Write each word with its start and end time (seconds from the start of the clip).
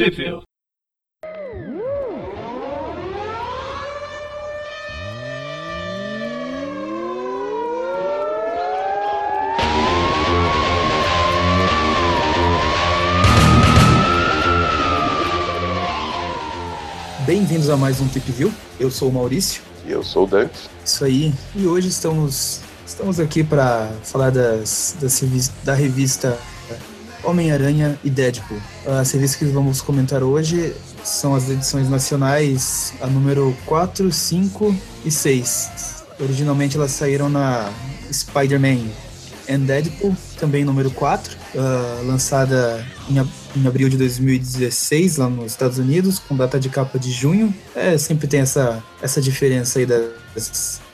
Sheffield. 0.00 0.44
Bem-vindos 17.26 17.68
a 17.68 17.76
mais 17.76 18.00
um 18.00 18.08
Tip 18.08 18.24
View. 18.32 18.50
Eu 18.78 18.90
sou 18.90 19.10
o 19.10 19.12
Maurício. 19.12 19.62
E 19.84 19.90
eu 19.90 20.02
sou 20.02 20.24
o 20.24 20.26
Dante. 20.26 20.70
Isso 20.82 21.04
aí. 21.04 21.34
E 21.54 21.66
hoje 21.66 21.88
estamos, 21.88 22.62
estamos 22.86 23.20
aqui 23.20 23.44
para 23.44 23.90
falar 24.02 24.30
das, 24.30 24.96
das, 24.98 25.52
da 25.62 25.74
revista 25.74 26.38
Homem-Aranha 27.24 27.98
e 28.02 28.10
Deadpool. 28.10 28.58
As 28.86 29.10
revistas 29.12 29.38
que 29.38 29.44
vamos 29.46 29.80
comentar 29.80 30.22
hoje 30.22 30.74
são 31.04 31.34
as 31.34 31.48
edições 31.48 31.88
nacionais, 31.88 32.92
a 33.00 33.06
número 33.06 33.56
4, 33.66 34.10
5 34.10 34.74
e 35.04 35.10
6. 35.10 36.04
Originalmente 36.18 36.76
elas 36.76 36.90
saíram 36.92 37.28
na 37.28 37.70
Spider-Man 38.12 38.88
and 39.48 39.60
Deadpool, 39.60 40.16
também 40.38 40.64
número 40.64 40.90
4, 40.90 41.36
uh, 41.36 42.06
lançada 42.06 42.86
em, 43.08 43.16
em, 43.58 43.66
abril 43.66 43.88
de 43.88 43.96
2016 43.96 45.16
lá 45.16 45.28
nos 45.28 45.52
Estados 45.52 45.78
Unidos, 45.78 46.18
com 46.18 46.36
data 46.36 46.60
de 46.60 46.68
capa 46.68 46.98
de 46.98 47.10
junho. 47.10 47.54
É, 47.74 47.96
sempre 47.98 48.28
tem 48.28 48.40
essa, 48.40 48.82
essa 49.02 49.20
diferença 49.20 49.78
aí 49.78 49.86
da, 49.86 49.98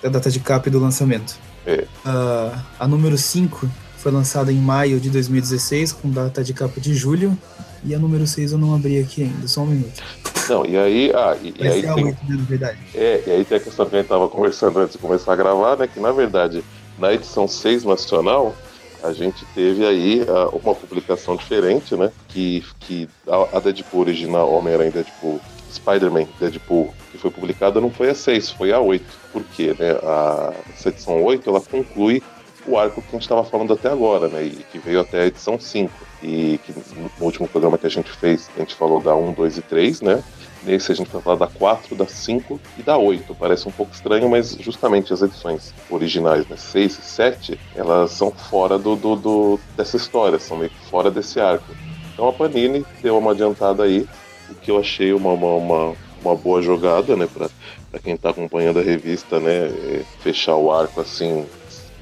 da 0.02 0.08
data 0.08 0.30
de 0.30 0.40
capa 0.40 0.68
e 0.68 0.70
do 0.70 0.78
lançamento. 0.78 1.36
Uh, 1.66 2.56
a 2.78 2.86
número 2.86 3.18
5 3.18 3.68
foi 4.06 4.12
lançada 4.12 4.52
em 4.52 4.58
maio 4.60 5.00
de 5.00 5.10
2016, 5.10 5.90
com 5.90 6.08
data 6.08 6.44
de 6.44 6.54
capa 6.54 6.80
de 6.80 6.94
julho. 6.94 7.36
E 7.82 7.92
a 7.92 7.98
número 7.98 8.24
6 8.24 8.52
eu 8.52 8.58
não 8.58 8.72
abri 8.72 9.00
aqui 9.00 9.24
ainda, 9.24 9.48
só 9.48 9.62
um 9.62 9.66
minuto. 9.66 10.00
Não, 10.48 10.64
e 10.64 10.76
aí. 10.76 11.12
Ah, 11.12 11.36
e, 11.42 11.52
e 11.58 11.66
aí 11.66 11.82
tem, 11.82 11.90
8, 11.90 12.04
né, 12.06 12.16
na 12.36 12.44
verdade. 12.44 12.78
É, 12.94 13.22
e 13.26 13.30
aí 13.32 13.44
tem 13.44 13.58
a 13.58 13.60
questão 13.60 13.84
que 13.84 13.96
a 13.96 13.98
gente 13.98 14.08
tava 14.08 14.28
conversando 14.28 14.78
antes 14.78 14.92
de 14.92 14.98
começar 14.98 15.32
a 15.32 15.36
gravar, 15.36 15.76
né? 15.76 15.88
Que 15.88 15.98
na 15.98 16.12
verdade, 16.12 16.62
na 16.96 17.12
edição 17.12 17.48
6 17.48 17.82
nacional, 17.82 18.54
a 19.02 19.12
gente 19.12 19.44
teve 19.56 19.84
aí 19.84 20.22
uh, 20.22 20.56
uma 20.56 20.72
publicação 20.72 21.34
diferente, 21.34 21.96
né? 21.96 22.12
Que, 22.28 22.64
que 22.78 23.08
a, 23.26 23.56
a 23.56 23.60
Deadpool 23.60 24.02
original, 24.02 24.52
Homem-Aranha 24.52 24.92
Deadpool, 24.92 25.40
Spider-Man 25.72 26.28
Deadpool, 26.38 26.94
que 27.10 27.18
foi 27.18 27.32
publicada, 27.32 27.80
não 27.80 27.90
foi 27.90 28.10
a 28.10 28.14
6, 28.14 28.50
foi 28.50 28.72
a 28.72 28.78
8. 28.78 29.04
Por 29.32 29.42
quê? 29.42 29.74
Né? 29.76 29.98
A, 30.00 30.52
essa 30.72 30.90
edição 30.90 31.20
8 31.24 31.50
ela 31.50 31.60
conclui 31.60 32.22
o 32.66 32.78
arco 32.78 33.00
que 33.00 33.08
a 33.08 33.12
gente 33.12 33.22
estava 33.22 33.44
falando 33.44 33.72
até 33.72 33.88
agora, 33.88 34.28
né? 34.28 34.42
E 34.42 34.64
que 34.70 34.78
veio 34.78 35.00
até 35.00 35.22
a 35.22 35.26
edição 35.26 35.58
5. 35.58 35.92
E 36.22 36.58
que 36.64 36.72
no 36.72 37.10
último 37.24 37.46
programa 37.46 37.78
que 37.78 37.86
a 37.86 37.90
gente 37.90 38.10
fez, 38.10 38.50
a 38.56 38.60
gente 38.60 38.74
falou 38.74 39.00
da 39.00 39.14
1, 39.14 39.32
2 39.32 39.58
e 39.58 39.62
3, 39.62 40.00
né? 40.00 40.22
Nesse 40.64 40.90
a 40.90 40.94
gente 40.94 41.10
vai 41.10 41.22
falar 41.22 41.36
da 41.36 41.46
4, 41.46 41.94
da 41.94 42.06
5 42.06 42.60
e 42.78 42.82
da 42.82 42.96
8. 42.96 43.34
Parece 43.36 43.68
um 43.68 43.70
pouco 43.70 43.94
estranho, 43.94 44.28
mas 44.28 44.56
justamente 44.58 45.12
as 45.12 45.22
edições 45.22 45.72
originais, 45.88 46.46
né? 46.48 46.56
6 46.56 46.98
e 46.98 47.02
7, 47.02 47.60
elas 47.74 48.10
são 48.10 48.30
fora 48.32 48.78
do, 48.78 48.96
do, 48.96 49.14
do, 49.14 49.60
dessa 49.76 49.96
história, 49.96 50.38
são 50.38 50.56
meio 50.56 50.70
que 50.70 50.90
fora 50.90 51.10
desse 51.10 51.38
arco. 51.38 51.72
Então 52.12 52.28
a 52.28 52.32
Panini 52.32 52.84
deu 53.02 53.16
uma 53.18 53.32
adiantada 53.32 53.84
aí, 53.84 54.08
o 54.50 54.54
que 54.54 54.70
eu 54.70 54.78
achei 54.78 55.12
uma, 55.12 55.32
uma, 55.32 55.54
uma, 55.54 55.96
uma 56.24 56.34
boa 56.34 56.60
jogada, 56.60 57.14
né? 57.14 57.28
Pra, 57.32 57.48
pra 57.90 58.00
quem 58.00 58.16
tá 58.16 58.30
acompanhando 58.30 58.80
a 58.80 58.82
revista, 58.82 59.38
né? 59.38 59.66
É, 59.66 60.02
fechar 60.20 60.56
o 60.56 60.72
arco 60.72 61.00
assim, 61.00 61.46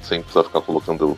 sem 0.07 0.21
precisar 0.21 0.43
ficar 0.43 0.61
colocando, 0.61 1.17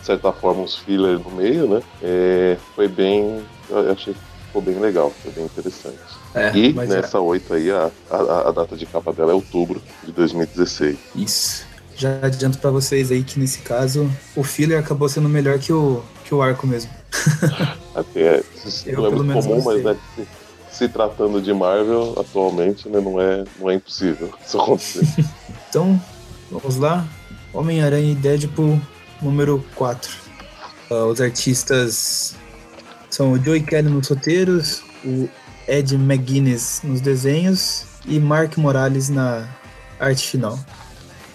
de 0.00 0.06
certa 0.06 0.32
forma, 0.32 0.62
uns 0.62 0.76
fillers 0.76 1.22
no 1.22 1.30
meio, 1.30 1.68
né? 1.68 1.82
É, 2.02 2.56
foi 2.74 2.88
bem. 2.88 3.42
Eu 3.70 3.92
achei 3.92 4.14
que 4.14 4.20
ficou 4.46 4.62
bem 4.62 4.78
legal, 4.78 5.12
foi 5.22 5.32
bem 5.32 5.44
interessante. 5.44 5.98
É, 6.34 6.56
e 6.56 6.72
nessa 6.72 7.18
é. 7.18 7.20
8 7.20 7.54
aí, 7.54 7.70
a, 7.70 7.90
a, 8.10 8.48
a, 8.48 8.52
data 8.52 8.76
de 8.76 8.86
capa 8.86 9.12
dela 9.12 9.32
é 9.32 9.34
outubro 9.34 9.80
de 10.04 10.12
2016. 10.12 10.98
Isso. 11.16 11.66
Já 11.96 12.18
adianto 12.22 12.58
para 12.58 12.70
vocês 12.70 13.10
aí 13.10 13.24
que 13.24 13.40
nesse 13.40 13.58
caso 13.58 14.08
o 14.36 14.44
filler 14.44 14.78
acabou 14.78 15.08
sendo 15.08 15.28
melhor 15.28 15.58
que 15.58 15.72
o, 15.72 16.02
que 16.24 16.34
o 16.34 16.40
arco 16.40 16.66
mesmo. 16.66 16.90
Até 17.94 18.42
isso 18.64 18.90
não 18.92 19.06
é 19.06 19.10
muito 19.10 19.32
comum, 19.32 19.62
mas 19.64 19.82
né, 19.82 19.96
se, 20.14 20.28
se, 20.70 20.88
tratando 20.88 21.40
de 21.42 21.52
Marvel, 21.52 22.14
atualmente 22.16 22.88
né, 22.88 23.00
não, 23.00 23.20
é, 23.20 23.44
não 23.58 23.68
é 23.68 23.74
impossível 23.74 24.32
isso 24.46 24.60
acontecer. 24.60 25.06
então, 25.68 26.00
vamos 26.50 26.76
lá. 26.76 27.06
Homem-Aranha 27.52 28.12
e 28.12 28.14
Deadpool 28.14 28.80
número 29.22 29.64
4. 29.74 30.10
Uh, 30.90 30.94
ah, 30.94 31.06
os 31.06 31.20
artistas 31.20 32.34
são 33.10 33.32
o 33.32 33.42
Joey 33.42 33.62
Kelly 33.62 33.88
nos 33.88 34.08
roteiros, 34.08 34.82
o 35.04 35.28
Ed 35.66 35.94
McGuinness 35.94 36.80
nos 36.82 37.00
desenhos 37.00 37.86
e 38.06 38.18
Mark 38.18 38.56
Morales 38.56 39.08
na 39.08 39.48
arte 39.98 40.26
final. 40.26 40.58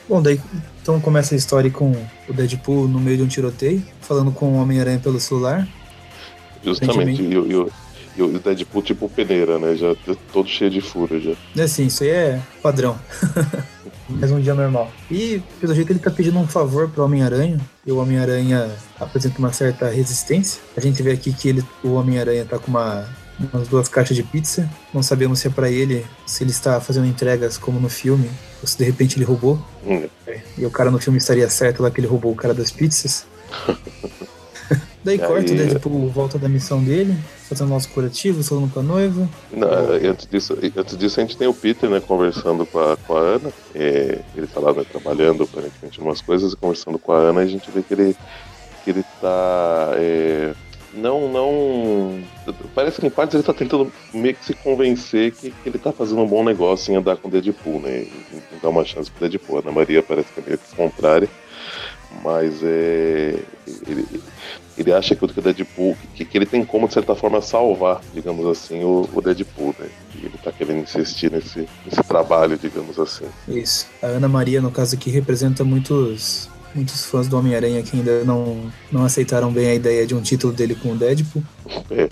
Bom, 0.08 0.22
daí 0.22 0.40
então 0.82 1.00
começa 1.00 1.34
a 1.34 1.38
história 1.38 1.72
com 1.72 1.92
o 2.28 2.34
Deadpool 2.34 2.88
no 2.88 3.00
meio 3.00 3.18
de 3.18 3.24
um 3.24 3.28
tiroteio, 3.28 3.82
falando 4.02 4.32
com 4.32 4.54
o 4.54 4.56
Homem-Aranha 4.56 5.00
pelo 5.00 5.20
celular. 5.20 5.68
Justamente, 6.64 7.22
e, 7.22 7.34
e, 7.34 7.72
e 8.18 8.22
o 8.22 8.40
Deadpool 8.40 8.82
tipo 8.82 9.08
peneira, 9.08 9.58
né? 9.58 9.76
Já 9.76 9.96
todo 10.32 10.48
cheio 10.48 10.70
de 10.70 10.82
furo 10.82 11.20
já. 11.20 11.34
É 11.56 11.68
sim, 11.68 11.86
isso 11.86 12.04
aí 12.04 12.10
é 12.10 12.42
padrão. 12.62 13.00
Mais 14.10 14.32
um 14.32 14.40
dia 14.40 14.54
normal. 14.54 14.92
E, 15.10 15.42
pelo 15.60 15.74
jeito, 15.74 15.92
ele 15.92 16.00
tá 16.00 16.12
pedindo 16.12 16.38
um 16.38 16.48
favor 16.48 16.90
pro 16.90 17.04
Homem-Aranha. 17.04 17.60
E 17.86 17.92
o 17.92 17.98
Homem-Aranha 17.98 18.70
apresenta 19.00 19.40
uma 19.40 19.54
certa 19.54 19.90
resistência. 19.90 20.62
A 20.76 20.82
gente 20.82 21.02
vê 21.02 21.12
aqui 21.12 21.32
que 21.32 21.50
ele, 21.50 21.64
o 21.84 21.94
Homem-Aranha 21.94 22.46
tá 22.46 22.60
com 22.60 22.70
uma, 22.70 23.08
umas 23.54 23.68
duas 23.68 23.88
caixas 23.88 24.16
de 24.16 24.24
pizza. 24.24 24.70
Não 24.94 25.02
sabemos 25.02 25.40
se 25.40 25.48
é 25.48 25.50
pra 25.50 25.70
ele, 25.70 26.06
se 26.26 26.44
ele 26.44 26.52
está 26.52 26.80
fazendo 26.82 27.08
entregas 27.08 27.58
como 27.58 27.80
no 27.80 27.90
filme, 27.90 28.30
ou 28.62 28.68
se 28.68 28.78
de 28.78 28.84
repente 28.84 29.18
ele 29.18 29.26
roubou. 29.26 29.64
Hum. 29.86 30.08
E 30.58 30.66
o 30.66 30.72
cara 30.72 30.92
no 30.92 31.00
filme 31.00 31.18
estaria 31.18 31.50
certo 31.50 31.82
lá 31.82 31.90
que 31.90 32.00
ele 32.00 32.08
roubou 32.08 32.32
o 32.32 32.36
cara 32.36 32.54
das 32.54 32.72
pizzas. 32.72 33.26
Daí 35.04 35.18
corta, 35.18 35.52
o 35.52 35.56
Deadpool 35.56 36.10
volta 36.10 36.40
da 36.40 36.48
missão 36.48 36.82
dele, 36.82 37.16
fazendo 37.50 37.70
nosso 37.70 37.90
curativo, 37.90 38.42
falando 38.44 38.72
com 38.72 38.80
a 38.80 38.84
noiva. 38.84 39.30
Não, 39.52 39.68
antes, 39.68 40.26
disso, 40.26 40.58
antes 40.78 40.98
disso, 40.98 41.20
a 41.20 41.24
gente 41.24 41.36
tem 41.36 41.48
o 41.48 41.54
Peter, 41.54 41.90
né, 41.90 42.00
conversando 42.00 42.66
com 42.66 42.80
a, 42.80 42.96
com 42.96 43.18
a 43.18 43.20
Ana. 43.20 43.52
É, 43.76 44.20
ele 44.36 44.48
tá 44.48 44.60
lá 44.62 44.72
né, 44.72 44.86
trabalhando 44.90 45.44
aparentemente 45.44 46.00
umas 46.00 46.22
coisas, 46.22 46.56
conversando 46.56 46.98
com 46.98 47.12
a 47.12 47.18
Ana, 47.18 47.42
e 47.42 47.46
a 47.46 47.50
gente 47.50 47.70
vê 47.70 47.82
que 47.82 47.94
ele, 47.94 48.16
que 48.84 48.92
ele 48.92 49.04
tá. 49.20 49.90
É, 49.96 50.54
não, 50.94 51.28
não. 51.32 52.24
Parece 52.74 53.02
que 53.02 53.08
em 53.08 53.10
partes 53.10 53.34
ele 53.34 53.44
tá 53.44 53.54
tentando 53.54 53.92
meio 54.14 54.36
que 54.36 54.46
se 54.46 54.54
convencer 54.54 55.32
que, 55.32 55.52
que 55.52 55.70
ele 55.70 55.80
tá 55.80 55.92
fazendo 55.92 56.22
um 56.22 56.28
bom 56.28 56.44
negócio 56.44 56.94
em 56.94 56.96
andar 56.96 57.18
com 57.18 57.28
o 57.28 57.32
Deadpool, 57.32 57.82
né? 57.82 58.04
Em, 58.04 58.56
em 58.56 58.60
dar 58.62 58.70
uma 58.70 58.86
chance 58.86 59.10
pro 59.12 59.28
Deadpool. 59.28 59.58
A 59.58 59.60
Ana 59.62 59.72
Maria 59.72 60.04
parece 60.04 60.32
que 60.32 60.40
é 60.40 60.44
meio 60.46 60.58
que 60.58 60.76
contrária. 60.76 61.28
Mas 62.22 62.62
é. 62.64 63.40
Ele, 63.88 64.06
ele 64.78 64.92
acha 64.92 65.16
que 65.16 65.24
o 65.24 65.28
Deadpool, 65.28 65.96
que, 66.16 66.26
que, 66.26 66.38
ele 66.38 66.46
tem 66.46 66.66
como, 66.66 66.88
de 66.88 66.94
certa 66.94 67.16
forma, 67.16 67.42
salvar, 67.42 68.02
digamos 68.14 68.46
assim, 68.46 68.84
o, 68.84 69.08
o 69.14 69.22
Deadpool, 69.22 69.76
né? 69.80 69.88
E 70.16 70.26
ele 70.26 70.38
tá 70.44 70.52
querendo 70.52 70.82
insistir 70.82 71.32
nesse, 71.32 71.68
nesse 71.86 72.04
trabalho, 72.04 72.58
digamos 72.58 72.98
assim. 73.00 73.26
Isso. 73.48 73.88
A 74.02 74.08
Ana 74.08 74.28
Maria, 74.28 74.62
no 74.62 74.72
caso 74.72 74.96
aqui, 74.96 75.10
representa 75.10 75.64
muitos 75.64 76.50
muitos 76.74 77.06
fãs 77.06 77.28
do 77.28 77.38
Homem-Aranha 77.38 77.84
que 77.84 77.98
ainda 77.98 78.24
não, 78.24 78.72
não 78.92 79.06
aceitaram 79.06 79.52
bem 79.52 79.68
a 79.68 79.76
ideia 79.76 80.08
de 80.08 80.16
um 80.16 80.22
título 80.22 80.52
dele 80.52 80.74
com 80.74 80.92
o 80.92 80.96
Deadpool. 80.96 81.44
É. 81.92 82.10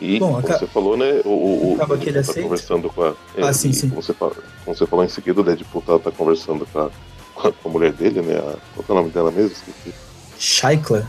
E 0.00 0.18
Bom, 0.20 0.40
como 0.40 0.58
você 0.58 0.66
falou, 0.66 0.96
né? 0.96 1.20
O, 1.24 1.72
o, 1.72 1.74
acaba 1.76 1.98
que 1.98 2.08
ele 2.08 2.22
tá 2.22 2.34
conversando 2.34 2.90
com 2.90 3.02
a. 3.02 3.14
É, 3.36 3.42
ah, 3.42 3.52
sim, 3.52 3.72
sim. 3.72 3.88
Como 3.88 4.02
você, 4.02 4.12
como 4.12 4.34
você 4.66 4.86
falou 4.86 5.04
em 5.04 5.08
seguida, 5.08 5.40
o 5.40 5.44
Deadpool 5.44 5.82
tá, 5.82 5.98
tá 5.98 6.10
conversando 6.10 6.66
com 6.66 6.78
a, 6.78 6.90
com 7.34 7.68
a 7.68 7.68
mulher 7.68 7.92
dele, 7.92 8.22
né? 8.22 8.40
Qual 8.74 8.84
é 8.88 8.92
o 8.92 8.94
nome 8.94 9.10
dela 9.10 9.30
mesmo? 9.30 9.52
Esqueci. 9.52 9.94
Shaikla. 10.38 11.06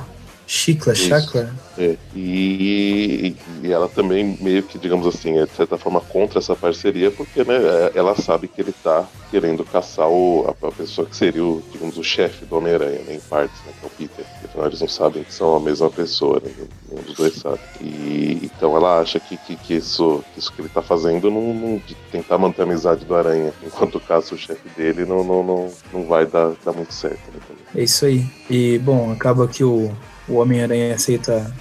Chicla, 0.48 0.94
chacla. 0.94 1.52
É, 1.76 1.98
e, 2.16 3.36
e, 3.64 3.72
ela 3.72 3.90
também 3.90 4.38
meio 4.40 4.62
que, 4.62 4.78
digamos 4.78 5.08
assim, 5.08 5.40
é 5.40 5.46
de 5.46 5.52
certa 5.52 5.76
forma 5.76 6.00
contra 6.00 6.38
essa 6.38 6.56
parceria, 6.56 7.10
porque 7.10 7.44
né, 7.44 7.56
é, 7.56 7.92
ela 7.96 8.16
sabe 8.16 8.48
que 8.48 8.62
ele 8.62 8.72
tá 8.84 9.08
querendo 9.32 9.66
caçar 9.66 10.08
o, 10.08 10.46
a, 10.48 10.68
a 10.68 10.72
pessoa 10.72 11.08
que 11.08 11.16
seria 11.16 11.44
o, 11.44 11.64
digamos, 11.72 11.98
o 11.98 12.04
chefe 12.04 12.46
do 12.46 12.58
Homem-Aranha, 12.58 13.00
né, 13.08 13.16
em 13.16 13.20
partes, 13.20 13.58
né, 13.66 13.74
que 13.80 13.86
é 13.86 13.88
o 13.88 13.92
Peter. 13.92 14.26
Eles 14.64 14.80
não 14.80 14.88
sabem 14.88 15.24
que 15.24 15.34
são 15.34 15.56
a 15.56 15.60
mesma 15.60 15.90
pessoa, 15.90 16.42
né, 16.44 16.52
nenhum 16.90 17.04
dos 17.04 17.16
dois 17.16 17.36
sabe. 17.36 17.60
E, 17.82 18.40
então 18.44 18.76
ela 18.78 19.00
acha 19.00 19.20
que, 19.20 19.38
que, 19.38 19.56
que 19.56 19.74
isso, 19.76 20.24
que 20.34 20.40
isso 20.40 20.54
que 20.54 20.62
ele 20.62 20.70
tá 20.70 20.82
fazendo 20.82 21.32
não, 21.32 21.54
não, 21.54 21.78
de 21.78 21.96
tentar 22.12 22.38
manter 22.38 22.62
a 22.62 22.66
amizade 22.66 23.06
do 23.06 23.16
Aranha, 23.16 23.52
enquanto 23.64 24.00
caça 24.00 24.36
o 24.36 24.38
chefe 24.38 24.70
dele, 24.78 25.06
não, 25.06 25.24
não, 25.24 25.44
não, 25.44 25.72
não 25.92 26.06
vai 26.06 26.26
dar, 26.26 26.54
dar 26.64 26.74
muito 26.74 26.94
certo. 26.94 27.22
Né, 27.34 27.40
é 27.76 27.84
isso 27.84 28.06
aí. 28.06 28.26
E, 28.50 28.78
bom, 28.80 29.12
acaba 29.12 29.48
que 29.48 29.64
o 29.64 29.92
o 30.28 30.36
Homem-Aranha 30.36 30.96
aceita 30.96 31.54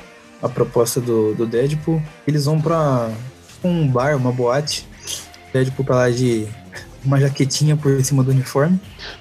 a 0.43 0.49
proposta 0.49 1.01
do, 1.01 1.35
do 1.35 1.47
Deadpool. 1.47 2.03
Eles 2.27 2.45
vão 2.47 2.61
pra 2.61 3.11
tipo, 3.49 3.69
um 3.69 3.87
bar, 3.87 4.17
uma 4.17 4.33
boate. 4.33 4.87
Deadpool 5.53 5.85
pra 5.85 5.97
lá 5.97 6.11
de 6.11 6.49
uma 7.05 7.21
jaquetinha 7.21 7.77
por 7.77 8.03
cima 8.05 8.23
do 8.23 8.31
uniforme. 8.31 8.81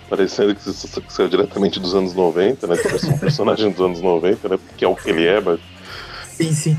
Parecendo 0.10 0.56
que 0.56 0.70
isso 0.70 0.88
saiu 1.10 1.28
diretamente 1.28 1.80
dos 1.80 1.94
anos 1.94 2.14
90, 2.14 2.68
né? 2.68 2.76
Tipo, 2.76 3.08
um 3.08 3.18
personagem 3.18 3.72
dos 3.72 3.82
anos 3.82 4.02
90, 4.02 4.50
né? 4.50 4.60
Que 4.78 4.86
é 4.86 4.88
o 4.88 4.96
que 4.96 5.10
ele 5.10 5.26
é, 5.26 5.40
mas. 5.40 5.60
Sim, 6.36 6.54
sim. 6.54 6.78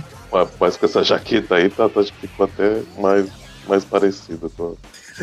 Mas 0.59 0.77
com 0.77 0.87
essa 0.87 1.05
jaqueta 1.05 1.55
aí, 1.55 1.71
tá, 1.71 1.89
tá, 1.89 2.03
ficou 2.03 2.47
até 2.47 2.83
mais, 2.99 3.29
mais 3.69 3.85
parecido 3.85 4.51
com. 4.51 4.77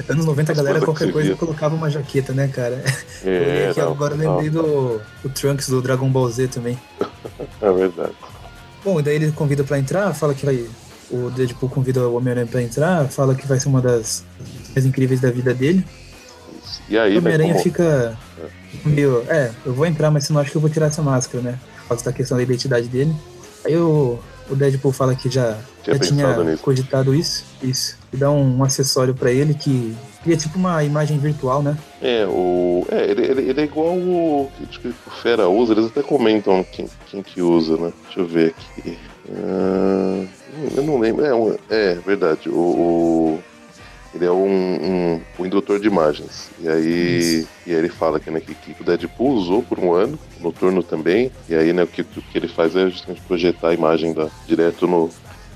Anos 0.07 0.25
90 0.25 0.51
a 0.51 0.55
galera, 0.55 0.79
qualquer 0.79 1.11
coisa, 1.11 1.35
colocava 1.35 1.75
uma 1.75 1.89
jaqueta, 1.89 2.33
né, 2.33 2.47
cara? 2.47 2.81
É, 3.23 3.69
aqui, 3.69 3.79
não, 3.79 3.91
agora 3.91 4.15
lembrei 4.15 4.49
não. 4.49 4.63
do 4.63 5.01
o 5.23 5.29
Trunks 5.29 5.69
do 5.69 5.79
Dragon 5.79 6.09
Ball 6.09 6.27
Z 6.27 6.47
também. 6.47 6.79
é 7.61 7.71
verdade. 7.71 8.13
Bom, 8.83 8.99
e 8.99 9.03
daí 9.03 9.15
ele 9.15 9.31
convida 9.31 9.63
pra 9.63 9.77
entrar, 9.77 10.11
fala 10.15 10.33
que 10.33 10.43
vai. 10.43 10.65
O 11.11 11.29
Deadpool 11.29 11.69
convida 11.69 12.07
o 12.07 12.15
Homem-Aranha 12.15 12.47
pra 12.47 12.61
entrar, 12.61 13.07
fala 13.09 13.35
que 13.35 13.45
vai 13.45 13.59
ser 13.59 13.67
uma 13.67 13.81
das 13.81 14.23
mais 14.73 14.85
incríveis 14.85 15.19
da 15.19 15.29
vida 15.29 15.53
dele. 15.53 15.85
E 16.89 16.97
aí, 16.97 17.15
o 17.15 17.19
Homem-Aranha 17.19 17.53
como... 17.53 17.63
fica 17.63 18.17
meio. 18.85 19.23
É, 19.27 19.51
eu 19.65 19.73
vou 19.73 19.85
entrar, 19.85 20.09
mas 20.09 20.25
você 20.25 20.33
não 20.33 20.39
acha 20.39 20.51
que 20.51 20.57
eu 20.57 20.61
vou 20.61 20.69
tirar 20.69 20.87
essa 20.87 21.01
máscara, 21.01 21.43
né? 21.43 21.59
Por 21.81 21.89
causa 21.89 22.05
da 22.05 22.13
questão 22.13 22.37
da 22.37 22.43
identidade 22.43 22.87
dele. 22.87 23.13
Aí 23.65 23.75
o, 23.77 24.17
o 24.49 24.55
Deadpool 24.55 24.91
fala 24.91 25.15
que 25.15 25.29
já 25.29 25.57
tinha, 25.83 25.95
já 25.95 25.99
tinha 25.99 26.57
cogitado 26.57 27.13
isso, 27.13 27.45
isso. 27.61 27.97
E 28.11 28.17
dá 28.17 28.31
um, 28.31 28.57
um 28.57 28.63
acessório 28.63 29.13
para 29.13 29.31
ele 29.31 29.53
que 29.53 29.95
cria 30.23 30.37
tipo 30.37 30.57
uma 30.57 30.83
imagem 30.83 31.17
virtual, 31.17 31.61
né? 31.61 31.77
É, 32.01 32.25
o. 32.27 32.85
É, 32.89 33.09
ele, 33.09 33.25
ele, 33.25 33.49
ele 33.49 33.61
é 33.61 33.63
igual 33.63 33.95
o 33.95 34.51
que 34.69 34.89
o 34.89 35.11
Fera 35.21 35.47
usa, 35.47 35.73
eles 35.73 35.85
até 35.85 36.01
comentam 36.01 36.63
quem, 36.71 36.87
quem 37.07 37.21
que 37.21 37.41
usa, 37.41 37.77
né? 37.77 37.93
Deixa 38.05 38.19
eu 38.19 38.27
ver 38.27 38.49
aqui. 38.49 38.97
Uh, 39.29 40.27
eu 40.75 40.83
não 40.83 40.99
lembro. 40.99 41.25
É, 41.69 41.91
é 41.91 41.95
verdade. 41.95 42.49
O, 42.49 42.53
o, 42.53 43.39
ele 44.13 44.25
é 44.25 44.31
um, 44.31 44.45
um, 44.45 45.21
um, 45.39 45.45
indutor 45.45 45.79
de 45.79 45.87
imagens. 45.87 46.49
E 46.59 46.67
aí, 46.67 47.47
e 47.65 47.71
aí 47.71 47.77
ele 47.77 47.89
fala 47.89 48.19
que, 48.19 48.29
né, 48.29 48.41
que, 48.41 48.53
que, 48.53 48.81
o 48.81 48.83
Deadpool 48.83 49.33
usou 49.33 49.63
por 49.63 49.79
um 49.79 49.93
ano, 49.93 50.19
Noturno 50.39 50.83
também. 50.83 51.31
E 51.47 51.55
aí 51.55 51.71
né, 51.71 51.83
o, 51.83 51.87
que, 51.87 52.01
o 52.01 52.05
que 52.05 52.37
ele 52.37 52.47
faz 52.47 52.75
é 52.75 52.89
justamente 52.89 53.21
projetar 53.21 53.69
a 53.69 53.73
imagem 53.73 54.13
da, 54.13 54.27
direto 54.45 54.85
no, 54.85 55.09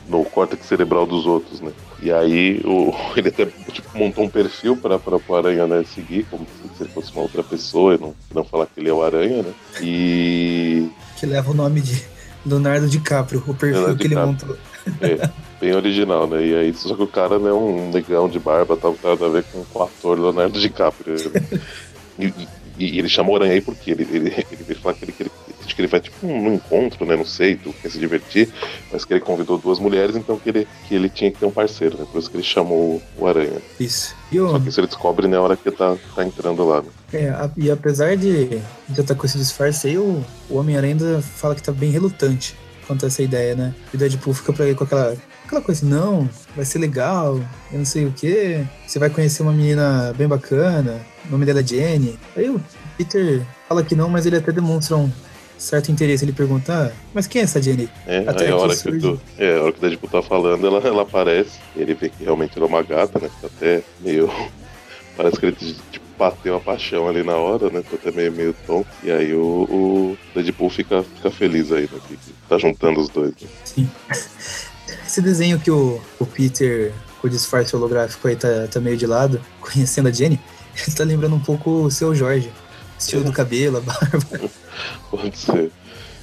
no 0.08 0.24
córtex 0.24 0.66
cerebral 0.66 1.06
dos 1.06 1.26
outros, 1.26 1.60
né? 1.60 1.72
E 2.02 2.12
aí 2.12 2.62
o, 2.64 2.94
ele 3.18 3.28
até 3.30 3.46
tipo, 3.46 3.98
montou 3.98 4.24
um 4.24 4.30
perfil 4.30 4.78
para 4.78 4.98
o 4.98 5.36
Aranha 5.36 5.68
né, 5.68 5.84
seguir, 5.84 6.26
como 6.30 6.46
se 6.78 6.84
ele 6.84 6.92
fosse 6.92 7.12
uma 7.12 7.24
outra 7.24 7.44
pessoa 7.44 7.96
e 7.96 7.98
não, 7.98 8.16
não 8.34 8.44
falar 8.46 8.68
que 8.68 8.80
ele 8.80 8.90
é 8.90 8.94
o 8.94 9.04
Aranha, 9.04 9.44
né? 9.44 9.54
E. 9.82 10.90
Que 11.18 11.26
leva 11.26 11.52
o 11.52 11.54
nome 11.54 11.82
de 11.82 12.06
Leonardo 12.46 12.88
DiCaprio, 12.88 13.44
o 13.46 13.54
perfil 13.54 13.80
Leonardo 13.80 13.98
que 13.98 14.08
DiCaprio. 14.08 14.38
ele 14.38 14.56
montou. 14.56 14.75
É, 15.02 15.30
bem 15.60 15.74
original, 15.74 16.28
né? 16.28 16.46
E 16.46 16.56
aí, 16.56 16.74
só 16.74 16.96
que 16.96 17.04
o 17.04 17.08
cara 17.08 17.40
não 17.40 17.48
é 17.48 17.54
um 17.54 17.90
negão 17.92 18.30
de 18.30 18.40
barba, 18.40 18.78
tá, 18.78 18.92
nada 19.04 19.26
a 19.26 19.30
ver 19.30 19.44
com 19.46 19.66
o 19.74 19.84
ator 19.84 20.20
Leonardo 20.20 20.60
DiCaprio. 20.60 21.16
e, 22.20 22.26
e, 22.26 22.48
e, 22.78 23.00
ele 23.00 23.10
chamou 23.10 23.34
o 23.34 23.38
Aranha 23.38 23.54
aí 23.54 23.62
porque 23.62 23.92
ele, 23.92 24.04
ele, 24.12 24.28
ele, 24.30 24.48
ele 24.68 24.76
fala 24.76 24.96
que 24.96 25.06
ele, 25.06 25.12
que 25.12 25.24
ele 25.24 25.32
que 25.76 25.82
ele 25.82 25.88
vai 25.88 26.00
tipo 26.00 26.26
um 26.26 26.54
encontro, 26.54 27.06
né? 27.06 27.16
Não 27.16 27.26
sei, 27.26 27.56
tu 27.56 27.74
quer 27.82 27.92
se 27.92 28.00
divertir, 28.00 28.50
mas 28.92 29.04
que 29.04 29.14
ele 29.14 29.20
convidou 29.20 29.58
duas 29.58 29.78
mulheres, 29.78 30.16
então 30.16 30.40
que 30.40 30.50
ele, 30.50 30.68
que 30.88 30.96
ele 30.96 31.10
tinha 31.10 31.30
que 31.30 31.38
ter 31.38 31.46
um 31.46 31.52
parceiro, 31.52 31.98
né? 31.98 32.06
Por 32.10 32.18
isso 32.18 32.32
que 32.32 32.38
ele 32.38 32.44
chamou 32.44 33.02
o 33.18 33.28
Aranha. 33.28 33.62
Isso. 33.80 34.16
E 34.32 34.40
o... 34.40 34.50
Só 34.52 34.60
que 34.60 34.70
isso 34.70 34.80
ele 34.80 34.88
descobre 34.88 35.28
na 35.28 35.42
hora 35.42 35.58
que 35.58 35.70
tá, 35.70 35.98
tá 36.16 36.24
entrando 36.24 36.66
lá, 36.66 36.82
né? 36.82 36.88
É, 37.14 37.30
a, 37.30 37.52
e 37.58 37.70
apesar 37.70 38.16
de 38.16 38.58
já 38.90 39.02
estar 39.02 39.04
tá 39.04 39.16
com 39.16 39.26
esse 39.26 39.38
disfarce 39.38 39.88
aí, 39.88 39.98
o, 39.98 40.24
o 40.50 40.58
Homem-Aranha 40.58 40.94
ainda 40.94 41.22
fala 41.22 41.54
que 41.54 41.62
tá 41.62 41.72
bem 41.72 41.92
relutante 41.92 42.56
quanto 42.88 43.06
a 43.06 43.08
essa 43.08 43.22
ideia, 43.22 43.56
né? 43.56 43.74
E 43.94 43.96
o 43.96 44.00
Deadpool 44.00 44.34
fica 44.34 44.54
pra 44.54 44.66
ele 44.66 44.76
com 44.76 44.84
aquela, 44.84 45.16
aquela 45.46 45.62
coisa 45.62 45.86
não, 45.86 46.30
vai 46.56 46.66
ser 46.66 46.80
legal, 46.80 47.40
eu 47.72 47.78
não 47.78 47.86
sei 47.86 48.06
o 48.06 48.12
que, 48.12 48.66
você 48.86 49.00
vai 49.00 49.10
conhecer 49.10 49.44
uma 49.44 49.52
menina 49.54 50.14
bem 50.18 50.28
bacana, 50.28 51.00
o 51.28 51.32
nome 51.32 51.46
dela 51.46 51.60
é 51.60 51.64
Jenny. 51.64 52.18
Aí 52.36 52.50
o 52.50 52.62
Peter 52.98 53.42
fala 53.68 53.84
que 53.84 53.96
não, 53.96 54.10
mas 54.10 54.26
ele 54.26 54.38
até 54.38 54.52
demonstra 54.52 54.98
um, 54.98 55.12
certo 55.58 55.92
interesse. 55.92 56.24
Ele 56.24 56.34
pergunta, 56.34 56.92
ah, 56.92 56.96
mas 57.14 57.28
quem 57.28 57.42
é 57.42 57.44
essa 57.44 57.62
Jenny? 57.62 57.90
É, 58.06 58.20
Até 58.28 58.50
a 58.50 58.56
hora, 58.56 58.76
que 58.76 58.98
tu, 58.98 59.20
é, 59.38 59.58
a 59.58 59.64
hora 59.64 59.72
que 59.72 59.78
o 59.80 59.82
Deadpool 59.82 60.10
tá 60.10 60.22
falando, 60.22 60.66
ela, 60.66 60.80
ela 60.80 61.02
aparece, 61.04 61.60
ele 61.76 61.94
vê 61.94 62.10
que 62.10 62.24
realmente 62.24 62.58
ela 62.58 62.66
é 62.66 62.70
uma 62.70 62.84
gata, 62.84 63.20
né? 63.20 63.30
Até 63.44 63.82
meio. 64.02 64.30
Parece 65.18 65.40
que 65.40 65.46
ele 65.46 65.56
tipo, 65.56 66.05
bateu 66.18 66.56
a 66.56 66.60
paixão 66.60 67.08
ali 67.08 67.24
na 67.24 67.36
hora, 67.36 67.70
né? 67.70 67.82
Tá 67.82 67.96
até 67.96 68.12
meio, 68.12 68.32
meio 68.32 68.56
tonto. 68.66 68.88
E 69.04 69.12
aí 69.12 69.34
o, 69.34 69.42
o 69.42 70.18
Deadpool 70.34 70.70
fica, 70.70 71.04
fica 71.04 71.32
feliz 71.32 71.72
aí, 71.72 71.90
né? 71.92 72.00
Que, 72.08 72.18
tá 72.48 72.58
juntando 72.58 73.00
os 73.00 73.10
dois. 73.10 73.34
Né? 73.42 73.48
Sim. 73.64 73.90
Esse 75.06 75.22
desenho 75.22 75.60
que 75.60 75.72
o, 75.72 76.02
o 76.20 76.26
Peter, 76.26 76.94
com 77.22 77.28
o 77.28 77.30
disfarce 77.30 77.76
holográfico 77.76 78.28
aí, 78.28 78.36
tá, 78.36 78.68
tá 78.72 78.80
meio 78.80 78.98
de 78.98 79.06
lado, 79.06 79.42
conhecendo 79.60 80.08
a 80.08 80.12
Jenny, 80.12 80.40
ele 80.76 80.96
tá 80.96 81.04
lembrando 81.04 81.36
um 81.36 81.40
pouco 81.40 81.70
o 81.70 81.92
seu 81.92 82.14
Jorge. 82.14 82.52
Estilo 82.98 83.26
do 83.26 83.34
cabelo, 83.34 83.78
a 83.78 83.82
barba. 83.82 84.50
Pode 85.12 85.38
ser. 85.38 85.72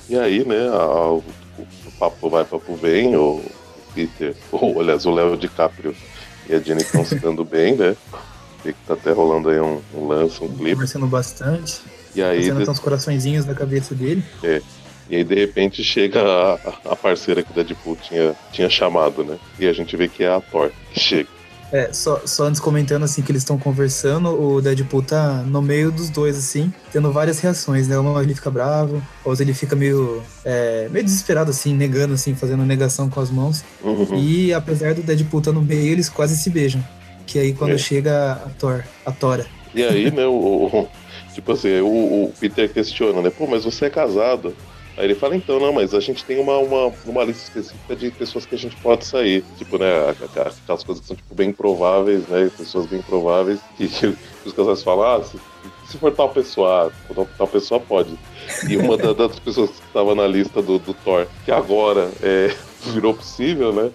E 0.08 0.18
aí, 0.18 0.44
né, 0.44 0.68
a, 0.68 1.10
o, 1.10 1.24
o, 1.58 1.92
papo 1.98 2.30
vai, 2.30 2.44
papo 2.44 2.74
vem, 2.76 3.14
o 3.14 3.42
Peter, 3.94 4.34
ou 4.50 4.80
aliás, 4.80 5.04
o 5.04 5.10
Léo 5.10 5.36
DiCaprio 5.36 5.94
e 6.48 6.54
a 6.54 6.58
Jenny 6.58 6.82
estão 6.82 7.04
se 7.04 7.16
dando 7.16 7.44
bem, 7.44 7.76
né? 7.76 7.96
E 8.64 8.72
que 8.72 8.78
tá 8.86 8.94
até 8.94 9.12
rolando 9.12 9.48
aí 9.48 9.60
um, 9.60 9.80
um 9.94 10.06
lance, 10.06 10.42
um 10.42 10.48
clipe. 10.48 10.72
Conversando 10.72 11.06
bastante. 11.06 11.80
E 12.14 12.22
aí. 12.22 12.38
Fazendo 12.38 12.64
de... 12.64 12.70
uns 12.70 12.78
coraçõezinhos 12.78 13.44
na 13.46 13.54
cabeça 13.54 13.94
dele. 13.94 14.22
É. 14.42 14.62
E 15.10 15.16
aí, 15.16 15.24
de 15.24 15.34
repente, 15.34 15.82
chega 15.82 16.22
a, 16.22 16.54
a 16.92 16.96
parceira 16.96 17.42
que 17.42 17.50
o 17.50 17.54
Deadpool 17.54 17.96
tinha, 17.96 18.34
tinha 18.52 18.70
chamado, 18.70 19.24
né? 19.24 19.36
E 19.58 19.66
a 19.66 19.72
gente 19.72 19.96
vê 19.96 20.08
que 20.08 20.22
é 20.22 20.32
a 20.32 20.40
Thor 20.40 20.70
que 20.92 21.00
chega. 21.00 21.28
É, 21.72 21.90
só, 21.90 22.20
só 22.26 22.44
antes 22.44 22.60
comentando 22.60 23.02
assim 23.02 23.22
que 23.22 23.32
eles 23.32 23.40
estão 23.40 23.58
conversando, 23.58 24.28
o 24.28 24.60
Deadpool 24.60 25.02
tá 25.02 25.42
no 25.42 25.62
meio 25.62 25.90
dos 25.90 26.10
dois, 26.10 26.36
assim, 26.36 26.72
tendo 26.92 27.10
várias 27.10 27.40
reações, 27.40 27.88
né? 27.88 27.96
Uma 27.98 28.22
ele 28.22 28.34
fica 28.34 28.50
bravo, 28.50 29.02
outra 29.24 29.42
ele 29.42 29.54
fica 29.54 29.74
meio, 29.74 30.22
é, 30.44 30.86
meio 30.90 31.02
desesperado, 31.02 31.50
assim, 31.50 31.74
negando, 31.74 32.12
assim, 32.12 32.34
fazendo 32.34 32.62
negação 32.66 33.08
com 33.08 33.18
as 33.20 33.30
mãos. 33.30 33.64
Uhum. 33.82 34.18
E 34.18 34.52
apesar 34.52 34.92
do 34.92 35.02
Deadpool 35.02 35.40
estar 35.40 35.50
tá 35.50 35.58
no 35.58 35.64
meio, 35.64 35.92
eles 35.92 36.10
quase 36.10 36.36
se 36.36 36.50
beijam. 36.50 36.84
Que 37.26 37.38
aí 37.38 37.54
quando 37.54 37.74
é. 37.74 37.78
chega 37.78 38.32
a 38.32 38.50
Thor, 38.58 38.84
a 39.04 39.12
Tora. 39.12 39.46
E 39.74 39.82
aí, 39.82 40.10
né, 40.10 40.26
o, 40.26 40.66
o 40.66 40.88
tipo 41.34 41.52
assim, 41.52 41.80
o, 41.80 42.24
o 42.24 42.32
Peter 42.38 42.70
questiona, 42.72 43.22
né? 43.22 43.30
Pô, 43.30 43.46
mas 43.46 43.64
você 43.64 43.86
é 43.86 43.90
casado. 43.90 44.54
Aí 44.96 45.06
ele 45.06 45.14
fala, 45.14 45.34
então, 45.34 45.58
não, 45.58 45.72
mas 45.72 45.94
a 45.94 46.00
gente 46.00 46.22
tem 46.24 46.38
uma, 46.38 46.58
uma, 46.58 46.92
uma 47.06 47.24
lista 47.24 47.58
específica 47.58 47.96
de 47.96 48.10
pessoas 48.10 48.44
que 48.44 48.54
a 48.54 48.58
gente 48.58 48.76
pode 48.76 49.06
sair. 49.06 49.42
Tipo, 49.56 49.78
né, 49.78 49.86
aquelas 50.10 50.84
coisas 50.84 51.00
que 51.00 51.06
são 51.06 51.16
tipo, 51.16 51.34
bem 51.34 51.50
prováveis, 51.50 52.26
né? 52.28 52.50
Pessoas 52.56 52.86
bem 52.86 53.00
prováveis. 53.00 53.58
Que, 53.76 53.88
que 53.88 54.14
os 54.44 54.52
casais 54.52 54.82
falam, 54.82 55.16
ah, 55.16 55.24
se, 55.24 55.38
se 55.86 55.96
for 55.96 56.12
tal 56.12 56.28
pessoa, 56.28 56.88
ah, 56.88 57.14
tal, 57.14 57.28
tal 57.38 57.48
pessoa 57.48 57.80
pode. 57.80 58.18
E 58.68 58.76
uma 58.76 58.96
da, 58.98 59.14
das 59.14 59.38
pessoas 59.38 59.70
que 59.70 59.86
estava 59.86 60.14
na 60.14 60.26
lista 60.26 60.60
do, 60.60 60.78
do 60.78 60.92
Thor, 60.92 61.26
que 61.44 61.50
agora 61.50 62.10
é, 62.22 62.54
virou 62.92 63.14
possível, 63.14 63.72
né? 63.72 63.90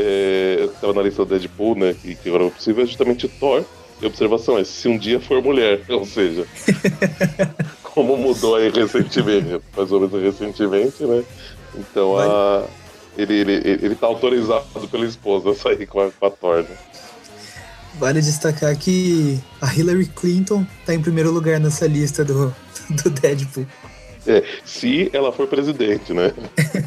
É, 0.00 0.64
estava 0.64 0.92
na 0.94 1.02
lista 1.02 1.24
do 1.24 1.30
Deadpool, 1.30 1.76
né? 1.76 1.94
Que, 1.94 2.14
que 2.14 2.28
agora 2.28 2.46
é 2.46 2.50
possível, 2.50 2.84
é 2.84 2.86
justamente 2.86 3.28
Thor. 3.28 3.64
E 4.00 4.06
observação 4.06 4.56
é 4.56 4.64
se 4.64 4.88
um 4.88 4.96
dia 4.96 5.20
for 5.20 5.42
mulher, 5.42 5.82
ou 5.90 6.06
seja, 6.06 6.46
como 7.82 8.16
mudou 8.16 8.56
aí 8.56 8.70
recentemente, 8.70 9.60
mais 9.76 9.92
ou 9.92 10.00
menos 10.00 10.22
recentemente, 10.22 11.04
né? 11.04 11.22
Então 11.76 12.18
a, 12.18 12.64
ele, 13.16 13.34
ele, 13.34 13.52
ele 13.52 13.94
tá 13.94 14.06
autorizado 14.06 14.88
pela 14.90 15.04
esposa 15.04 15.50
a 15.50 15.54
sair 15.54 15.86
com 15.86 16.00
a, 16.00 16.10
com 16.10 16.26
a 16.26 16.30
Thor, 16.30 16.62
né? 16.62 16.76
Vale 17.98 18.20
destacar 18.22 18.74
que 18.76 19.38
a 19.60 19.74
Hillary 19.74 20.06
Clinton 20.06 20.64
tá 20.86 20.94
em 20.94 21.02
primeiro 21.02 21.30
lugar 21.30 21.60
nessa 21.60 21.86
lista 21.86 22.24
do, 22.24 22.54
do 22.88 23.10
Deadpool. 23.10 23.66
É, 24.26 24.44
se 24.64 25.10
ela 25.12 25.32
for 25.32 25.46
presidente, 25.46 26.12
né? 26.12 26.32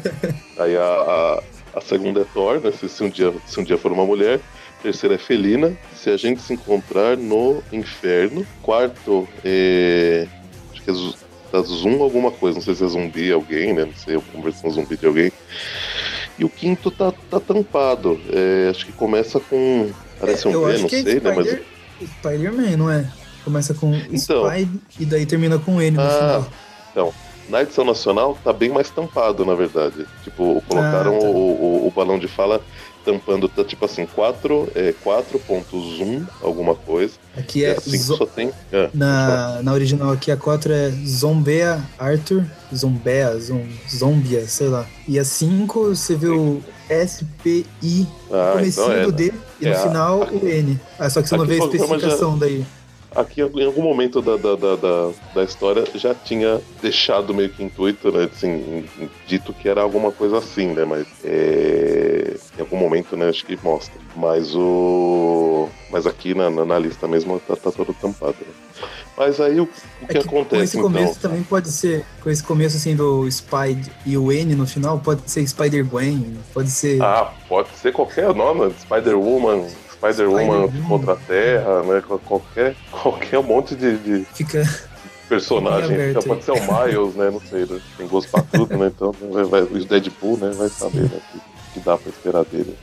Aí 0.58 0.76
a, 0.76 0.82
a, 0.82 1.42
a, 1.74 1.80
segunda 1.80 2.20
é 2.20 2.24
Thor, 2.24 2.60
né? 2.60 2.72
Se, 2.72 2.88
se, 2.88 3.02
um 3.02 3.08
dia, 3.08 3.32
se 3.46 3.60
um 3.60 3.64
dia 3.64 3.78
for 3.78 3.92
uma 3.92 4.04
mulher. 4.04 4.40
Terceira 4.82 5.14
é 5.14 5.18
Felina. 5.18 5.76
Se 5.94 6.10
a 6.10 6.16
gente 6.16 6.40
se 6.40 6.52
encontrar 6.52 7.16
no 7.16 7.62
inferno. 7.72 8.46
Quarto 8.62 9.26
é 9.44 10.26
que 10.84 10.90
é 10.90 10.94
da 11.50 11.62
Zoom 11.62 12.02
alguma 12.02 12.30
coisa, 12.30 12.58
não 12.58 12.64
sei 12.64 12.74
se 12.74 12.84
é 12.84 12.88
zumbi 12.88 13.32
alguém, 13.32 13.72
né? 13.72 13.84
Não 13.84 13.94
sei, 13.94 14.16
a 14.16 14.40
versão 14.40 14.70
zumbi 14.70 14.96
de 14.96 15.06
alguém. 15.06 15.32
E 16.38 16.44
o 16.44 16.48
quinto 16.48 16.90
tá, 16.90 17.12
tá 17.30 17.38
tampado. 17.38 18.20
É, 18.30 18.68
acho 18.70 18.84
que 18.84 18.92
começa 18.92 19.38
com. 19.38 19.90
Parece 20.18 20.48
um 20.48 20.52
V, 20.52 20.78
não 20.78 20.88
sei, 20.88 21.00
é 21.00 21.20
né? 21.20 21.34
Mas... 21.34 22.08
Spider-Man, 22.18 22.76
não 22.76 22.90
é? 22.90 23.08
Começa 23.44 23.74
com 23.74 23.94
então, 23.94 24.46
Spy 24.50 24.68
e 24.98 25.04
daí 25.04 25.26
termina 25.26 25.58
com 25.58 25.80
N 25.80 25.96
no 25.96 26.02
ah, 26.02 26.08
final. 26.08 26.52
Então, 26.90 27.14
na 27.48 27.62
edição 27.62 27.84
nacional 27.84 28.38
tá 28.42 28.52
bem 28.52 28.70
mais 28.70 28.90
tampado, 28.90 29.44
na 29.44 29.54
verdade. 29.54 30.06
Tipo, 30.22 30.62
colocaram 30.68 31.16
ah, 31.16 31.20
tá. 31.20 31.26
o, 31.26 31.84
o, 31.84 31.86
o, 31.86 31.90
balão 31.90 32.18
de 32.18 32.28
fala 32.28 32.60
tampando, 33.04 33.48
tá 33.48 33.62
tipo 33.62 33.84
assim, 33.84 34.06
4, 34.06 34.72
é, 34.74 34.94
4.zoom, 35.04 36.24
alguma 36.42 36.74
coisa. 36.74 37.14
Aqui 37.36 37.64
é. 37.64 37.72
Assim 37.72 37.98
só 37.98 38.24
tem. 38.24 38.50
É, 38.72 38.88
na, 38.94 39.62
na 39.62 39.72
original 39.72 40.12
aqui 40.12 40.30
a 40.30 40.36
4 40.36 40.72
é 40.72 40.90
Zombea 41.06 41.82
Arthur, 41.98 42.44
Zombea, 42.74 43.38
Zom, 43.38 43.66
Zombia, 43.94 44.46
sei 44.48 44.68
lá. 44.68 44.86
E 45.06 45.18
a 45.18 45.24
5 45.24 45.94
você 45.94 46.16
vê 46.16 46.28
o 46.28 46.62
SPI, 46.88 48.06
ah, 48.30 48.52
comecinho 48.54 48.86
então 48.86 48.92
é, 48.92 49.04
do 49.04 49.12
D, 49.12 49.32
e 49.60 49.64
no 49.66 49.70
é 49.70 49.74
final 49.74 50.22
a, 50.22 50.26
o 50.26 50.48
N. 50.48 50.80
Ah, 50.98 51.10
só 51.10 51.20
que 51.20 51.28
você 51.28 51.36
não 51.36 51.46
vê 51.46 51.54
a 51.54 51.58
especificação 51.58 52.32
já... 52.32 52.38
daí. 52.38 52.64
Aqui 53.14 53.40
em 53.40 53.64
algum 53.64 53.82
momento 53.82 54.20
da, 54.20 54.36
da, 54.36 54.56
da, 54.56 54.76
da, 54.76 55.10
da 55.34 55.44
história 55.44 55.84
já 55.94 56.14
tinha 56.14 56.60
deixado 56.82 57.34
meio 57.34 57.50
que 57.50 57.62
intuito, 57.62 58.10
né? 58.10 58.28
Assim, 58.32 58.84
dito 59.26 59.52
que 59.52 59.68
era 59.68 59.82
alguma 59.82 60.10
coisa 60.10 60.38
assim, 60.38 60.68
né? 60.68 60.84
Mas 60.84 61.06
é, 61.24 62.36
em 62.58 62.60
algum 62.60 62.76
momento, 62.76 63.16
né? 63.16 63.28
Acho 63.28 63.44
que 63.46 63.58
mostra. 63.62 63.94
Mas 64.16 64.54
o. 64.54 65.68
Mas 65.90 66.06
aqui 66.06 66.34
na, 66.34 66.50
na, 66.50 66.64
na 66.64 66.78
lista 66.78 67.06
mesmo 67.06 67.40
tá, 67.40 67.56
tá 67.56 67.70
todo 67.70 67.94
tampado. 67.94 68.36
Né? 68.40 68.86
Mas 69.16 69.40
aí 69.40 69.60
o, 69.60 69.64
o 69.64 69.68
é 70.02 70.06
que, 70.06 70.18
que, 70.18 70.18
acontece? 70.18 70.56
Com 70.56 70.62
esse 70.62 70.80
começo 70.80 71.18
então? 71.18 71.30
também 71.30 71.42
pode 71.44 71.70
ser. 71.70 72.04
Com 72.20 72.30
esse 72.30 72.42
começo 72.42 72.76
assim 72.76 72.96
do 72.96 73.30
Spider 73.30 73.92
e 74.04 74.16
o 74.16 74.32
N 74.32 74.54
no 74.54 74.66
final, 74.66 74.98
pode 74.98 75.30
ser 75.30 75.46
Spider-Gwen, 75.46 76.36
pode 76.52 76.70
ser. 76.70 77.00
Ah, 77.02 77.32
pode 77.48 77.68
ser 77.76 77.92
qualquer 77.92 78.34
nome, 78.34 78.72
Spider-Woman, 78.80 79.68
Spider-Woman 80.12 80.68
Spider 80.68 80.88
contra 80.88 81.12
a 81.12 81.16
Terra, 81.16 81.82
né? 81.82 82.02
Qualquer, 82.24 82.76
qualquer 82.90 83.42
monte 83.42 83.74
de, 83.74 83.96
de 83.98 84.24
Fica... 84.34 84.62
personagem. 85.28 85.96
Fica 86.08 86.22
pode 86.22 86.44
ser 86.44 86.52
o 86.52 86.54
Miles, 86.54 87.14
né? 87.14 87.30
Não 87.30 87.40
sei, 87.40 87.66
né? 87.66 87.80
Tem 87.96 88.06
gosto 88.06 88.30
pra 88.30 88.42
tudo, 88.42 88.76
né? 88.76 88.92
Então, 88.94 89.14
vai, 89.30 89.44
vai, 89.44 89.62
o 89.62 89.84
Deadpool, 89.84 90.38
né? 90.38 90.50
Vai 90.54 90.68
saber, 90.68 91.02
né? 91.02 91.10
O 91.16 91.32
que, 91.32 91.44
que 91.74 91.80
dá 91.80 91.96
pra 91.96 92.10
esperar 92.10 92.44
dele. 92.44 92.76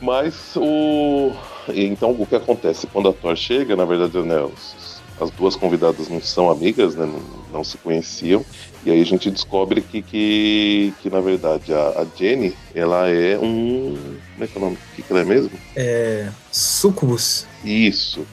Mas 0.00 0.54
o. 0.56 1.32
Então, 1.68 2.10
o 2.10 2.26
que 2.26 2.36
acontece? 2.36 2.86
Quando 2.86 3.08
a 3.08 3.12
Thor 3.12 3.34
chega, 3.36 3.74
na 3.74 3.84
verdade, 3.84 4.18
né, 4.18 4.40
os, 4.40 4.85
as 5.20 5.30
duas 5.30 5.56
convidadas 5.56 6.08
não 6.08 6.20
são 6.20 6.50
amigas, 6.50 6.94
né, 6.94 7.06
não, 7.06 7.22
não, 7.52 7.64
se 7.64 7.78
conheciam. 7.78 8.44
E 8.84 8.90
aí 8.90 9.00
a 9.00 9.04
gente 9.04 9.30
descobre 9.30 9.80
que, 9.80 10.02
que, 10.02 10.94
que 11.00 11.10
na 11.10 11.20
verdade, 11.20 11.72
a, 11.72 12.00
a 12.00 12.06
Jenny, 12.16 12.54
ela 12.74 13.08
é 13.08 13.38
um. 13.38 13.96
Como 14.34 14.44
é 14.44 14.46
que 14.46 14.56
é 14.56 14.60
o 14.60 14.64
nome? 14.64 14.76
O 14.76 14.96
que, 14.96 15.02
que 15.02 15.12
ela 15.12 15.22
é 15.22 15.24
mesmo? 15.24 15.50
É. 15.74 16.28
Sucubus. 16.52 17.46
Isso. 17.64 18.26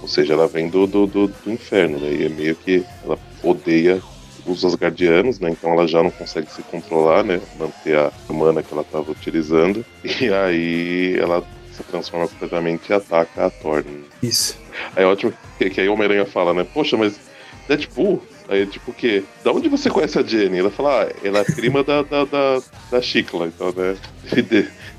Ou 0.00 0.08
seja, 0.08 0.34
ela 0.34 0.46
vem 0.46 0.68
do, 0.68 0.86
do, 0.86 1.06
do, 1.06 1.26
do 1.26 1.50
inferno, 1.50 1.98
né? 1.98 2.12
E 2.12 2.26
é 2.26 2.28
meio 2.28 2.54
que 2.54 2.84
ela 3.04 3.18
odeia 3.42 4.00
os 4.46 4.64
Asgardianos, 4.64 5.40
né? 5.40 5.50
Então 5.50 5.72
ela 5.72 5.86
já 5.86 6.02
não 6.02 6.10
consegue 6.10 6.50
se 6.52 6.62
controlar, 6.62 7.24
né? 7.24 7.40
Manter 7.58 7.98
a 7.98 8.12
mana 8.32 8.62
que 8.62 8.72
ela 8.72 8.82
estava 8.82 9.10
utilizando. 9.10 9.84
E 10.20 10.32
aí 10.32 11.16
ela 11.18 11.44
se 11.72 11.82
transforma 11.84 12.26
completamente 12.28 12.88
e 12.88 12.92
ataca 12.92 13.46
a 13.46 13.50
Thor. 13.50 13.84
Né? 13.84 14.00
Isso. 14.22 14.56
Aí 14.96 15.04
é 15.04 15.06
ótimo 15.06 15.32
que, 15.58 15.70
que 15.70 15.80
aí 15.80 15.88
o 15.88 15.92
Homem-Aranha 15.92 16.24
fala, 16.24 16.54
né? 16.54 16.66
Poxa, 16.72 16.96
mas 16.96 17.18
Deadpool? 17.66 18.22
Aí, 18.48 18.64
tipo, 18.66 18.90
o 18.90 18.94
quê? 18.94 19.22
Da 19.44 19.52
onde 19.52 19.68
você 19.68 19.90
conhece 19.90 20.18
a 20.18 20.22
Jenny? 20.22 20.58
Ela 20.58 20.70
fala, 20.70 21.02
ah, 21.02 21.12
ela 21.22 21.40
é 21.40 21.44
prima 21.44 21.84
da, 21.84 22.02
da, 22.02 22.24
da, 22.24 22.62
da 22.90 23.02
Chicla, 23.02 23.46
então, 23.46 23.72
né? 23.72 23.96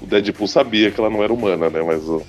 O 0.01 0.05
Deadpool 0.05 0.47
sabia 0.47 0.91
que 0.91 0.99
ela 0.99 1.09
não 1.09 1.23
era 1.23 1.33
humana, 1.33 1.69
né? 1.69 1.81
Mas 1.81 2.03
o, 2.03 2.23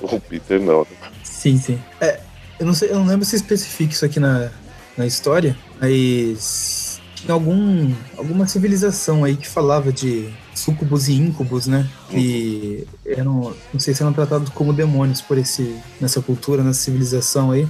o 0.00 0.20
Peter 0.20 0.60
não. 0.60 0.86
Sim, 1.24 1.58
sim. 1.58 1.78
É, 2.00 2.20
eu 2.60 2.66
não 2.66 2.74
sei, 2.74 2.90
eu 2.90 2.94
não 2.94 3.06
lembro 3.06 3.24
se 3.24 3.34
especifica 3.34 3.92
isso 3.92 4.04
aqui 4.04 4.20
na, 4.20 4.50
na 4.96 5.04
história, 5.04 5.56
mas 5.80 7.00
tinha 7.16 7.34
algum, 7.34 7.92
alguma 8.16 8.46
civilização 8.46 9.24
aí 9.24 9.36
que 9.36 9.48
falava 9.48 9.92
de 9.92 10.32
sucubus 10.62 11.08
e 11.08 11.14
incubus, 11.14 11.66
né? 11.66 11.88
Que 12.08 12.86
eram, 13.04 13.54
não 13.72 13.80
sei 13.80 13.94
se 13.94 14.02
eram 14.02 14.12
tratados 14.12 14.48
como 14.50 14.72
demônios 14.72 15.20
por 15.20 15.36
esse, 15.38 15.76
nessa 16.00 16.20
cultura, 16.20 16.62
nessa 16.62 16.80
civilização 16.80 17.50
aí, 17.50 17.66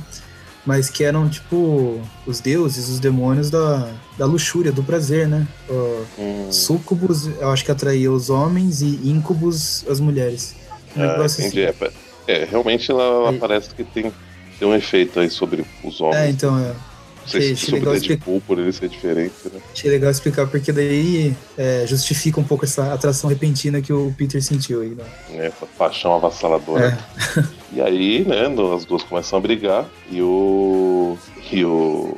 mas 0.64 0.90
que 0.90 1.02
eram 1.02 1.28
tipo 1.28 2.00
os 2.26 2.40
deuses, 2.40 2.88
os 2.88 3.00
demônios 3.00 3.50
da, 3.50 3.90
da 4.18 4.26
luxúria, 4.26 4.70
do 4.70 4.82
prazer, 4.82 5.26
né? 5.26 5.46
Uh, 5.68 6.06
hum. 6.18 6.52
Sucubus, 6.52 7.26
eu 7.26 7.50
acho 7.50 7.64
que 7.64 7.70
atraía 7.70 8.12
os 8.12 8.30
homens 8.30 8.82
e 8.82 9.00
incubus 9.08 9.84
as 9.88 9.98
mulheres. 9.98 10.54
Um 10.96 11.02
ah, 11.02 11.24
entendi. 11.24 11.64
Assim. 11.64 11.86
É, 12.28 12.42
é, 12.42 12.44
realmente 12.44 12.90
ela, 12.90 13.02
ela 13.02 13.32
parece 13.32 13.74
que 13.74 13.82
tem, 13.82 14.12
tem 14.58 14.68
um 14.68 14.74
efeito 14.74 15.18
aí 15.18 15.30
sobre 15.30 15.64
os 15.82 16.00
homens. 16.00 16.16
É, 16.16 16.28
então 16.28 16.58
é. 16.58 16.74
Não 17.22 17.28
sei 17.28 17.56
se 17.56 17.66
sobre 17.66 17.80
Deadpool, 17.80 18.40
por 18.40 18.58
ele 18.58 18.72
ser 18.72 18.88
diferente, 18.88 19.32
né? 19.52 19.60
Achei 19.72 19.90
legal 19.90 20.10
explicar, 20.10 20.46
porque 20.46 20.72
daí 20.72 21.34
é, 21.56 21.84
justifica 21.86 22.40
um 22.40 22.44
pouco 22.44 22.64
essa 22.64 22.92
atração 22.92 23.30
repentina 23.30 23.80
que 23.80 23.92
o 23.92 24.12
Peter 24.16 24.42
sentiu 24.42 24.82
aí, 24.82 24.90
né? 24.90 25.04
É, 25.30 25.46
essa 25.46 25.66
paixão 25.66 26.14
avassaladora. 26.14 26.98
É. 27.38 27.62
E 27.74 27.80
aí, 27.80 28.22
né, 28.22 28.42
as 28.76 28.84
duas 28.84 29.02
começam 29.02 29.38
a 29.38 29.40
brigar 29.40 29.88
e 30.10 30.20
o. 30.20 31.16
E 31.50 31.64
o. 31.64 32.14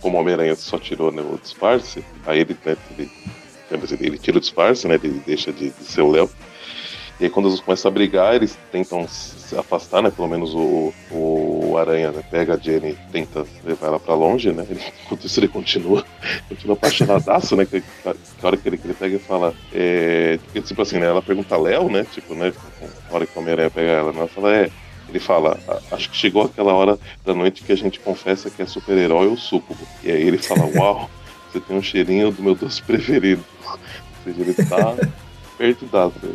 Como 0.00 0.16
o 0.16 0.20
Homem-Aranha 0.20 0.56
só 0.56 0.78
tirou 0.78 1.12
né, 1.12 1.20
o 1.20 1.38
disfarce, 1.38 2.02
aí 2.26 2.40
ele, 2.40 2.56
né, 2.64 2.76
ele, 2.96 3.10
ele 4.00 4.18
tira 4.18 4.38
o 4.38 4.40
disfarce, 4.40 4.88
né? 4.88 4.94
Ele 4.94 5.20
deixa 5.26 5.52
de, 5.52 5.70
de 5.70 5.84
ser 5.84 6.00
o 6.00 6.10
Léo. 6.10 6.30
E 7.20 7.24
aí 7.24 7.30
quando 7.30 7.48
eles 7.48 7.60
começam 7.60 7.90
a 7.90 7.94
brigar, 7.94 8.34
eles 8.34 8.58
tentam 8.72 9.06
se 9.06 9.56
afastar, 9.56 10.02
né? 10.02 10.10
Pelo 10.10 10.28
menos 10.28 10.52
o, 10.52 10.92
o 11.12 11.76
Aranha 11.78 12.10
né? 12.10 12.24
pega 12.28 12.54
a 12.54 12.58
Jenny 12.58 12.90
e 12.90 13.12
tenta 13.12 13.46
levar 13.64 13.88
ela 13.88 14.00
pra 14.00 14.14
longe, 14.14 14.52
né? 14.52 14.66
Ele, 14.68 14.80
enquanto 15.04 15.26
isso 15.26 15.38
ele 15.38 15.48
continua, 15.48 16.04
continua 16.48 16.74
apaixonadaço, 16.74 17.54
né? 17.54 17.64
Que, 17.64 17.80
que 17.80 17.86
a 18.08 18.46
hora 18.46 18.56
que 18.56 18.68
ele, 18.68 18.78
que 18.78 18.86
ele 18.86 18.94
pega 18.94 19.16
e 19.16 19.20
fala. 19.20 19.54
É, 19.72 20.38
tipo 20.64 20.82
assim, 20.82 20.98
né? 20.98 21.06
Ela 21.06 21.22
pergunta 21.22 21.56
Léo, 21.56 21.88
né? 21.88 22.04
Tipo, 22.12 22.34
né? 22.34 22.52
A 23.10 23.14
hora 23.14 23.26
que 23.26 23.36
o 23.36 23.40
Homem-Aranha 23.40 23.70
pega 23.70 23.90
ela, 23.90 24.12
né? 24.12 24.18
Ela 24.18 24.28
fala, 24.28 24.54
é. 24.54 24.70
Ele 25.08 25.20
fala, 25.20 25.60
acho 25.92 26.10
que 26.10 26.16
chegou 26.16 26.44
aquela 26.44 26.72
hora 26.72 26.98
da 27.24 27.34
noite 27.34 27.62
que 27.62 27.70
a 27.70 27.76
gente 27.76 28.00
confessa 28.00 28.50
que 28.50 28.62
é 28.62 28.66
super-herói 28.66 29.28
ou 29.28 29.36
súcubo. 29.36 29.86
E 30.02 30.10
aí 30.10 30.22
ele 30.22 30.38
fala, 30.38 30.64
uau, 30.74 31.08
você 31.52 31.60
tem 31.60 31.76
um 31.76 31.82
cheirinho 31.82 32.32
do 32.32 32.42
meu 32.42 32.54
doce 32.54 32.82
preferido. 32.82 33.44
Ou 33.64 33.78
seja, 34.24 34.40
ele 34.40 34.54
tá 34.54 34.96
perto 35.56 35.84
dado, 35.86 36.14
né? 36.22 36.34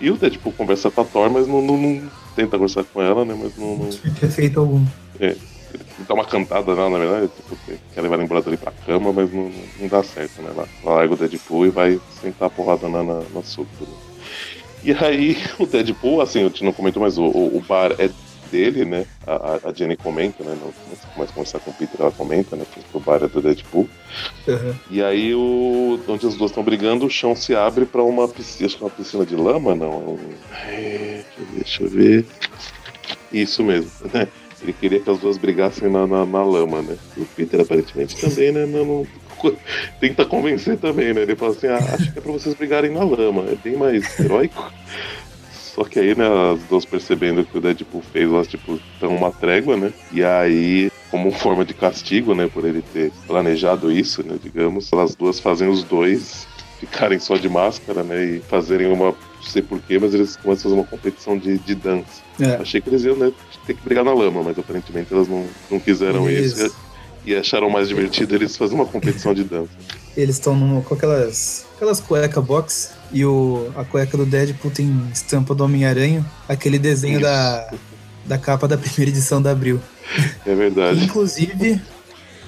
E 0.00 0.10
o 0.10 0.16
Deadpool 0.16 0.52
conversa 0.52 0.90
com 0.90 1.02
a 1.02 1.04
Thor, 1.04 1.30
mas 1.30 1.46
não, 1.46 1.60
não, 1.60 1.76
não 1.76 2.10
tenta 2.34 2.56
conversar 2.56 2.84
com 2.84 3.02
ela, 3.02 3.24
né? 3.24 3.36
Mas 3.38 3.56
não. 3.56 3.76
não... 3.76 3.88
Efeito 4.22 4.60
algum. 4.60 4.84
É. 5.18 5.36
Ele 5.72 5.84
dá 6.08 6.14
uma 6.14 6.24
cantada 6.24 6.74
nela, 6.74 6.90
na 6.90 6.98
verdade, 6.98 7.30
tipo, 7.36 7.56
quer 7.94 8.00
levar 8.00 8.18
embora 8.20 8.42
dele 8.42 8.56
pra 8.56 8.72
cama, 8.72 9.12
mas 9.12 9.32
não, 9.32 9.52
não 9.78 9.88
dá 9.88 10.02
certo, 10.02 10.42
né? 10.42 10.50
Ela, 10.54 10.68
larga 10.82 11.14
o 11.14 11.16
Deadpool 11.16 11.66
e 11.66 11.70
vai 11.70 12.00
sentar 12.20 12.48
a 12.48 12.50
porrada 12.50 12.88
na, 12.88 13.02
na, 13.02 13.14
na 13.14 13.40
Né? 13.40 13.86
E 14.82 14.92
aí, 14.92 15.36
o 15.60 15.66
Deadpool, 15.66 16.20
assim, 16.20 16.40
eu 16.40 16.52
não 16.62 16.72
comento, 16.72 16.98
mas 16.98 17.18
o, 17.18 17.24
o 17.24 17.62
bar 17.68 17.92
é 17.98 18.10
dele, 18.50 18.84
né? 18.84 19.06
A, 19.26 19.68
a 19.68 19.72
Jenny 19.72 19.96
comenta, 19.96 20.42
né? 20.44 20.56
No, 20.60 20.72
começa 21.14 21.32
a 21.32 21.34
conversar 21.34 21.58
com 21.60 21.70
o 21.70 21.74
Peter, 21.74 22.00
ela 22.00 22.10
comenta, 22.10 22.56
né? 22.56 22.64
Que 22.72 22.80
o 22.92 23.00
bar 23.00 23.22
é 23.22 23.28
do 23.28 23.40
Deadpool. 23.40 23.88
Uhum. 24.46 24.74
E 24.90 25.02
aí, 25.02 25.34
o, 25.34 26.00
onde 26.08 26.26
as 26.26 26.34
duas 26.34 26.50
estão 26.50 26.62
brigando, 26.62 27.06
o 27.06 27.10
chão 27.10 27.34
se 27.34 27.54
abre 27.54 27.84
para 27.86 28.02
uma 28.02 28.28
piscina, 28.28 28.66
acho 28.66 28.76
que 28.76 28.82
é 28.82 28.86
uma 28.86 28.92
piscina 28.92 29.24
de 29.24 29.36
lama, 29.36 29.74
não? 29.74 30.18
É, 30.66 31.22
deixa 31.54 31.84
eu 31.84 31.88
ver. 31.88 32.26
Isso 33.32 33.62
mesmo, 33.62 33.90
né? 34.12 34.28
Ele 34.62 34.74
queria 34.74 35.00
que 35.00 35.08
as 35.08 35.18
duas 35.18 35.38
brigassem 35.38 35.88
na, 35.88 36.06
na, 36.06 36.26
na 36.26 36.42
lama, 36.42 36.82
né? 36.82 36.96
E 37.16 37.20
o 37.20 37.24
Peter 37.24 37.60
aparentemente 37.60 38.16
também, 38.20 38.52
né? 38.52 38.66
Não, 38.66 38.84
não, 38.84 39.06
tenta 40.00 40.24
convencer 40.24 40.76
também, 40.78 41.14
né? 41.14 41.22
Ele 41.22 41.36
fala 41.36 41.52
assim: 41.52 41.66
ah, 41.66 41.78
acho 41.78 42.12
que 42.12 42.18
é 42.18 42.22
pra 42.22 42.32
vocês 42.32 42.54
brigarem 42.54 42.90
na 42.90 43.02
lama, 43.02 43.44
é 43.48 43.54
bem 43.54 43.76
mais 43.76 44.18
heróico. 44.20 44.70
Só 45.80 45.84
que 45.84 45.98
aí, 45.98 46.14
né, 46.14 46.26
as 46.52 46.62
duas 46.64 46.84
percebendo 46.84 47.42
que 47.42 47.56
o 47.56 47.60
Deadpool 47.60 48.02
fez, 48.12 48.30
elas, 48.30 48.46
tipo, 48.46 48.78
estão 48.92 49.16
uma 49.16 49.32
trégua, 49.32 49.78
né? 49.78 49.90
E 50.12 50.22
aí, 50.22 50.92
como 51.10 51.32
forma 51.32 51.64
de 51.64 51.72
castigo, 51.72 52.34
né, 52.34 52.50
por 52.52 52.66
ele 52.66 52.82
ter 52.92 53.10
planejado 53.26 53.90
isso, 53.90 54.22
né, 54.22 54.36
digamos, 54.42 54.92
elas 54.92 55.14
duas 55.14 55.40
fazem 55.40 55.70
os 55.70 55.82
dois 55.82 56.46
ficarem 56.78 57.18
só 57.18 57.34
de 57.36 57.48
máscara, 57.48 58.02
né, 58.02 58.22
e 58.22 58.40
fazerem 58.40 58.92
uma, 58.92 59.06
não 59.06 59.42
sei 59.42 59.62
porquê, 59.62 59.98
mas 59.98 60.12
eles 60.12 60.36
começam 60.36 60.52
a 60.52 60.62
fazer 60.64 60.74
uma 60.74 60.86
competição 60.86 61.38
de, 61.38 61.56
de 61.56 61.74
dança. 61.74 62.22
É. 62.38 62.56
Achei 62.56 62.82
que 62.82 62.90
eles 62.90 63.02
iam, 63.04 63.16
né, 63.16 63.32
ter 63.66 63.72
que 63.72 63.82
brigar 63.82 64.04
na 64.04 64.12
lama, 64.12 64.42
mas 64.42 64.58
aparentemente 64.58 65.14
elas 65.14 65.28
não, 65.28 65.46
não 65.70 65.80
quiseram 65.80 66.28
isso. 66.28 66.66
isso 66.66 66.76
e, 67.24 67.32
e 67.32 67.36
acharam 67.36 67.70
mais 67.70 67.88
divertido 67.88 68.34
eles 68.34 68.54
fazerem 68.54 68.82
uma 68.82 68.90
competição 68.90 69.32
de 69.32 69.44
dança. 69.44 69.70
Eles 70.14 70.36
estão 70.36 70.82
com 70.82 70.94
aquelas, 70.94 71.64
aquelas 71.74 72.00
cueca 72.00 72.42
box 72.42 72.99
e 73.12 73.24
o, 73.24 73.70
a 73.76 73.84
cueca 73.84 74.16
do 74.16 74.24
Deadpool 74.24 74.70
tem 74.70 75.08
estampa 75.12 75.54
do 75.54 75.64
Homem-Aranha, 75.64 76.24
aquele 76.48 76.78
desenho 76.78 77.20
da, 77.20 77.72
da 78.24 78.38
capa 78.38 78.68
da 78.68 78.76
primeira 78.78 79.10
edição 79.10 79.40
da 79.40 79.50
Abril. 79.50 79.80
É 80.46 80.54
verdade. 80.54 81.04
Inclusive, 81.04 81.80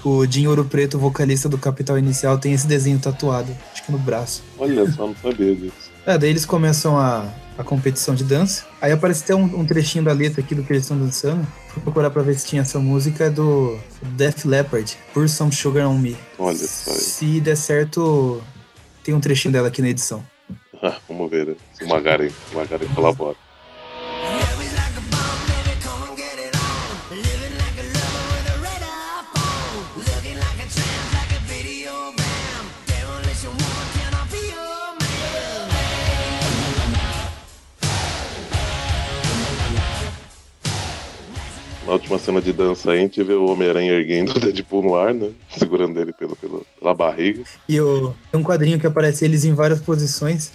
o 0.04 0.26
Jim 0.26 0.46
Ouro 0.46 0.64
Preto, 0.64 0.98
vocalista 0.98 1.48
do 1.48 1.58
Capital 1.58 1.98
Inicial, 1.98 2.38
tem 2.38 2.52
esse 2.52 2.66
desenho 2.66 2.98
tatuado, 2.98 3.56
acho 3.72 3.84
que 3.84 3.92
no 3.92 3.98
braço. 3.98 4.42
Olha 4.58 4.90
só, 4.90 5.06
não 5.06 5.16
sabia 5.16 5.54
disso. 5.54 5.92
É, 6.04 6.18
daí 6.18 6.30
eles 6.30 6.44
começam 6.44 6.98
a, 6.98 7.32
a 7.56 7.62
competição 7.62 8.12
de 8.12 8.24
dança. 8.24 8.66
Aí 8.80 8.90
aparece 8.90 9.22
até 9.22 9.36
um, 9.36 9.44
um 9.60 9.64
trechinho 9.64 10.02
da 10.02 10.12
letra 10.12 10.40
aqui 10.40 10.52
do 10.52 10.64
que 10.64 10.72
eles 10.72 10.82
estão 10.82 10.98
dançando. 10.98 11.46
Fui 11.68 11.80
procurar 11.80 12.10
pra 12.10 12.22
ver 12.22 12.36
se 12.36 12.44
tinha 12.44 12.62
essa 12.62 12.80
música, 12.80 13.26
é 13.26 13.30
do 13.30 13.78
Def 14.16 14.44
Leppard, 14.44 14.98
Pour 15.14 15.28
Some 15.28 15.52
Sugar 15.52 15.88
On 15.88 15.96
Me. 15.96 16.16
Olha 16.40 16.58
só. 16.58 16.90
Se 16.90 17.40
der 17.40 17.56
certo, 17.56 18.42
tem 19.04 19.14
um 19.14 19.20
trechinho 19.20 19.52
dela 19.52 19.68
aqui 19.68 19.80
na 19.80 19.90
edição. 19.90 20.24
Ah, 20.82 20.98
vamos 21.08 21.30
ver 21.30 21.56
se 21.72 21.84
o 21.84 21.88
Magari, 21.88 22.32
o 22.52 22.56
Magari 22.56 22.86
colabora. 22.94 23.36
na 41.92 41.96
última 41.96 42.18
cena 42.18 42.40
de 42.40 42.54
dança 42.54 42.90
aí, 42.90 42.98
a 42.98 43.02
gente 43.02 43.22
vê 43.22 43.34
o 43.34 43.44
Homem-Aranha 43.50 43.92
erguendo 43.92 44.30
o 44.30 44.40
Deadpool 44.40 44.82
no 44.82 44.96
ar, 44.96 45.12
né? 45.12 45.30
Segurando 45.50 46.00
ele 46.00 46.10
pelo, 46.12 46.34
pelo, 46.34 46.64
pela 46.78 46.94
barriga. 46.94 47.42
E 47.68 47.78
o, 47.78 48.14
tem 48.30 48.40
um 48.40 48.42
quadrinho 48.42 48.80
que 48.80 48.86
aparece 48.86 49.26
eles 49.26 49.44
em 49.44 49.52
várias 49.52 49.78
posições. 49.78 50.52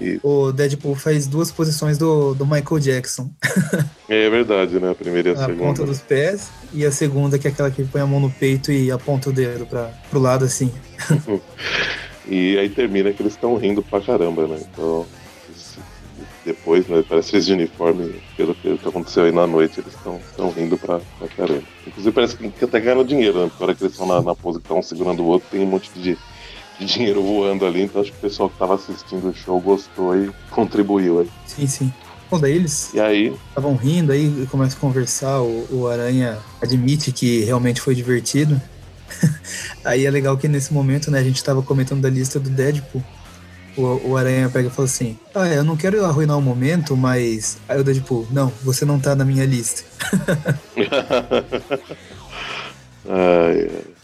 E- 0.00 0.20
O 0.22 0.52
Deadpool 0.52 0.94
faz 0.94 1.26
duas 1.26 1.50
posições 1.50 1.98
do, 1.98 2.34
do 2.34 2.46
Michael 2.46 2.78
Jackson. 2.80 3.30
É 4.10 4.30
verdade, 4.30 4.80
né? 4.80 4.90
A 4.90 4.94
primeira 4.94 5.28
e 5.28 5.32
a, 5.32 5.34
A 5.34 5.44
segunda. 5.44 5.62
ponta 5.64 5.84
dos 5.84 5.98
pés 5.98 6.48
e 6.72 6.82
a 6.86 6.90
segunda 6.90 7.38
que 7.38 7.46
é 7.46 7.50
aquela 7.50 7.70
que 7.70 7.84
põe 7.84 8.00
a 8.00 8.06
mão 8.06 8.18
no 8.18 8.30
peito 8.30 8.72
e 8.72 8.90
aponta 8.90 9.28
o 9.28 9.32
dedo 9.34 9.66
para 9.66 9.90
pro 10.10 10.18
lado 10.18 10.44
assim. 10.46 10.72
E 12.30 12.58
aí 12.58 12.68
termina 12.68 13.10
que 13.12 13.22
eles 13.22 13.32
estão 13.34 13.56
rindo 13.56 13.82
pra 13.82 14.00
caramba, 14.02 14.46
né? 14.46 14.58
Então, 14.70 15.06
depois, 16.44 16.86
né? 16.86 17.04
Parece 17.08 17.34
eles 17.36 17.46
de 17.46 17.52
uniforme, 17.52 18.20
pelo 18.36 18.54
que 18.54 18.78
aconteceu 18.86 19.24
aí 19.24 19.32
na 19.32 19.46
noite, 19.46 19.80
eles 19.80 19.94
estão 19.94 20.50
rindo 20.50 20.76
pra, 20.78 21.00
pra 21.18 21.28
caramba. 21.28 21.62
Inclusive 21.86 22.14
parece 22.14 22.36
que, 22.36 22.64
até 22.64 22.80
ganhando 22.80 23.04
dinheiro, 23.04 23.40
né? 23.42 23.48
Porque 23.48 23.62
a 23.62 23.66
hora 23.66 23.74
que 23.74 23.82
eles 23.82 23.92
estão 23.92 24.06
na, 24.06 24.22
na 24.22 24.34
pose 24.34 24.58
que 24.58 24.64
estão 24.64 24.82
segurando 24.82 25.22
o 25.22 25.26
outro, 25.26 25.48
tem 25.50 25.60
um 25.60 25.66
monte 25.66 25.90
de, 25.94 26.16
de 26.78 26.86
dinheiro 26.86 27.22
voando 27.22 27.66
ali, 27.66 27.82
então 27.82 28.00
acho 28.00 28.12
que 28.12 28.18
o 28.18 28.20
pessoal 28.20 28.50
que 28.50 28.58
tava 28.58 28.74
assistindo 28.74 29.28
o 29.28 29.34
show 29.34 29.60
gostou 29.60 30.16
e 30.16 30.30
contribuiu 30.50 31.20
aí. 31.20 31.30
Sim, 31.46 31.66
sim. 31.66 31.92
Bom, 32.30 32.38
daí 32.38 32.52
eles 32.52 32.92
E 32.92 33.00
aí, 33.00 33.34
estavam 33.48 33.74
rindo, 33.74 34.12
aí 34.12 34.46
começa 34.50 34.76
a 34.76 34.80
conversar, 34.80 35.40
o, 35.40 35.66
o 35.70 35.88
Aranha 35.88 36.38
admite 36.60 37.10
que 37.10 37.40
realmente 37.40 37.80
foi 37.80 37.94
divertido. 37.94 38.60
aí 39.84 40.04
é 40.04 40.10
legal 40.10 40.36
que 40.36 40.46
nesse 40.46 40.72
momento, 40.72 41.10
né, 41.10 41.20
a 41.20 41.22
gente 41.22 41.42
tava 41.42 41.62
comentando 41.62 42.02
da 42.02 42.10
lista 42.10 42.38
do 42.38 42.50
Deadpool. 42.50 43.02
O, 43.76 44.10
o 44.10 44.16
Aranha 44.16 44.50
pega 44.50 44.68
e 44.68 44.70
fala 44.70 44.86
assim: 44.86 45.16
Ah, 45.34 45.48
eu 45.48 45.64
não 45.64 45.76
quero 45.76 46.04
arruinar 46.04 46.36
o 46.36 46.42
momento, 46.42 46.96
mas. 46.96 47.58
Aí 47.68 47.80
o 47.80 47.84
Deadpool, 47.84 48.26
não, 48.30 48.52
você 48.62 48.84
não 48.84 48.98
tá 48.98 49.14
na 49.14 49.24
minha 49.24 49.46
lista. 49.46 49.84
ai, 53.08 53.70
Daí 53.70 53.97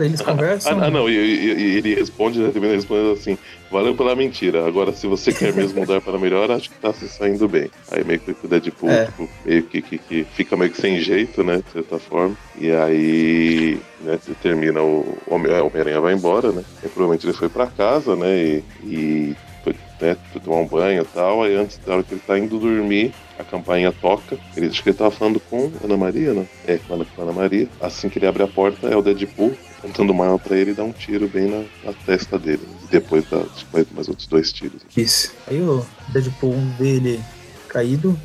eles 0.00 0.20
conversam. 0.20 0.80
Ah, 0.80 0.86
ah, 0.86 0.90
não, 0.90 1.08
e, 1.08 1.12
e- 1.14 1.76
ele 1.78 1.94
responde, 1.94 2.38
né, 2.38 2.50
termina 2.50 2.74
respondendo 2.74 3.12
assim: 3.12 3.36
valeu 3.70 3.94
pela 3.94 4.14
mentira. 4.16 4.66
Agora, 4.66 4.92
se 4.92 5.06
você 5.06 5.32
quer 5.32 5.52
mesmo 5.52 5.80
mudar 5.80 6.00
para 6.00 6.18
melhor, 6.18 6.50
acho 6.50 6.70
que 6.70 6.76
tá 6.78 6.92
se 6.92 7.08
saindo 7.08 7.48
bem. 7.48 7.70
Aí 7.90 8.04
meio 8.04 8.20
que 8.20 8.30
o 8.42 8.48
Deadpool 8.48 8.90
É. 8.90 9.06
tipo, 9.06 9.28
meio 9.44 9.62
que, 9.64 9.82
que, 9.82 9.98
que 9.98 10.24
fica 10.34 10.56
meio 10.56 10.70
que 10.70 10.80
sem 10.80 11.00
jeito, 11.00 11.42
né? 11.44 11.56
De 11.64 11.72
certa 11.72 11.98
forma. 11.98 12.36
E 12.58 12.70
aí, 12.70 13.78
né, 14.00 14.18
termina 14.42 14.80
o 14.82 15.18
o 15.26 15.34
Homem-Aranha 15.34 16.00
vai 16.00 16.12
embora, 16.14 16.52
né? 16.52 16.62
E 16.84 16.88
provavelmente 16.88 17.26
ele 17.26 17.32
foi 17.32 17.48
para 17.48 17.66
casa, 17.66 18.14
né? 18.16 18.28
E, 18.36 18.64
e 18.84 19.36
foi, 19.64 19.74
né, 20.00 20.16
foi 20.32 20.40
tomar 20.40 20.56
um 20.58 20.66
banho 20.66 21.02
e 21.02 21.04
tal. 21.06 21.42
Aí 21.42 21.54
antes 21.56 21.78
da 21.86 21.94
hora 21.94 22.02
que 22.02 22.12
ele 22.14 22.22
tá 22.26 22.38
indo 22.38 22.58
dormir, 22.58 23.12
a 23.38 23.44
campainha 23.44 23.92
toca. 23.92 24.36
Ele 24.56 24.66
acho 24.66 24.82
que 24.82 24.90
ele 24.90 24.96
tava 24.98 25.10
falando 25.10 25.40
com 25.40 25.70
Ana 25.82 25.96
Maria, 25.96 26.32
né? 26.34 26.46
É, 26.66 26.78
com 26.78 26.94
Ana 27.22 27.32
Maria. 27.32 27.68
Assim 27.80 28.08
que 28.08 28.18
ele 28.18 28.26
abre 28.26 28.42
a 28.42 28.46
porta, 28.48 28.88
é 28.88 28.96
o 28.96 29.02
Deadpool 29.02 29.52
apontando 29.82 30.12
uma 30.12 30.24
arma 30.24 30.38
pra 30.38 30.56
ele 30.56 30.70
e 30.70 30.74
dá 30.74 30.84
um 30.84 30.92
tiro 30.92 31.28
bem 31.28 31.50
na, 31.50 31.64
na 31.84 31.92
testa 32.06 32.38
dele. 32.38 32.62
E 32.84 32.86
depois 32.90 33.24
dá 33.28 33.42
mais, 33.72 34.08
outros 34.08 34.28
dois 34.28 34.52
tiros. 34.52 34.80
Isso. 34.96 35.32
Aí 35.48 35.60
o 35.60 35.84
Deadpool 36.08 36.54
vê 36.78 36.96
ele 36.96 37.20
caído, 37.68 38.18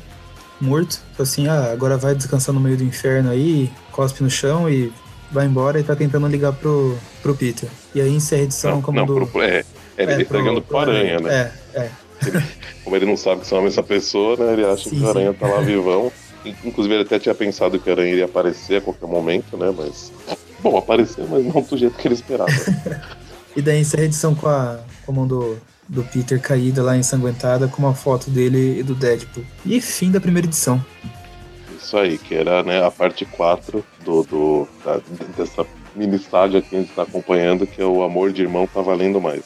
morto. 0.60 1.02
Fala 1.14 1.28
assim: 1.28 1.48
Ah, 1.48 1.72
agora 1.72 1.96
vai 1.96 2.14
descansar 2.14 2.54
no 2.54 2.60
meio 2.60 2.76
do 2.76 2.84
inferno 2.84 3.30
aí, 3.30 3.70
cospe 3.90 4.22
no 4.22 4.30
chão 4.30 4.70
e 4.70 4.92
vai 5.32 5.46
embora 5.46 5.80
e 5.80 5.82
tá 5.82 5.96
tentando 5.96 6.28
ligar 6.28 6.52
pro, 6.52 6.96
pro 7.22 7.34
Peter. 7.34 7.68
E 7.94 8.00
aí 8.00 8.14
encerra 8.14 8.42
a 8.42 8.44
edição 8.44 8.70
não, 8.76 8.82
como 8.82 8.98
não, 8.98 9.06
do. 9.06 9.26
pro, 9.26 9.42
é, 9.42 9.64
é, 9.96 10.02
ele 10.04 10.24
tá 10.24 10.38
ligando 10.38 10.62
pro 10.62 10.78
Aranha, 10.78 11.18
né? 11.18 11.52
É, 11.74 11.80
é. 11.80 11.90
Como 12.82 12.96
ele 12.96 13.06
não 13.06 13.16
sabe 13.16 13.42
que 13.42 13.46
são 13.46 13.58
a 13.58 13.62
mesma 13.62 13.82
pessoa, 13.82 14.36
né? 14.36 14.54
Ele 14.54 14.64
acha 14.64 14.88
Sim, 14.88 14.98
que 14.98 15.04
o 15.04 15.08
Aranha 15.08 15.32
sim. 15.32 15.38
tá 15.38 15.46
lá 15.46 15.60
vivão. 15.60 16.10
Inclusive, 16.64 16.94
ele 16.94 17.02
até 17.02 17.18
tinha 17.18 17.34
pensado 17.34 17.78
que 17.78 17.88
o 17.88 17.92
Aranha 17.92 18.10
iria 18.10 18.24
aparecer 18.24 18.76
a 18.76 18.80
qualquer 18.80 19.06
momento, 19.06 19.56
né? 19.56 19.72
Mas. 19.76 20.10
Bom, 20.60 20.76
apareceu, 20.76 21.26
mas 21.28 21.44
não 21.44 21.62
do 21.62 21.76
jeito 21.76 21.96
que 21.96 22.08
ele 22.08 22.14
esperava. 22.14 22.50
E 23.56 23.62
daí 23.62 23.80
encerra 23.80 24.02
a 24.04 24.06
edição 24.06 24.36
com 24.36 24.46
a, 24.46 24.78
com 25.04 25.10
a 25.10 25.14
mão 25.14 25.26
do, 25.26 25.56
do 25.88 26.04
Peter 26.04 26.40
caída 26.40 26.80
lá, 26.80 26.96
ensanguentada, 26.96 27.66
com 27.66 27.82
uma 27.82 27.94
foto 27.94 28.30
dele 28.30 28.78
e 28.78 28.82
do 28.84 28.94
Deadpool. 28.94 29.42
E 29.66 29.80
fim 29.80 30.12
da 30.12 30.20
primeira 30.20 30.46
edição. 30.46 30.84
Isso 31.76 31.96
aí, 31.96 32.18
que 32.18 32.36
era 32.36 32.62
né, 32.62 32.84
a 32.84 32.90
parte 32.90 33.24
4 33.24 33.84
do, 34.04 34.22
do, 34.22 34.68
da- 34.84 35.00
dessa 35.36 35.66
mini 35.96 36.18
saga 36.20 36.62
que 36.62 36.76
a 36.76 36.78
gente 36.78 36.90
está 36.90 37.02
acompanhando, 37.02 37.66
que 37.66 37.82
é 37.82 37.84
o 37.84 38.04
Amor 38.04 38.32
de 38.32 38.42
Irmão 38.42 38.64
Tá 38.72 38.80
Valendo 38.80 39.20
Mais. 39.20 39.42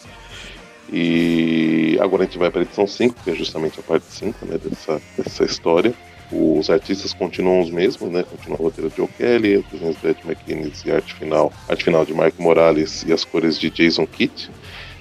E 0.92 1.96
agora 2.03 2.25
a 2.25 2.27
gente 2.27 2.38
vai 2.38 2.51
para 2.51 2.61
a 2.61 2.64
edição 2.64 2.87
5, 2.87 3.14
que 3.25 3.31
é 3.31 3.35
justamente 3.35 3.81
a 3.81 3.83
parte 3.83 4.05
5 4.11 4.44
né, 4.44 4.59
dessa, 4.59 5.01
dessa 5.16 5.44
história. 5.44 5.94
Os 6.33 6.71
artistas 6.71 7.12
continuam 7.12 7.61
os 7.61 7.71
mesmos, 7.71 8.11
né? 8.11 8.23
Continua 8.23 8.59
o 8.59 8.62
roteiro 8.64 8.88
de 8.90 8.97
Joe 8.97 9.09
Kelly, 9.18 9.64
desenhos 9.71 9.97
de 10.01 10.09
Ed 10.09 10.18
McInnes 10.27 10.83
e 10.87 10.90
arte 10.90 11.12
final, 11.14 11.53
arte 11.68 11.85
final 11.85 12.05
de 12.07 12.14
Mark 12.14 12.35
Morales 12.38 13.05
e 13.07 13.12
as 13.12 13.23
cores 13.25 13.59
de 13.59 13.68
Jason 13.71 14.07
Kidd. 14.07 14.51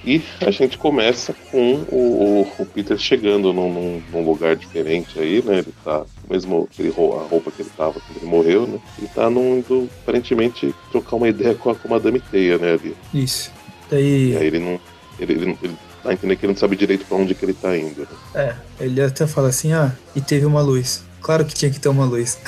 E 0.04 0.20
a 0.44 0.50
gente 0.50 0.76
começa 0.76 1.32
com 1.50 1.74
o, 1.88 2.46
o- 2.58 2.66
Peter 2.66 2.98
chegando 2.98 3.52
num, 3.52 3.72
num- 3.72 4.02
num 4.12 4.24
lugar 4.24 4.56
diferente 4.56 5.18
aí, 5.18 5.40
né? 5.42 5.58
Ele 5.58 5.72
tá 5.84 6.04
mesmo 6.28 6.68
ro- 6.96 7.20
a 7.20 7.22
roupa 7.28 7.50
que 7.52 7.62
ele 7.62 7.70
tava 7.76 7.92
quando 8.00 8.16
ele 8.16 8.26
morreu, 8.26 8.66
né? 8.66 8.80
Ele 8.98 9.08
tá 9.14 9.30
num, 9.30 9.58
indo, 9.58 9.88
aparentemente 10.02 10.74
trocar 10.90 11.16
uma 11.16 11.28
ideia 11.28 11.54
com 11.54 11.70
a, 11.70 11.74
com 11.76 11.86
a 11.88 11.90
Madame 11.92 12.18
Teia, 12.20 12.58
né? 12.58 12.72
Ali. 12.72 12.96
Isso. 13.14 13.52
E 13.86 13.90
Daí. 13.90 14.36
aí 14.36 14.46
ele 14.48 14.58
não. 14.58 14.80
Ele, 15.20 15.32
ele, 15.34 15.58
ele 15.62 15.74
dá 16.02 16.10
a 16.10 16.12
entender 16.14 16.34
que 16.36 16.44
ele 16.46 16.52
não 16.52 16.58
sabe 16.58 16.74
direito 16.74 17.06
pra 17.06 17.16
onde 17.16 17.32
que 17.34 17.44
ele 17.44 17.54
tá 17.54 17.76
indo. 17.76 18.00
Né? 18.00 18.06
É, 18.34 18.84
ele 18.84 19.00
até 19.00 19.24
fala 19.26 19.50
assim, 19.50 19.72
ah, 19.72 19.92
e 20.16 20.20
teve 20.20 20.44
uma 20.46 20.60
luz. 20.62 21.04
Claro 21.22 21.44
que 21.44 21.54
tinha 21.54 21.70
que 21.70 21.78
ter 21.78 21.88
uma 21.88 22.04
luz. 22.04 22.38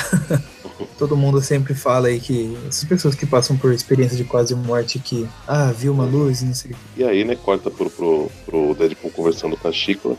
Todo 0.99 1.17
mundo 1.17 1.41
sempre 1.41 1.75
fala 1.75 2.09
aí 2.09 2.21
que 2.21 2.57
essas 2.69 2.85
pessoas 2.85 3.15
que 3.15 3.25
passam 3.25 3.57
por 3.57 3.73
experiência 3.73 4.17
de 4.17 4.25
quase 4.25 4.55
morte 4.55 4.99
que, 4.99 5.29
ah, 5.47 5.73
viu 5.73 5.93
uma 5.93 6.05
luz, 6.05 6.43
não 6.43 6.55
sei. 6.55 6.73
E 6.97 7.05
aí, 7.05 7.25
né, 7.25 7.37
corta 7.37 7.71
pro, 7.71 7.89
pro, 7.89 8.31
pro 8.45 8.75
Deadpool 8.75 9.11
conversando 9.11 9.57
com 9.57 9.69
a 9.69 9.73
Chicla. 9.73 10.17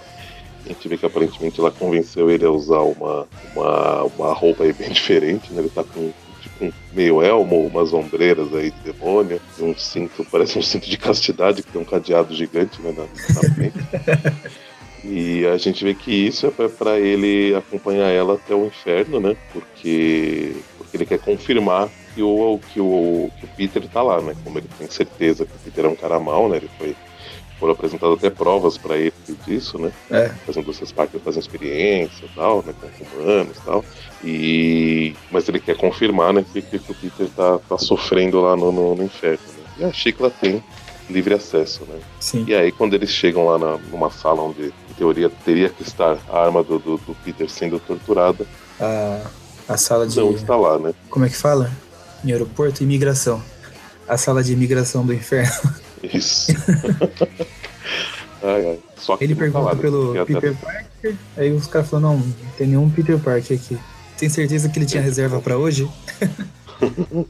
A 0.65 0.69
gente 0.69 0.87
vê 0.87 0.97
que 0.97 1.05
aparentemente 1.05 1.59
ela 1.59 1.69
convenceu 1.69 2.29
ele 2.29 2.45
a 2.45 2.49
usar 2.49 2.79
uma, 2.79 3.27
uma, 3.53 4.03
uma 4.03 4.33
roupa 4.33 4.63
aí 4.63 4.73
bem 4.73 4.89
diferente, 4.91 5.53
né? 5.53 5.61
Ele 5.61 5.69
tá 5.69 5.83
com 5.83 6.11
tipo 6.41 6.65
um 6.65 6.71
meio 6.93 7.21
elmo, 7.21 7.67
umas 7.67 7.93
ombreiras 7.93 8.53
aí 8.53 8.71
de 8.71 8.91
demônio, 8.91 9.41
um 9.59 9.75
cinto, 9.75 10.25
parece 10.31 10.57
um 10.57 10.61
cinto 10.61 10.89
de 10.89 10.97
castidade, 10.97 11.61
que 11.61 11.71
tem 11.71 11.81
um 11.81 11.85
cadeado 11.85 12.33
gigante 12.33 12.81
né, 12.81 12.93
na, 12.97 13.03
na 13.33 13.53
frente. 13.53 13.77
E 15.07 15.45
a 15.45 15.57
gente 15.57 15.83
vê 15.83 15.93
que 15.93 16.11
isso 16.11 16.47
é 16.47 16.67
pra 16.67 16.99
ele 16.99 17.53
acompanhar 17.55 18.09
ela 18.09 18.33
até 18.33 18.55
o 18.55 18.65
inferno, 18.65 19.19
né? 19.19 19.37
Porque, 19.53 20.55
porque 20.77 20.97
ele 20.97 21.05
quer 21.05 21.19
confirmar 21.19 21.89
que 22.15 22.23
o, 22.23 22.59
que, 22.73 22.81
o, 22.81 23.29
que 23.39 23.45
o 23.45 23.49
Peter 23.55 23.87
tá 23.87 24.01
lá, 24.01 24.19
né? 24.19 24.35
Como 24.43 24.57
ele 24.57 24.67
tem 24.79 24.89
certeza 24.89 25.45
que 25.45 25.51
o 25.51 25.59
Peter 25.59 25.85
é 25.85 25.89
um 25.89 25.95
cara 25.95 26.19
mau, 26.19 26.49
né? 26.49 26.57
Ele 26.57 26.69
foi, 26.79 26.95
foram 27.59 27.73
apresentadas 27.73 28.17
até 28.17 28.31
provas 28.31 28.79
pra 28.79 28.97
ele 28.97 29.13
disso, 29.45 29.77
né? 29.77 29.91
É, 30.09 30.29
Fazendo 30.43 30.71
essas 30.71 30.91
partes, 30.91 31.21
fazendo 31.21 31.43
experiência 31.43 32.25
e 32.25 32.29
tal, 32.29 32.63
né? 32.65 32.73
Com 32.81 33.21
humanos 33.21 33.57
e 33.57 33.61
tal. 33.61 33.85
E, 34.23 35.15
mas 35.29 35.47
ele 35.47 35.59
quer 35.59 35.77
confirmar, 35.77 36.33
né? 36.33 36.43
Que, 36.51 36.63
que 36.63 36.77
o 36.77 36.95
Peter 36.95 37.27
tá, 37.35 37.59
tá 37.59 37.77
sofrendo 37.77 38.41
lá 38.41 38.55
no, 38.55 38.71
no, 38.71 38.95
no 38.95 39.03
inferno, 39.03 39.43
né? 39.55 39.65
E 39.77 39.83
a 39.83 39.93
Chicla 39.93 40.31
tem 40.31 40.63
livre 41.09 41.33
acesso, 41.33 41.83
né? 41.85 41.99
sim. 42.19 42.43
E 42.47 42.53
aí, 42.55 42.71
quando 42.71 42.93
eles 42.93 43.09
chegam 43.09 43.45
lá 43.45 43.57
na, 43.59 43.77
numa 43.91 44.09
sala 44.09 44.41
onde, 44.41 44.65
em 44.89 44.93
teoria, 44.97 45.29
teria 45.29 45.69
que 45.69 45.83
estar 45.83 46.17
a 46.29 46.39
arma 46.45 46.63
do, 46.63 46.79
do, 46.79 46.97
do 46.97 47.15
Peter 47.23 47.49
sendo 47.49 47.79
torturada, 47.79 48.45
A, 48.79 49.21
a 49.69 49.77
sala 49.77 50.07
de. 50.07 50.17
não 50.19 50.31
está 50.31 50.55
lá, 50.55 50.77
né? 50.79 50.93
Como 51.09 51.25
é 51.25 51.29
que 51.29 51.35
fala? 51.37 51.71
Em 52.23 52.31
aeroporto? 52.31 52.83
Imigração. 52.83 53.41
A 54.07 54.17
sala 54.17 54.43
de 54.43 54.53
imigração 54.53 55.05
do 55.05 55.13
inferno. 55.13 55.73
Isso. 56.03 56.51
ai, 58.43 58.67
ai. 58.69 58.79
Só 58.97 59.17
que 59.17 59.23
Ele 59.23 59.35
tá 59.35 59.39
pergunta 59.41 59.75
né? 59.75 59.81
pelo 59.81 60.11
até- 60.21 60.25
Peter 60.33 60.55
Parker, 60.55 61.15
aí 61.37 61.51
os 61.51 61.67
caras 61.67 61.89
falam, 61.89 62.11
não, 62.13 62.17
não 62.19 62.33
tem 62.57 62.67
nenhum 62.67 62.89
Peter 62.89 63.17
Parker 63.19 63.57
aqui. 63.57 63.77
Tem 64.17 64.29
certeza 64.29 64.69
que 64.69 64.79
ele 64.79 64.85
tinha 64.85 65.01
reserva 65.03 65.39
pra 65.41 65.57
hoje? 65.57 65.87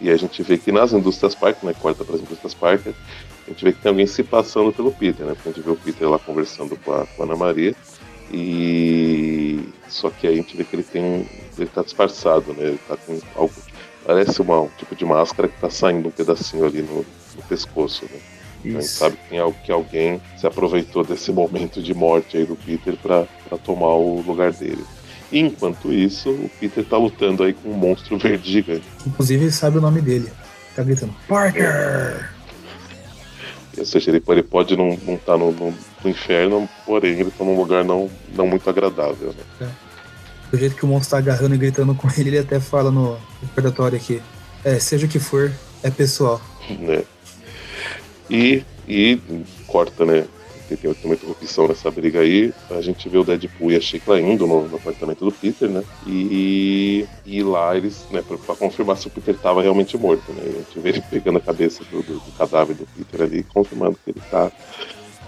E 0.00 0.10
a 0.10 0.16
gente 0.16 0.42
vê 0.42 0.58
que 0.58 0.70
nas 0.70 0.92
indústrias 0.92 1.34
Parker, 1.34 1.64
né? 1.64 1.74
Corta 1.80 2.04
para 2.04 2.16
as 2.16 2.20
indústrias 2.20 2.54
Parker, 2.54 2.92
a 3.46 3.50
gente 3.50 3.64
vê 3.64 3.72
que 3.72 3.80
tem 3.80 3.90
alguém 3.90 4.06
se 4.06 4.22
passando 4.22 4.72
pelo 4.72 4.92
Peter, 4.92 5.24
né? 5.24 5.34
Porque 5.34 5.48
a 5.48 5.52
gente 5.52 5.64
vê 5.64 5.70
o 5.70 5.76
Peter 5.76 6.08
lá 6.08 6.18
conversando 6.18 6.76
com 6.76 6.92
a, 6.92 7.06
com 7.06 7.22
a 7.22 7.26
Ana 7.26 7.36
Maria. 7.36 7.74
E 8.32 9.60
só 9.88 10.10
que 10.10 10.26
aí 10.26 10.34
a 10.34 10.36
gente 10.36 10.56
vê 10.56 10.64
que 10.64 10.74
ele 10.74 10.82
tem. 10.82 11.26
Ele 11.56 11.68
tá 11.68 11.82
disfarçado, 11.82 12.52
né? 12.52 12.64
Ele 12.68 12.80
tá 12.88 12.96
com 12.96 13.18
algo. 13.36 13.54
Parece 14.04 14.40
uma, 14.42 14.62
um 14.62 14.68
tipo 14.76 14.94
de 14.94 15.04
máscara 15.04 15.48
que 15.48 15.60
tá 15.60 15.70
saindo 15.70 16.08
um 16.08 16.12
pedacinho 16.12 16.64
ali 16.64 16.82
no, 16.82 17.04
no 17.36 17.42
pescoço, 17.48 18.04
né? 18.04 18.20
Então 18.64 18.78
a 18.78 18.82
gente 18.82 18.92
sabe 18.92 19.16
que, 19.16 19.28
tem 19.28 19.38
algo, 19.38 19.56
que 19.64 19.70
alguém 19.70 20.20
se 20.36 20.46
aproveitou 20.46 21.04
desse 21.04 21.32
momento 21.32 21.80
de 21.80 21.94
morte 21.94 22.36
aí 22.36 22.44
do 22.44 22.56
Peter 22.56 22.96
pra 22.96 23.26
tomar 23.64 23.94
o 23.94 24.20
lugar 24.20 24.52
dele. 24.52 24.84
Enquanto 25.32 25.92
isso, 25.92 26.30
o 26.30 26.50
Peter 26.60 26.84
tá 26.84 26.96
lutando 26.96 27.42
aí 27.42 27.52
com 27.52 27.70
um 27.70 27.76
monstro 27.76 28.16
verde 28.18 28.50
gigante. 28.50 28.84
Inclusive 29.06 29.50
sabe 29.50 29.78
o 29.78 29.80
nome 29.80 30.00
dele. 30.00 30.30
Tá 30.74 30.82
gritando, 30.82 31.14
Parker! 31.26 32.30
Ou 33.78 33.84
seja, 33.84 34.10
ele, 34.10 34.22
ele 34.26 34.42
pode 34.42 34.76
não 34.76 34.90
estar 34.90 35.18
tá 35.32 35.36
no, 35.36 35.52
no- 35.52 35.74
no 36.02 36.10
inferno, 36.10 36.68
porém 36.84 37.12
ele 37.12 37.28
está 37.28 37.44
num 37.44 37.56
lugar 37.56 37.84
não, 37.84 38.10
não 38.34 38.46
muito 38.46 38.68
agradável. 38.68 39.34
Né? 39.60 39.68
do 40.50 40.56
jeito 40.56 40.76
que 40.76 40.84
o 40.84 40.88
monstro 40.88 41.10
tá 41.10 41.18
agarrando 41.18 41.54
e 41.54 41.58
gritando 41.58 41.94
com 41.94 42.08
ele, 42.16 42.30
ele 42.30 42.38
até 42.38 42.60
fala 42.60 42.90
no 42.90 43.18
recordatório 43.42 43.96
aqui. 43.96 44.22
É, 44.64 44.78
seja 44.78 45.06
o 45.06 45.08
que 45.08 45.18
for, 45.18 45.52
é 45.82 45.90
pessoal. 45.90 46.40
Né? 46.70 47.02
E, 48.30 48.64
e 48.88 49.20
corta, 49.66 50.04
né? 50.04 50.24
Tem, 50.68 50.76
tem 50.76 50.94
uma 51.04 51.14
opção 51.30 51.68
nessa 51.68 51.90
briga 51.90 52.20
aí. 52.20 52.52
A 52.70 52.80
gente 52.80 53.08
vê 53.08 53.18
o 53.18 53.24
Deadpool 53.24 53.72
e 53.72 53.76
a 53.76 53.80
Sheikla 53.80 54.20
indo 54.20 54.46
no, 54.46 54.68
no 54.68 54.76
apartamento 54.76 55.24
do 55.24 55.32
Peter, 55.32 55.68
né? 55.68 55.82
E, 56.06 57.06
e 57.24 57.42
lá 57.42 57.76
eles, 57.76 58.06
né, 58.10 58.22
pra, 58.22 58.36
pra, 58.36 58.56
confirmar 58.56 58.96
se 58.96 59.06
o 59.06 59.10
Peter 59.10 59.36
tava 59.36 59.62
realmente 59.62 59.96
morto, 59.96 60.32
né? 60.32 60.42
A 60.44 60.52
gente 60.58 60.78
vê 60.80 60.88
ele 60.90 61.02
pegando 61.02 61.38
a 61.38 61.40
cabeça 61.40 61.84
do, 61.84 62.02
do, 62.02 62.14
do 62.14 62.32
cadáver 62.36 62.74
do 62.74 62.86
Peter 62.86 63.22
ali, 63.22 63.42
confirmando 63.42 63.98
que 64.04 64.10
ele 64.10 64.22
tá 64.30 64.50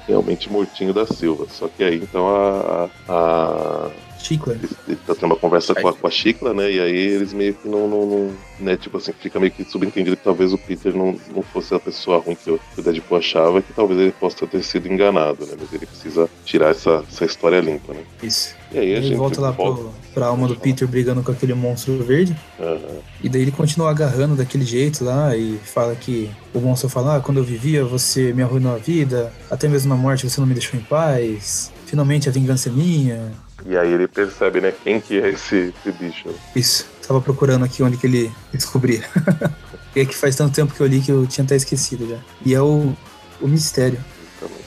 realmente 0.06 0.50
mortinho 0.50 0.92
da 0.92 1.06
Silva. 1.06 1.46
Só 1.50 1.68
que 1.68 1.84
aí 1.84 1.96
então 1.96 2.26
a, 2.28 2.90
a 3.08 3.90
Chicla. 4.18 4.58
Ele 4.86 4.96
tá 5.06 5.14
tendo 5.14 5.26
uma 5.26 5.36
conversa 5.36 5.74
com 5.74 5.88
a, 5.88 5.92
com 5.94 6.06
a 6.06 6.10
Chicla, 6.10 6.52
né? 6.52 6.70
E 6.70 6.80
aí 6.80 6.96
eles 6.96 7.32
meio 7.32 7.54
que 7.54 7.68
não, 7.68 7.88
não, 7.88 8.06
não, 8.06 8.32
né? 8.60 8.76
Tipo 8.76 8.98
assim, 8.98 9.12
fica 9.12 9.38
meio 9.38 9.52
que 9.52 9.64
subentendido 9.64 10.16
que 10.16 10.24
talvez 10.24 10.52
o 10.52 10.58
Peter 10.58 10.94
não, 10.94 11.16
não 11.34 11.42
fosse 11.42 11.74
a 11.74 11.78
pessoa 11.78 12.18
ruim 12.18 12.34
que 12.34 12.50
o, 12.50 12.58
que 12.74 12.80
o 12.80 12.82
Deadpool 12.82 13.18
achava, 13.18 13.62
que 13.62 13.72
talvez 13.72 14.00
ele 14.00 14.12
possa 14.12 14.46
ter 14.46 14.62
sido 14.62 14.88
enganado, 14.88 15.46
né? 15.46 15.54
Mas 15.58 15.72
ele 15.72 15.86
precisa 15.86 16.28
tirar 16.44 16.70
essa, 16.70 17.04
essa 17.08 17.24
história 17.24 17.60
limpa, 17.60 17.94
né? 17.94 18.00
Isso. 18.22 18.54
E 18.72 18.78
aí 18.78 18.94
a 18.94 18.96
ele 18.96 19.06
gente 19.08 19.16
volta 19.16 19.40
lá 19.40 19.50
volta. 19.50 19.82
Pro, 19.82 19.94
pra 20.14 20.26
alma 20.26 20.46
do 20.46 20.56
Peter 20.56 20.86
brigando 20.86 21.22
com 21.22 21.32
aquele 21.32 21.54
monstro 21.54 22.02
verde. 22.04 22.36
Aham. 22.60 22.98
E 23.22 23.28
daí 23.28 23.42
ele 23.42 23.52
continua 23.52 23.90
agarrando 23.90 24.36
daquele 24.36 24.64
jeito 24.64 25.04
lá 25.04 25.34
e 25.36 25.58
fala 25.64 25.94
que 25.94 26.30
o 26.52 26.60
monstro 26.60 26.88
fala: 26.88 27.16
ah, 27.16 27.20
quando 27.20 27.38
eu 27.38 27.44
vivia 27.44 27.84
você 27.84 28.32
me 28.32 28.42
arruinou 28.42 28.74
a 28.74 28.78
vida, 28.78 29.32
até 29.50 29.68
mesmo 29.68 29.88
na 29.88 29.96
morte 29.96 30.28
você 30.28 30.40
não 30.40 30.46
me 30.46 30.54
deixou 30.54 30.78
em 30.78 30.82
paz. 30.82 31.72
Finalmente 31.86 32.28
a 32.28 32.32
vingança 32.32 32.68
é 32.68 32.72
minha. 32.72 33.32
E 33.66 33.76
aí 33.76 33.92
ele 33.92 34.06
percebe, 34.06 34.60
né, 34.60 34.72
quem 34.84 35.00
que 35.00 35.20
é 35.20 35.28
esse, 35.30 35.74
esse 35.84 35.92
bicho. 35.92 36.28
Isso, 36.54 36.86
tava 37.06 37.20
procurando 37.20 37.64
aqui 37.64 37.82
onde 37.82 37.96
que 37.96 38.06
ele 38.06 38.32
descobria. 38.52 39.04
e 39.94 40.00
é 40.00 40.04
que 40.04 40.14
faz 40.14 40.36
tanto 40.36 40.54
tempo 40.54 40.72
que 40.72 40.80
eu 40.80 40.86
li 40.86 41.00
que 41.00 41.10
eu 41.10 41.26
tinha 41.26 41.44
até 41.44 41.56
esquecido 41.56 42.08
já. 42.08 42.18
E 42.44 42.54
é 42.54 42.60
o, 42.60 42.94
o 43.40 43.48
mistério. 43.48 43.98
Também. 44.38 44.58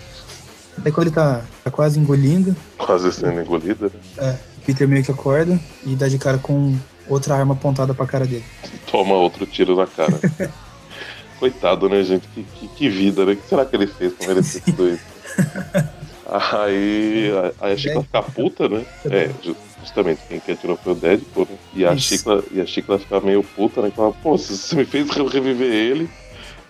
Daí 0.77 0.91
quando 0.91 1.07
ele 1.07 1.15
tá, 1.15 1.41
tá 1.63 1.71
quase 1.71 1.99
engolindo, 1.99 2.55
Quase 2.77 3.11
sendo 3.13 3.39
engolida, 3.41 3.85
né? 3.87 3.99
é, 4.17 4.37
Peter 4.65 4.87
meio 4.87 5.03
que 5.03 5.11
acorda 5.11 5.59
e 5.85 5.95
dá 5.95 6.07
de 6.07 6.17
cara 6.17 6.37
com 6.37 6.77
outra 7.07 7.35
arma 7.35 7.53
apontada 7.53 7.93
pra 7.93 8.05
cara 8.05 8.25
dele. 8.25 8.45
Toma 8.89 9.15
outro 9.15 9.45
tiro 9.45 9.75
na 9.75 9.87
cara. 9.87 10.19
Coitado, 11.39 11.89
né, 11.89 12.03
gente? 12.03 12.27
Que, 12.27 12.43
que, 12.43 12.67
que 12.67 12.89
vida, 12.89 13.25
né? 13.25 13.31
O 13.33 13.37
que 13.37 13.49
será 13.49 13.65
que 13.65 13.75
ele 13.75 13.87
fez 13.87 14.13
pra 14.13 14.27
merecer 14.27 14.61
tudo 14.63 14.89
isso? 14.89 15.03
Aí, 16.31 17.29
aí 17.59 17.73
a 17.73 17.77
Chicla 17.77 18.03
fica 18.03 18.21
puta, 18.23 18.69
né? 18.69 18.85
É, 19.05 19.29
ju- 19.43 19.55
justamente, 19.81 20.21
quem 20.29 20.39
que 20.39 20.51
atirou 20.51 20.77
foi 20.77 20.93
o 20.93 20.95
Deadpool, 20.95 21.47
né? 21.49 21.57
E 21.73 21.85
a. 21.85 21.97
Chicla, 21.97 22.43
e 22.51 22.61
a 22.61 22.65
Chicla 22.65 22.97
fica 22.99 23.19
meio 23.19 23.43
puta, 23.43 23.81
né? 23.81 23.91
Fala, 23.93 24.13
pô, 24.13 24.37
você 24.37 24.75
me 24.75 24.85
fez 24.85 25.09
re- 25.09 25.27
reviver 25.27 25.71
ele 25.73 26.09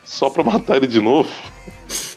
só 0.03 0.29
pra 0.29 0.43
matar 0.43 0.77
ele 0.77 0.87
de 0.87 0.99
novo. 0.99 1.29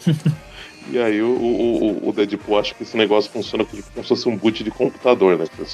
e 0.91 0.99
aí 0.99 1.21
o, 1.23 1.29
o, 1.29 2.09
o- 2.09 2.13
Deadpool 2.13 2.59
acha 2.59 2.75
que 2.75 2.83
esse 2.83 2.97
negócio 2.97 3.31
funciona 3.31 3.65
como 3.65 3.83
se 3.83 4.03
fosse 4.09 4.29
um 4.29 4.37
boot 4.37 4.65
de 4.65 4.71
computador, 4.71 5.37
né? 5.37 5.45
É 5.61 5.65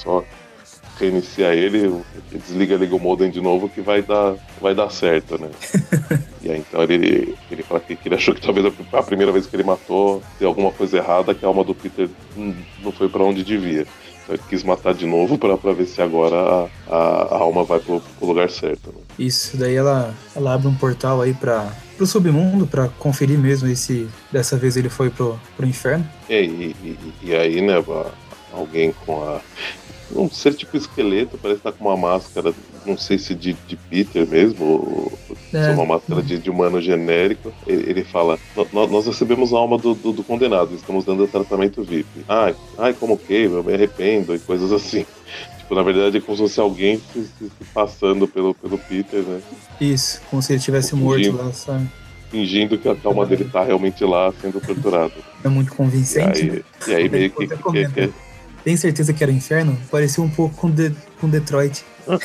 só 1.01 1.05
reinicia 1.05 1.55
ele, 1.55 2.01
desliga, 2.31 2.75
liga 2.75 2.95
o 2.95 2.99
modem 2.99 3.31
de 3.31 3.41
novo 3.41 3.67
que 3.67 3.81
vai 3.81 4.01
dar, 4.01 4.35
vai 4.61 4.75
dar 4.75 4.89
certo, 4.91 5.39
né? 5.39 5.49
E 6.43 6.49
aí 6.49 6.57
então 6.57 6.81
ele, 6.81 7.35
ele 7.51 7.61
fala 7.61 7.79
que, 7.79 7.95
ele 8.03 8.15
achou 8.15 8.33
que 8.33 8.41
talvez 8.41 8.65
a, 8.91 9.03
primeira 9.03 9.31
vez 9.31 9.45
que 9.45 9.55
ele 9.55 9.63
matou 9.63 10.23
deu 10.39 10.47
alguma 10.49 10.71
coisa 10.71 10.97
errada, 10.97 11.35
que 11.35 11.45
a 11.45 11.47
alma 11.47 11.63
do 11.63 11.75
Peter 11.75 12.09
não 12.35 12.91
foi 12.91 13.07
pra 13.07 13.23
onde 13.23 13.43
devia. 13.43 13.85
Então 14.23 14.33
ele 14.33 14.41
quis 14.49 14.63
matar 14.63 14.95
de 14.95 15.05
novo 15.05 15.37
pra, 15.37 15.55
pra 15.55 15.71
ver 15.71 15.85
se 15.85 16.01
agora 16.01 16.35
a, 16.35 16.95
a, 16.95 17.35
a 17.35 17.37
alma 17.37 17.63
vai 17.63 17.79
pro, 17.79 18.01
pro 18.17 18.27
lugar 18.27 18.49
certo. 18.49 18.87
Né? 18.87 19.03
Isso, 19.19 19.55
daí 19.55 19.75
ela, 19.75 20.15
ela 20.35 20.55
abre 20.55 20.67
um 20.67 20.73
portal 20.73 21.21
aí 21.21 21.31
para 21.31 21.71
pro 21.95 22.07
submundo 22.07 22.65
pra 22.65 22.87
conferir 22.87 23.37
mesmo 23.37 23.67
aí 23.67 23.75
se 23.75 24.09
dessa 24.31 24.57
vez 24.57 24.75
ele 24.75 24.89
foi 24.89 25.11
pro, 25.11 25.39
pro 25.55 25.67
inferno. 25.67 26.09
E, 26.27 26.33
e, 26.33 26.75
e, 26.83 26.97
e 27.21 27.35
aí, 27.35 27.61
né, 27.61 27.75
alguém 28.51 28.91
com 29.05 29.23
a. 29.23 29.39
Um 30.15 30.29
ser 30.29 30.53
tipo 30.53 30.75
esqueleto, 30.77 31.37
parece 31.37 31.59
estar 31.59 31.71
com 31.71 31.85
uma 31.85 31.95
máscara, 31.97 32.53
não 32.85 32.97
sei 32.97 33.17
se 33.17 33.33
de, 33.33 33.53
de 33.67 33.75
Peter 33.75 34.27
mesmo, 34.27 34.65
ou 34.65 35.11
se 35.49 35.57
é 35.57 35.67
É. 35.67 35.71
uma 35.71 35.85
máscara 35.85 36.21
de, 36.21 36.37
de 36.37 36.49
humano 36.49 36.81
genérico. 36.81 37.53
Ele, 37.65 37.89
ele 37.89 38.03
fala: 38.03 38.37
"Nó- 38.55 38.65
nó- 38.73 38.87
Nós 38.87 39.05
recebemos 39.07 39.53
a 39.53 39.57
alma 39.57 39.77
do, 39.77 39.93
do, 39.93 40.11
do 40.11 40.23
condenado, 40.23 40.75
estamos 40.75 41.05
dando 41.05 41.27
tratamento 41.27 41.83
VIP. 41.83 42.25
Ai, 42.27 42.55
ai, 42.77 42.93
como 42.93 43.17
que? 43.17 43.33
Eu 43.33 43.63
me 43.63 43.73
arrependo 43.73 44.35
e 44.35 44.39
coisas 44.39 44.71
assim. 44.71 45.05
Tipo, 45.59 45.75
na 45.75 45.83
verdade, 45.83 46.17
é 46.17 46.19
como 46.21 46.35
se 46.35 46.43
fosse 46.43 46.59
alguém 46.59 47.01
se, 47.13 47.23
se- 47.23 47.51
passando 47.73 48.27
pelo, 48.27 48.53
pelo 48.53 48.77
Peter, 48.77 49.21
né? 49.21 49.39
Isso, 49.79 50.21
como 50.29 50.41
se 50.41 50.51
ele 50.51 50.59
tivesse 50.61 50.93
morto 50.95 51.31
lá, 51.31 51.53
sabe? 51.53 51.87
Fingindo 52.29 52.77
que 52.77 52.87
a 52.89 52.95
alma 53.05 53.25
dele 53.25 53.45
tá 53.45 53.63
realmente 53.63 54.03
lá 54.03 54.33
sendo 54.41 54.59
torturado. 54.59 55.13
É 55.43 55.47
muito 55.49 55.71
E 55.71 55.75
convincente. 55.75 56.43
né? 56.43 56.61
aí, 56.87 56.91
e 56.91 56.93
aí 56.95 57.09
meio 57.09 57.29
que, 57.31 57.47
que, 57.47 57.89
que, 57.89 58.13
Tem 58.63 58.77
certeza 58.77 59.13
que 59.13 59.23
era 59.23 59.31
o 59.31 59.35
inferno? 59.35 59.77
Parecia 59.89 60.23
um 60.23 60.29
pouco 60.29 60.55
com, 60.55 60.69
De- 60.69 60.95
com 61.19 61.29
Detroit. 61.29 61.83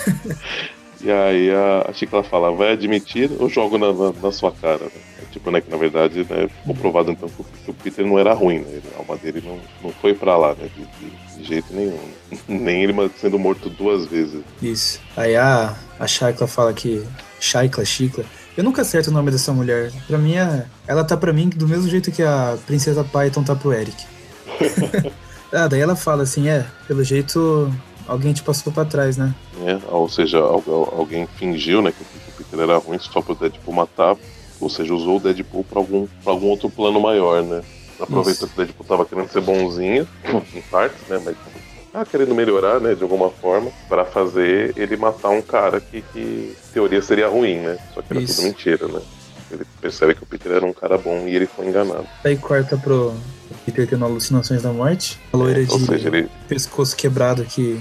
E 0.98 1.10
aí 1.12 1.50
a, 1.50 1.90
a 1.90 1.92
Chicla 1.92 2.22
fala, 2.24 2.50
vai 2.50 2.72
admitir 2.72 3.30
ou 3.38 3.50
jogo 3.50 3.76
na, 3.76 3.92
na, 3.92 4.12
na 4.20 4.32
sua 4.32 4.50
cara? 4.50 4.82
Né? 4.86 4.90
É 5.22 5.30
tipo, 5.30 5.50
né, 5.50 5.60
que 5.60 5.70
na 5.70 5.76
verdade, 5.76 6.20
né, 6.28 6.48
ficou 6.48 6.74
provado 6.74 7.10
então 7.12 7.28
que 7.28 7.70
o, 7.70 7.74
Peter 7.74 8.04
não 8.04 8.18
era 8.18 8.32
ruim, 8.32 8.60
né? 8.60 8.66
Ele- 8.70 8.82
A 8.96 8.98
alma 9.00 9.14
dele 9.18 9.42
não, 9.44 9.58
não 9.84 9.90
foi 10.00 10.14
pra 10.14 10.38
lá, 10.38 10.54
né? 10.54 10.68
De, 10.74 10.82
de- 11.06 11.36
de 11.42 11.44
jeito 11.46 11.66
nenhum. 11.72 11.98
Nem 12.48 12.82
ele 12.82 12.94
sendo 13.20 13.38
morto 13.38 13.68
duas 13.68 14.06
vezes. 14.06 14.40
Isso. 14.60 14.98
Aí 15.14 15.36
a, 15.36 15.76
a 16.00 16.06
Shaikla 16.06 16.46
fala 16.48 16.72
que. 16.72 17.04
Shaikla, 17.38 17.84
Chicla. 17.84 18.24
Eu 18.56 18.64
nunca 18.64 18.80
acerto 18.80 19.10
o 19.10 19.12
nome 19.12 19.30
dessa 19.30 19.52
mulher. 19.52 19.92
Pra 20.08 20.16
mim, 20.16 20.34
é, 20.36 20.64
ela 20.88 21.04
tá 21.04 21.14
pra 21.16 21.30
mim 21.32 21.50
do 21.50 21.68
mesmo 21.68 21.88
jeito 21.90 22.10
que 22.10 22.22
a 22.22 22.56
Princesa 22.66 23.04
Python 23.04 23.44
tá 23.44 23.54
pro 23.54 23.72
Eric. 23.74 24.02
ah, 25.56 25.68
daí 25.68 25.80
ela 25.80 25.96
fala 25.96 26.22
assim: 26.22 26.48
é, 26.48 26.64
pelo 26.86 27.02
jeito 27.02 27.72
alguém 28.06 28.32
te 28.32 28.42
passou 28.42 28.72
pra 28.72 28.84
trás, 28.84 29.16
né? 29.16 29.34
Né? 29.58 29.80
Ou 29.88 30.08
seja, 30.08 30.38
al- 30.38 30.62
al- 30.66 30.94
alguém 30.98 31.26
fingiu 31.36 31.82
né, 31.82 31.92
que 31.92 32.02
o 32.02 32.32
Peter 32.44 32.60
era 32.60 32.76
ruim 32.78 32.98
só 32.98 33.20
pro 33.20 33.34
Deadpool 33.34 33.74
matar. 33.74 34.16
Ou 34.60 34.70
seja, 34.70 34.94
usou 34.94 35.16
o 35.16 35.20
Deadpool 35.20 35.64
pra 35.64 35.78
algum, 35.78 36.06
pra 36.22 36.32
algum 36.32 36.46
outro 36.48 36.70
plano 36.70 36.98
maior, 37.00 37.42
né? 37.42 37.62
Aproveitou 38.00 38.46
que 38.48 38.54
o 38.54 38.56
Deadpool 38.58 38.86
tava 38.86 39.04
querendo 39.04 39.28
ser 39.28 39.40
bonzinho, 39.40 40.06
em 40.54 40.62
partes, 40.62 41.06
né? 41.08 41.20
Mas 41.24 41.36
tava 41.92 42.06
querendo 42.06 42.34
melhorar, 42.34 42.80
né? 42.80 42.94
De 42.94 43.02
alguma 43.02 43.28
forma, 43.30 43.70
pra 43.88 44.04
fazer 44.04 44.72
ele 44.76 44.96
matar 44.96 45.28
um 45.30 45.42
cara 45.42 45.80
que, 45.80 46.02
que 46.12 46.18
em 46.20 46.72
teoria 46.72 47.02
seria 47.02 47.28
ruim, 47.28 47.56
né? 47.58 47.76
Só 47.94 48.00
que 48.02 48.12
era 48.12 48.22
Isso. 48.22 48.36
tudo 48.36 48.44
mentira, 48.46 48.88
né? 48.88 49.00
Ele 49.50 49.64
percebe 49.80 50.14
que 50.14 50.22
o 50.22 50.26
Peter 50.26 50.52
era 50.52 50.64
um 50.66 50.72
cara 50.72 50.96
bom 50.98 51.26
e 51.26 51.36
ele 51.36 51.46
foi 51.46 51.66
enganado. 51.66 52.06
Daí 52.24 52.36
corta 52.36 52.76
pro 52.76 53.14
Peter 53.66 53.86
tendo 53.86 54.04
alucinações 54.04 54.62
da 54.62 54.72
morte. 54.72 55.18
A 55.32 55.36
loira 55.36 55.60
Ou 55.68 55.78
de 55.78 55.86
seja, 55.86 56.08
ele 56.08 56.28
pescoço 56.48 56.96
quebrado 56.96 57.44
que 57.44 57.78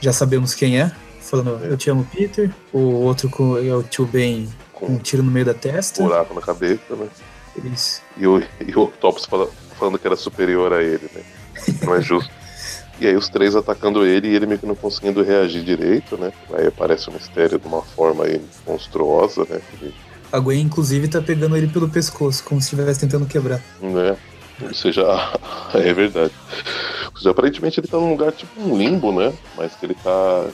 já 0.00 0.12
sabemos 0.12 0.54
quem 0.54 0.80
é. 0.80 0.92
Falando, 1.20 1.64
eu 1.64 1.76
te 1.76 1.88
amo, 1.90 2.06
Peter. 2.14 2.50
O 2.72 2.78
outro 2.78 3.28
com, 3.30 3.56
é 3.56 3.74
o 3.74 3.82
tio 3.82 4.04
Ben 4.06 4.48
com 4.72 4.86
um 4.86 4.98
tiro 4.98 5.22
no 5.22 5.30
meio 5.30 5.46
da 5.46 5.52
um 5.52 5.54
testa. 5.54 6.02
buraco 6.02 6.34
na 6.34 6.40
cabeça, 6.42 6.94
né? 6.94 7.06
Isso. 7.72 8.02
E 8.16 8.26
o, 8.26 8.38
e 8.40 8.74
o 8.74 8.82
Octopus 8.82 9.24
fala- 9.26 9.48
falando 9.78 9.98
que 9.98 10.06
era 10.06 10.16
superior 10.16 10.72
a 10.72 10.82
ele, 10.82 11.08
né? 11.14 11.22
Não 11.82 11.94
é 11.94 12.00
justo. 12.00 12.30
E 13.00 13.06
aí 13.06 13.16
os 13.16 13.28
três 13.28 13.56
atacando 13.56 14.06
ele 14.06 14.28
e 14.28 14.36
ele 14.36 14.46
meio 14.46 14.60
que 14.60 14.66
não 14.66 14.76
conseguindo 14.76 15.24
reagir 15.24 15.64
direito, 15.64 16.16
né? 16.16 16.30
Aí 16.52 16.68
aparece 16.68 17.08
o 17.08 17.12
mistério 17.12 17.58
de 17.58 17.66
uma 17.66 17.82
forma 17.82 18.24
aí 18.24 18.40
monstruosa, 18.64 19.44
né? 19.50 19.60
A 20.30 20.38
Gwen, 20.38 20.60
inclusive, 20.60 21.08
tá 21.08 21.20
pegando 21.20 21.56
ele 21.56 21.66
pelo 21.66 21.88
pescoço, 21.88 22.44
como 22.44 22.60
se 22.60 22.66
estivesse 22.74 23.00
tentando 23.00 23.26
quebrar. 23.26 23.60
né? 23.80 24.16
Ou 24.62 24.74
seja, 24.74 25.02
é 25.74 25.92
verdade. 25.92 26.32
Ou 27.10 27.16
seja, 27.16 27.30
aparentemente 27.30 27.80
ele 27.80 27.88
tá 27.88 27.98
num 27.98 28.10
lugar 28.10 28.32
tipo 28.32 28.60
um 28.60 28.76
limbo, 28.76 29.12
né? 29.12 29.32
Mas 29.56 29.74
que 29.74 29.86
ele 29.86 29.94
tá. 29.94 30.46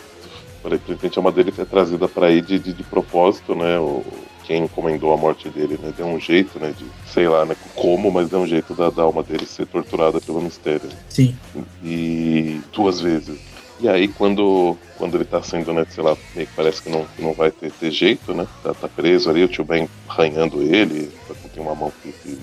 Aparentemente 0.60 1.18
a 1.18 1.20
alma 1.20 1.30
dele 1.30 1.54
é 1.56 1.64
trazida 1.64 2.08
pra 2.08 2.26
aí 2.26 2.40
de, 2.40 2.58
de, 2.58 2.72
de 2.72 2.82
propósito, 2.82 3.54
né? 3.54 3.78
O, 3.78 4.04
quem 4.44 4.64
encomendou 4.64 5.12
a 5.12 5.16
morte 5.16 5.48
dele, 5.50 5.78
né? 5.80 5.92
Deu 5.96 6.06
um 6.06 6.18
jeito, 6.18 6.58
né? 6.58 6.74
De, 6.76 6.84
sei 7.06 7.28
lá, 7.28 7.44
né? 7.44 7.54
Como, 7.74 8.10
mas 8.10 8.30
deu 8.30 8.40
um 8.40 8.46
jeito 8.46 8.74
da, 8.74 8.90
da 8.90 9.02
alma 9.02 9.22
dele 9.22 9.46
ser 9.46 9.66
torturada 9.66 10.20
pelo 10.20 10.40
mistério. 10.40 10.88
Sim. 11.08 11.36
e 11.84 12.60
duas 12.72 13.00
vezes. 13.00 13.38
E 13.80 13.88
aí 13.88 14.08
quando, 14.08 14.76
quando 14.96 15.16
ele 15.16 15.24
tá 15.24 15.40
sendo, 15.40 15.72
né, 15.72 15.86
sei 15.88 16.02
lá, 16.02 16.16
meio 16.34 16.48
que 16.48 16.54
parece 16.54 16.82
que 16.82 16.90
não, 16.90 17.04
que 17.04 17.22
não 17.22 17.32
vai 17.32 17.50
ter, 17.52 17.70
ter 17.70 17.92
jeito, 17.92 18.34
né? 18.34 18.46
Tá, 18.62 18.74
tá 18.74 18.88
preso 18.88 19.30
ali, 19.30 19.44
o 19.44 19.48
tio 19.48 19.64
Ben 19.64 19.88
arranhando 20.08 20.60
ele, 20.60 21.12
tem 21.54 21.62
uma 21.62 21.74
mão 21.74 21.92
que, 22.02 22.10
que 22.12 22.38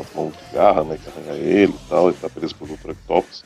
uma 0.00 0.22
mão 0.22 0.30
de 0.30 0.54
garra, 0.56 0.84
né, 0.84 0.98
que 1.02 1.08
arranha 1.08 1.40
ele 1.42 1.72
e 1.72 1.88
tal, 1.88 2.08
ele 2.08 2.18
tá 2.20 2.28
preso 2.28 2.54
por 2.54 2.70
outro 2.70 2.92
Octopus. 2.92 3.44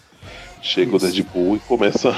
Chega 0.63 0.97
Isso. 0.97 1.07
o 1.07 1.11
Deadpool 1.11 1.57
e 1.57 1.59
começa 1.61 2.15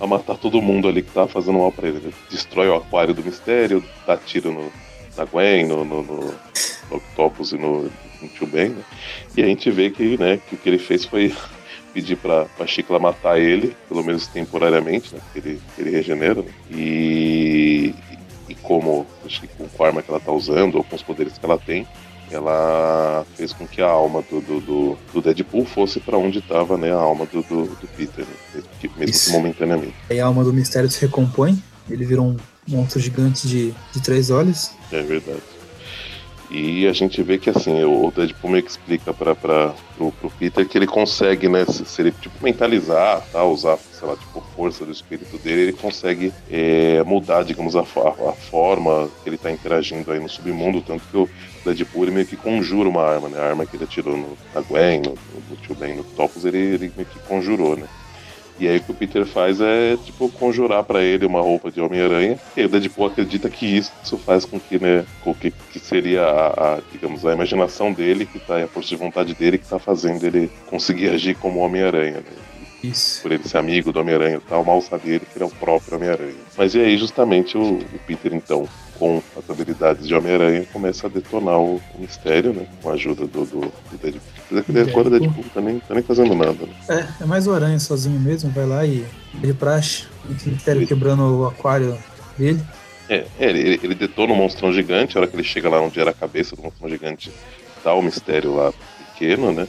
a 0.00 0.06
matar 0.06 0.36
todo 0.36 0.62
mundo 0.62 0.88
ali 0.88 1.02
que 1.02 1.10
tá 1.10 1.26
fazendo 1.28 1.58
mal 1.58 1.70
pra 1.70 1.88
ele. 1.88 1.98
Ele 1.98 2.14
destrói 2.30 2.68
o 2.68 2.76
aquário 2.76 3.12
do 3.12 3.22
mistério, 3.22 3.84
dá 4.06 4.16
tiro 4.16 4.50
no, 4.50 4.72
na 5.16 5.24
Gwen, 5.24 5.66
no, 5.66 5.84
no, 5.84 6.02
no, 6.02 6.20
no 6.24 6.96
Octopus 6.96 7.52
e 7.52 7.58
no, 7.58 7.82
no 7.82 8.28
tio 8.28 8.46
Ben, 8.46 8.70
né? 8.70 8.82
E 9.36 9.42
a 9.42 9.46
gente 9.46 9.70
vê 9.70 9.90
que, 9.90 10.16
né, 10.16 10.40
que 10.48 10.54
o 10.54 10.58
que 10.58 10.68
ele 10.68 10.78
fez 10.78 11.04
foi 11.04 11.34
pedir 11.92 12.16
pra, 12.16 12.46
pra 12.46 12.66
Chicla 12.66 12.98
matar 12.98 13.38
ele, 13.38 13.76
pelo 13.88 14.02
menos 14.02 14.26
temporariamente, 14.26 15.14
né? 15.14 15.20
Ele, 15.34 15.60
ele 15.78 15.90
regenera, 15.90 16.42
né? 16.42 16.50
E, 16.70 17.94
e 18.48 18.54
como 18.56 19.06
acho 19.24 19.42
que 19.42 19.48
com 19.48 19.82
a 19.82 19.86
arma 19.86 20.02
que 20.02 20.10
ela 20.10 20.20
tá 20.20 20.32
usando, 20.32 20.76
ou 20.76 20.84
com 20.84 20.96
os 20.96 21.02
poderes 21.02 21.38
que 21.38 21.44
ela 21.44 21.58
tem, 21.58 21.86
ela 22.30 23.24
fez 23.36 23.52
com 23.52 23.66
que 23.66 23.80
a 23.82 23.88
alma 23.88 24.22
do, 24.22 24.40
do, 24.40 24.60
do, 24.60 24.98
do 25.12 25.22
Deadpool 25.22 25.64
fosse 25.64 26.00
para 26.00 26.18
onde 26.18 26.38
estava 26.38 26.76
né, 26.76 26.92
a 26.92 26.96
alma 26.96 27.26
do, 27.26 27.42
do, 27.42 27.66
do 27.66 27.88
Peter, 27.96 28.24
né? 28.24 28.62
mesmo, 28.96 29.26
que 29.26 29.32
momentaneamente. 29.32 29.94
Aí 30.10 30.20
a 30.20 30.26
alma 30.26 30.42
do 30.44 30.52
mistério 30.52 30.90
se 30.90 31.00
recompõe, 31.00 31.62
ele 31.88 32.04
virou 32.04 32.26
um 32.26 32.36
monstro 32.66 33.00
gigante 33.00 33.46
de, 33.46 33.74
de 33.92 34.02
três 34.02 34.30
olhos. 34.30 34.70
É 34.90 35.02
verdade. 35.02 35.42
E 36.50 36.86
a 36.86 36.92
gente 36.92 37.22
vê 37.22 37.38
que 37.38 37.50
assim, 37.50 37.82
o 37.82 38.12
Deadpool 38.14 38.50
meio 38.50 38.62
que 38.62 38.70
explica 38.70 39.12
para 39.12 39.34
pro, 39.34 40.12
pro 40.12 40.30
Peter 40.38 40.68
que 40.68 40.76
ele 40.76 40.86
consegue, 40.86 41.48
né, 41.48 41.64
se, 41.64 41.84
se, 41.84 42.02
ele 42.02 42.12
tipo, 42.12 42.34
mentalizar, 42.44 43.22
tá, 43.32 43.44
usar, 43.44 43.78
sei 43.92 44.06
lá, 44.06 44.14
tipo, 44.16 44.40
força 44.54 44.84
do 44.84 44.92
espírito 44.92 45.36
dele, 45.38 45.62
ele 45.62 45.72
consegue 45.72 46.32
é, 46.50 47.02
mudar, 47.04 47.42
digamos, 47.42 47.74
a, 47.74 47.80
a, 47.80 48.30
a, 48.30 48.32
forma 48.32 49.08
que 49.22 49.30
ele 49.30 49.38
tá 49.38 49.50
interagindo 49.50 50.12
aí 50.12 50.20
no 50.20 50.28
submundo, 50.28 50.82
tanto 50.82 51.02
que 51.10 51.16
o 51.16 51.28
Deadpool 51.64 52.04
ele 52.04 52.12
meio 52.12 52.26
que 52.26 52.36
conjura 52.36 52.88
uma 52.88 53.02
arma, 53.02 53.28
né, 53.28 53.38
a 53.38 53.44
arma 53.44 53.66
que 53.66 53.76
ele 53.76 53.84
atirou 53.84 54.16
no, 54.16 54.36
na 54.54 54.60
Gwen, 54.60 55.02
no, 55.02 55.18
no 55.50 55.56
Tio 55.56 55.74
Ben, 55.74 55.94
no 55.96 56.04
Topos, 56.04 56.44
ele, 56.44 56.58
ele 56.58 56.92
meio 56.96 57.08
que 57.08 57.18
conjurou, 57.20 57.76
né. 57.76 57.86
E 58.58 58.68
aí 58.68 58.76
o 58.76 58.80
que 58.82 58.92
o 58.92 58.94
Peter 58.94 59.26
faz 59.26 59.60
é, 59.60 59.96
tipo, 59.96 60.28
conjurar 60.28 60.84
para 60.84 61.02
ele 61.02 61.26
uma 61.26 61.40
roupa 61.40 61.72
de 61.72 61.80
Homem-Aranha. 61.80 62.38
E 62.56 62.64
o 62.64 62.68
Deadpool 62.68 63.06
acredita 63.06 63.50
que 63.50 63.66
isso 63.66 64.16
faz 64.18 64.44
com 64.44 64.60
que, 64.60 64.78
né, 64.78 65.04
com 65.24 65.34
que, 65.34 65.50
que 65.50 65.80
seria 65.80 66.22
a, 66.22 66.74
a, 66.74 66.80
digamos, 66.92 67.26
a 67.26 67.32
imaginação 67.32 67.92
dele, 67.92 68.24
que 68.24 68.38
tá, 68.38 68.62
a 68.62 68.68
força 68.68 68.90
de 68.90 68.96
vontade 68.96 69.34
dele 69.34 69.58
que 69.58 69.66
tá 69.66 69.78
fazendo 69.78 70.24
ele 70.24 70.50
conseguir 70.66 71.08
agir 71.08 71.34
como 71.34 71.60
Homem-Aranha, 71.60 72.18
né? 72.18 72.44
Isso. 72.82 73.22
Por 73.22 73.32
ele 73.32 73.42
ser 73.42 73.58
amigo 73.58 73.90
do 73.90 73.98
Homem-Aranha 73.98 74.36
e 74.36 74.48
tal, 74.48 74.64
mal 74.64 74.80
sabia 74.82 75.14
ele 75.14 75.26
que 75.26 75.36
ele 75.36 75.44
é 75.44 75.46
o 75.46 75.50
próprio 75.50 75.96
Homem-Aranha. 75.96 76.34
Mas 76.56 76.74
e 76.74 76.80
aí, 76.80 76.96
justamente, 76.96 77.56
o, 77.56 77.78
o 77.78 77.98
Peter, 78.06 78.32
então, 78.34 78.68
com 78.98 79.22
as 79.36 79.48
habilidades 79.48 80.06
de 80.06 80.14
Homem-Aranha, 80.14 80.66
começa 80.72 81.06
a 81.06 81.10
detonar 81.10 81.58
o, 81.58 81.76
o, 81.76 82.00
mistério, 82.00 82.52
né? 82.52 82.66
Com 82.82 82.90
a 82.90 82.92
ajuda 82.94 83.26
do, 83.26 83.44
do, 83.44 83.60
do 83.60 83.98
Deadpool. 84.00 84.90
Agora 84.90 85.08
o 85.08 85.10
Deadpool 85.10 85.44
tá 85.52 85.60
nem, 85.60 85.80
tá 85.80 85.94
nem 85.94 86.02
fazendo 86.02 86.34
nada, 86.34 86.66
né? 86.66 86.74
É, 86.88 87.22
é 87.22 87.26
mais 87.26 87.46
o 87.46 87.52
Aranha 87.52 87.78
sozinho 87.78 88.18
mesmo, 88.20 88.50
vai 88.50 88.66
lá 88.66 88.84
e 88.84 89.04
ele 89.42 89.54
praxe, 89.54 90.04
o 90.24 90.48
mistério 90.48 90.86
quebrando 90.86 91.40
o 91.40 91.46
aquário 91.46 91.98
dele. 92.38 92.60
É, 93.08 93.26
é 93.38 93.50
ele, 93.50 93.80
ele 93.82 93.94
detona 93.94 94.32
o 94.32 94.36
um 94.36 94.38
monstrão 94.38 94.72
gigante, 94.72 95.16
a 95.16 95.20
hora 95.20 95.28
que 95.28 95.36
ele 95.36 95.44
chega 95.44 95.68
lá 95.68 95.80
onde 95.80 95.98
era 96.00 96.10
a 96.10 96.14
cabeça 96.14 96.56
do 96.56 96.62
monstrão 96.62 96.88
gigante, 96.88 97.30
tá 97.82 97.92
o 97.94 98.02
mistério 98.02 98.54
lá 98.54 98.72
pequeno, 99.12 99.52
né? 99.52 99.68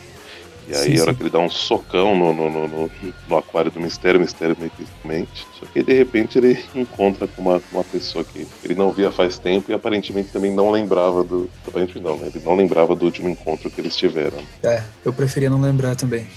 E 0.68 0.76
aí, 0.76 0.84
sim, 0.96 1.00
a 1.00 1.02
hora 1.04 1.12
sim. 1.12 1.18
que 1.18 1.24
ele 1.24 1.30
dá 1.30 1.40
um 1.40 1.50
socão 1.50 2.16
no, 2.18 2.34
no, 2.34 2.50
no, 2.50 2.92
no, 3.30 3.38
aquário 3.38 3.70
do 3.70 3.80
mistério, 3.80 4.20
o 4.20 4.24
mistério 4.24 4.56
meio 4.58 4.72
que 4.72 4.86
mente. 5.08 5.46
Só 5.60 5.66
que 5.68 5.84
de 5.84 5.94
repente 5.94 6.38
ele 6.38 6.64
encontra 6.74 7.28
com 7.28 7.42
uma, 7.42 7.62
uma 7.72 7.84
pessoa 7.84 8.24
que 8.24 8.48
ele 8.64 8.76
não 8.76 8.92
via 8.92 9.12
faz 9.12 9.38
tempo 9.38 9.72
e 9.72 9.74
aparentemente 9.74 10.30
também 10.32 10.52
não 10.52 10.72
lembrava 10.72 11.24
do. 11.24 11.50
Aparentemente 11.68 12.06
não, 12.06 12.18
né? 12.18 12.32
Ele 12.34 12.44
não 12.44 12.56
lembrava 12.56 12.96
do 12.96 13.06
último 13.06 13.30
encontro 13.30 13.70
que 13.70 13.80
eles 13.80 13.96
tiveram. 13.96 14.40
É, 14.64 14.82
eu 15.04 15.14
preferia 15.14 15.50
não 15.50 15.62
lembrar 15.62 15.96
também. 15.96 16.28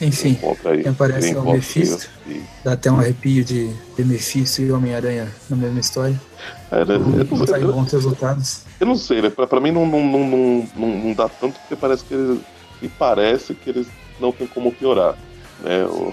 Enfim, 0.00 0.38
aí, 0.64 0.82
quem 0.82 0.92
aparece 0.92 1.32
é 1.32 1.38
o 1.38 1.52
Mephisto. 1.52 2.08
E... 2.26 2.40
Dá 2.62 2.74
até 2.74 2.90
um 2.90 3.00
arrepio 3.00 3.44
de, 3.44 3.68
de 3.96 4.04
Mephisto 4.04 4.62
e 4.62 4.70
Homem-Aranha 4.70 5.28
na 5.50 5.56
mesma 5.56 5.80
história. 5.80 6.20
É, 6.70 6.84
né? 6.84 6.98
Não 7.28 7.46
sai 7.46 7.60
bons 7.60 7.92
resultados. 7.92 8.62
Eu 8.78 8.86
não 8.86 8.94
sei, 8.94 9.20
né? 9.20 9.30
Pra, 9.30 9.46
pra 9.46 9.60
mim 9.60 9.72
não, 9.72 9.84
não, 9.84 10.04
não, 10.04 10.68
não, 10.76 10.88
não 10.88 11.12
dá 11.14 11.28
tanto 11.28 11.58
porque 11.58 11.74
parece 11.74 12.04
que 12.04 12.14
ele 12.14 12.40
e 12.82 12.88
parece 12.88 13.54
que 13.54 13.70
eles 13.70 13.86
não 14.20 14.32
tem 14.32 14.46
como 14.46 14.72
piorar. 14.72 15.16
Né? 15.62 15.84
O... 15.84 16.12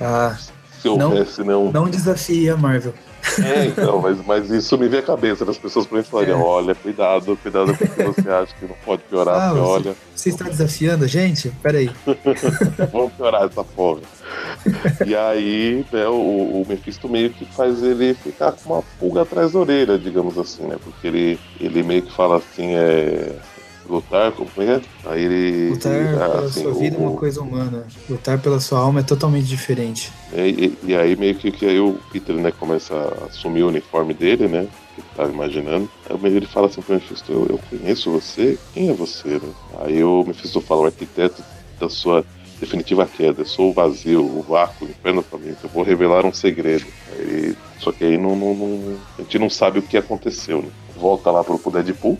Ah, 0.00 0.36
se 0.80 0.88
houvesse, 0.88 1.44
não, 1.44 1.66
não. 1.66 1.72
Não 1.72 1.90
desafie 1.90 2.50
a 2.50 2.56
Marvel. 2.56 2.94
É, 3.38 3.66
então, 3.66 4.00
mas, 4.00 4.18
mas 4.26 4.50
isso 4.50 4.76
me 4.76 4.88
vem 4.88 4.98
à 4.98 5.02
cabeça 5.02 5.44
das 5.44 5.56
pessoas 5.56 5.86
por 5.86 6.02
falariam, 6.02 6.40
é. 6.40 6.44
olha, 6.44 6.74
cuidado, 6.74 7.36
cuidado 7.40 7.76
com 7.76 7.84
o 7.84 7.88
que 7.88 8.02
você 8.02 8.28
acha 8.28 8.52
que 8.58 8.66
não 8.66 8.74
pode 8.84 9.02
piorar, 9.02 9.40
ah, 9.40 9.52
você, 9.52 9.60
olha. 9.60 9.96
Você 10.14 10.28
está 10.30 10.44
desafiando 10.46 11.04
a 11.04 11.06
gente? 11.06 11.50
Peraí. 11.62 11.88
Vamos 12.92 13.12
piorar 13.12 13.44
essa 13.44 13.62
porra. 13.62 14.00
e 15.06 15.14
aí, 15.14 15.86
né, 15.92 16.06
o, 16.08 16.62
o 16.62 16.66
Mephisto 16.68 17.08
meio 17.08 17.30
que 17.30 17.44
faz 17.44 17.80
ele 17.82 18.12
ficar 18.14 18.52
com 18.52 18.74
uma 18.74 18.82
pulga 18.98 19.22
atrás 19.22 19.52
da 19.52 19.60
orelha, 19.60 19.96
digamos 19.96 20.36
assim, 20.36 20.64
né? 20.64 20.76
Porque 20.82 21.06
ele, 21.06 21.38
ele 21.60 21.82
meio 21.84 22.02
que 22.02 22.12
fala 22.12 22.38
assim, 22.38 22.74
é 22.74 23.36
lutar, 23.88 24.32
como 24.32 24.50
é? 24.58 24.80
Aí 25.04 25.24
ele. 25.24 25.70
Lutar 25.70 25.92
pela 25.92 26.40
assim, 26.44 26.62
sua 26.62 26.74
vida 26.74 26.96
o, 26.96 27.02
é 27.02 27.06
uma 27.06 27.16
coisa 27.16 27.40
humana. 27.40 27.86
Lutar 28.08 28.38
pela 28.38 28.60
sua 28.60 28.80
alma 28.80 29.00
é 29.00 29.02
totalmente 29.02 29.46
diferente. 29.46 30.12
É, 30.32 30.48
e, 30.48 30.78
e, 30.84 30.94
aí 30.94 31.16
meio 31.16 31.34
que, 31.34 31.50
que 31.50 31.66
aí 31.66 31.80
o 31.80 31.98
Peter 32.12 32.34
né, 32.36 32.52
começa 32.52 32.94
a 32.94 33.26
assumir 33.26 33.62
o 33.62 33.68
uniforme 33.68 34.14
dele, 34.14 34.48
né? 34.48 34.66
Que 34.94 35.00
ele 35.00 35.08
tava 35.16 35.30
imaginando. 35.30 35.90
Aí 36.08 36.36
ele 36.36 36.46
fala 36.46 36.66
assim 36.66 36.80
pro 36.80 36.94
Mephisto, 36.94 37.32
eu, 37.32 37.46
eu 37.48 37.60
conheço 37.70 38.10
você? 38.10 38.58
Quem 38.72 38.88
é 38.88 38.92
você? 38.92 39.28
Né? 39.28 39.52
Aí 39.80 40.02
o 40.02 40.24
Mephisto 40.24 40.60
fala, 40.60 40.82
o 40.82 40.86
arquiteto 40.86 41.42
da 41.78 41.88
sua 41.88 42.24
definitiva 42.60 43.06
queda. 43.06 43.42
Eu 43.42 43.46
sou 43.46 43.70
o 43.70 43.72
vazio, 43.72 44.24
o 44.24 44.42
vácuo, 44.42 44.86
o 44.86 44.90
inferno 44.90 45.22
faminto. 45.22 45.58
Eu 45.64 45.70
vou 45.70 45.82
revelar 45.82 46.24
um 46.24 46.32
segredo. 46.32 46.86
Aí, 47.18 47.56
só 47.78 47.90
que 47.90 48.04
aí 48.04 48.16
não, 48.16 48.36
não, 48.36 48.54
não, 48.54 48.96
a 49.18 49.22
gente 49.22 49.38
não 49.38 49.50
sabe 49.50 49.80
o 49.80 49.82
que 49.82 49.96
aconteceu. 49.96 50.62
Né? 50.62 50.68
Volta 50.96 51.30
lá 51.30 51.42
pro 51.42 51.58
Deadpool 51.70 52.18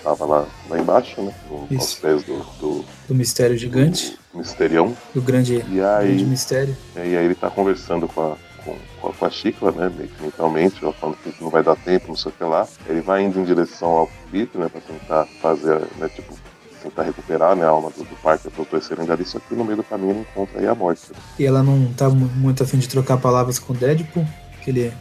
estava 0.00 0.24
lá, 0.24 0.46
lá 0.68 0.78
embaixo, 0.78 1.22
né? 1.22 1.32
No, 1.48 1.68
aos 1.76 1.94
pés 1.94 2.24
do, 2.24 2.38
do, 2.58 2.84
do 3.08 3.14
mistério 3.14 3.56
gigante. 3.56 4.18
Do 4.32 4.38
misterião. 4.38 4.96
Do 5.14 5.22
grande, 5.22 5.64
e 5.68 5.80
aí, 5.80 6.08
grande 6.08 6.24
mistério. 6.24 6.76
E 6.96 7.00
aí 7.00 7.24
ele 7.24 7.34
tá 7.34 7.50
conversando 7.50 8.08
com 8.08 8.32
a, 8.32 8.36
com, 8.64 9.08
a, 9.08 9.12
com 9.12 9.24
a 9.24 9.30
Chicla, 9.30 9.70
né? 9.72 9.90
Meio 9.94 10.08
que 10.08 10.22
mentalmente, 10.22 10.80
falando 10.98 11.16
que 11.22 11.42
não 11.42 11.50
vai 11.50 11.62
dar 11.62 11.76
tempo, 11.76 12.08
não 12.08 12.16
sei 12.16 12.32
o 12.32 12.34
que 12.34 12.44
lá. 12.44 12.66
Ele 12.88 13.00
vai 13.00 13.22
indo 13.22 13.38
em 13.38 13.44
direção 13.44 13.88
ao 13.90 14.10
Peter, 14.30 14.60
né? 14.60 14.68
Pra 14.68 14.80
tentar 14.80 15.26
fazer, 15.40 15.80
né? 15.98 16.08
Tipo, 16.08 16.34
tentar 16.82 17.02
recuperar 17.02 17.54
né, 17.54 17.64
a 17.64 17.68
alma 17.68 17.90
do, 17.90 18.04
do 18.04 18.16
Parker 18.22 18.50
pro 18.50 18.64
terceiro 18.64 19.10
ali, 19.12 19.24
só 19.24 19.38
que 19.38 19.54
no 19.54 19.64
meio 19.64 19.76
do 19.76 19.84
caminho 19.84 20.12
ele 20.12 20.20
encontra 20.20 20.58
aí 20.58 20.66
a 20.66 20.74
morte. 20.74 21.10
Né? 21.10 21.18
E 21.38 21.44
ela 21.44 21.62
não 21.62 21.92
tá 21.92 22.08
muito 22.08 22.62
afim 22.62 22.78
de 22.78 22.88
trocar 22.88 23.18
palavras 23.18 23.58
com 23.58 23.74
o 23.74 23.76
Deadpool, 23.76 24.26
que 24.64 24.70
ele 24.70 24.92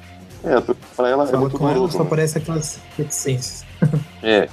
é, 0.44 0.62
pra 0.96 1.10
ela 1.10 1.30
é 1.30 1.36
muito 1.36 1.58
com 1.58 1.70
ela 1.70 1.90
só 1.92 2.00
né? 2.00 2.06
aparece 2.06 2.38
aquelas 2.38 2.80
reticências. 2.98 3.66
É, 4.22 4.50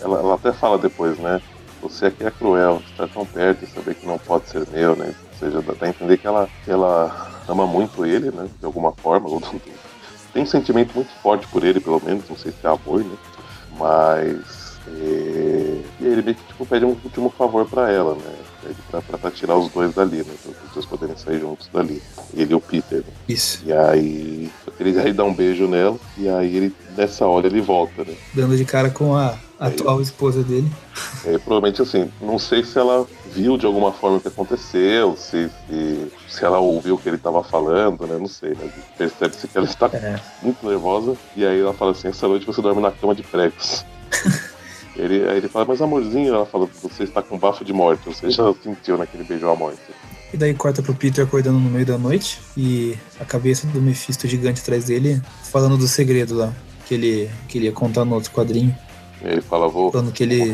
ela, 0.00 0.18
ela, 0.18 0.34
até 0.34 0.52
fala 0.52 0.78
depois, 0.78 1.18
né? 1.18 1.40
Você 1.82 2.06
aqui 2.06 2.24
é 2.24 2.30
cruel, 2.30 2.82
está 2.90 3.06
tão 3.06 3.24
perto 3.24 3.64
e 3.64 3.68
saber 3.68 3.94
que 3.94 4.06
não 4.06 4.18
pode 4.18 4.48
ser 4.48 4.66
meu, 4.68 4.96
né? 4.96 5.14
Ou 5.32 5.38
seja, 5.38 5.62
dá 5.62 5.72
pra 5.74 5.88
entender 5.88 6.18
que 6.18 6.26
ela, 6.26 6.48
ela 6.66 7.30
ama 7.48 7.66
muito 7.66 8.04
ele, 8.04 8.30
né? 8.30 8.48
De 8.58 8.66
alguma 8.66 8.92
forma. 8.92 9.28
Tem 10.32 10.42
um 10.42 10.46
sentimento 10.46 10.94
muito 10.94 11.10
forte 11.22 11.46
por 11.48 11.64
ele, 11.64 11.80
pelo 11.80 12.02
menos, 12.04 12.28
não 12.28 12.36
sei 12.36 12.52
se 12.52 12.66
é 12.66 12.68
amor, 12.68 13.04
né? 13.04 13.16
Mas. 13.78 14.78
É... 14.88 15.82
E 16.00 16.06
ele 16.06 16.22
meio 16.22 16.36
que 16.36 16.44
tipo, 16.44 16.66
pede 16.66 16.84
um 16.84 16.96
último 17.04 17.30
favor 17.30 17.66
para 17.66 17.90
ela, 17.90 18.14
né? 18.14 18.34
Pra, 18.90 19.00
pra, 19.00 19.30
tirar 19.30 19.56
os 19.56 19.70
dois 19.70 19.94
dali, 19.94 20.18
né? 20.18 20.34
Pra 20.42 20.52
os 20.66 20.72
dois 20.74 20.86
poderem 20.86 21.16
sair 21.16 21.40
juntos 21.40 21.68
dali. 21.72 22.02
Ele 22.34 22.52
e 22.52 22.54
o 22.54 22.60
Peter. 22.60 22.98
Né? 22.98 23.12
Isso. 23.28 23.62
E 23.64 23.72
aí. 23.72 24.50
Ele 24.78 24.98
aí 24.98 25.12
dá 25.12 25.24
um 25.24 25.34
beijo 25.34 25.66
nela, 25.66 25.96
e 26.16 26.28
aí 26.28 26.56
ele, 26.56 26.74
nessa 26.96 27.26
hora, 27.26 27.46
ele 27.46 27.60
volta, 27.60 28.04
né? 28.04 28.14
Dando 28.34 28.56
de 28.56 28.64
cara 28.64 28.90
com 28.90 29.16
a 29.16 29.36
atual 29.58 30.00
esposa 30.00 30.42
dele. 30.42 30.70
É, 31.24 31.36
provavelmente 31.38 31.82
assim, 31.82 32.10
não 32.20 32.38
sei 32.38 32.64
se 32.64 32.78
ela 32.78 33.06
viu 33.32 33.56
de 33.56 33.66
alguma 33.66 33.92
forma 33.92 34.18
o 34.18 34.20
que 34.20 34.28
aconteceu, 34.28 35.16
se, 35.16 35.50
se, 35.68 36.12
se 36.28 36.44
ela 36.44 36.58
ouviu 36.58 36.94
o 36.94 36.98
que 36.98 37.08
ele 37.08 37.16
estava 37.16 37.42
falando, 37.42 38.06
né? 38.06 38.16
Não 38.18 38.28
sei, 38.28 38.56
mas 38.60 38.70
percebe-se 38.96 39.48
que 39.48 39.58
ela 39.58 39.66
está 39.66 39.86
é. 39.92 40.20
muito 40.42 40.66
nervosa. 40.66 41.16
E 41.36 41.44
aí 41.44 41.60
ela 41.60 41.74
fala 41.74 41.90
assim: 41.90 42.08
essa 42.08 42.28
noite 42.28 42.46
você 42.46 42.62
dorme 42.62 42.80
na 42.80 42.92
cama 42.92 43.14
de 43.14 43.22
pregos. 43.22 43.84
Ele, 44.98 45.28
aí 45.28 45.38
ele 45.38 45.48
fala, 45.48 45.64
mas 45.64 45.80
amorzinho, 45.80 46.34
ela 46.34 46.44
fala, 46.44 46.68
você 46.82 47.04
está 47.04 47.22
com 47.22 47.38
bafo 47.38 47.64
de 47.64 47.72
morte, 47.72 48.06
você 48.06 48.30
já 48.30 48.52
sentiu 48.62 48.98
naquele 48.98 49.24
beijo 49.24 49.48
a 49.48 49.54
morte. 49.54 49.80
E 50.32 50.36
daí 50.36 50.52
corta 50.52 50.82
pro 50.82 50.94
Peter 50.94 51.24
acordando 51.24 51.58
no 51.58 51.70
meio 51.70 51.86
da 51.86 51.96
noite 51.96 52.38
e 52.56 52.94
a 53.18 53.24
cabeça 53.24 53.66
do 53.68 53.80
Mephisto 53.80 54.28
gigante 54.28 54.60
atrás 54.60 54.84
dele 54.84 55.22
falando 55.44 55.78
do 55.78 55.88
segredo 55.88 56.34
lá 56.34 56.52
que 56.88 56.94
ele, 56.94 57.30
que 57.46 57.58
ele 57.58 57.66
ia 57.66 57.72
contar 57.72 58.04
no 58.04 58.14
outro 58.14 58.30
quadrinho. 58.32 58.74
Ele 59.22 59.40
fala, 59.40 59.68
vou. 59.68 59.92
Falando 59.92 60.12
que 60.12 60.22
ele. 60.22 60.50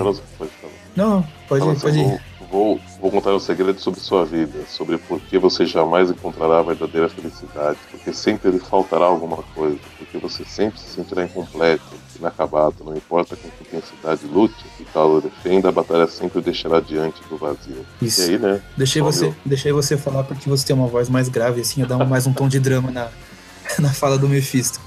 Não, 0.97 1.27
pode, 1.49 1.69
ir, 1.69 1.81
pode 1.81 1.99
ir. 1.99 2.21
Vou, 2.55 2.81
vou 3.01 3.11
contar 3.11 3.35
um 3.35 3.41
segredo 3.41 3.81
sobre 3.81 3.99
sua 3.99 4.25
vida, 4.25 4.61
sobre 4.69 4.97
por 4.97 5.21
que 5.21 5.37
você 5.41 5.67
jamais 5.67 6.09
encontrará 6.09 6.61
a 6.61 6.63
verdadeira 6.63 7.09
felicidade, 7.09 7.77
porque 7.91 8.13
sempre 8.13 8.49
lhe 8.53 8.61
faltará 8.61 9.07
alguma 9.07 9.39
coisa, 9.57 9.77
porque 9.99 10.19
você 10.19 10.45
sempre 10.45 10.79
se 10.79 10.91
sentirá 10.91 11.25
incompleto, 11.25 11.83
inacabado, 12.17 12.77
não 12.85 12.97
importa 12.97 13.35
com 13.35 13.49
que 13.49 13.63
intensidade 13.65 14.25
lute 14.27 14.55
e 14.79 14.85
calor 14.85 15.21
defenda, 15.21 15.69
a 15.69 15.73
batalha 15.73 16.07
sempre 16.07 16.39
o 16.39 16.43
deixará 16.43 16.79
diante 16.79 17.21
do 17.29 17.37
vazio. 17.37 17.85
Isso. 18.01 18.21
E 18.23 18.35
aí, 18.35 18.39
né? 18.39 18.63
Deixei 18.77 19.03
você, 19.03 19.35
deixei 19.45 19.73
você 19.73 19.97
falar 19.97 20.23
porque 20.23 20.49
você 20.49 20.65
tem 20.65 20.77
uma 20.77 20.87
voz 20.87 21.09
mais 21.09 21.29
grave, 21.29 21.61
assim, 21.61 21.81
ia 21.81 21.89
dar 21.89 22.05
mais 22.07 22.25
um 22.25 22.33
tom 22.33 22.47
de 22.47 22.61
drama 22.61 22.89
na, 22.93 23.09
na 23.81 23.93
fala 23.93 24.17
do 24.17 24.29
Mephisto. 24.29 24.79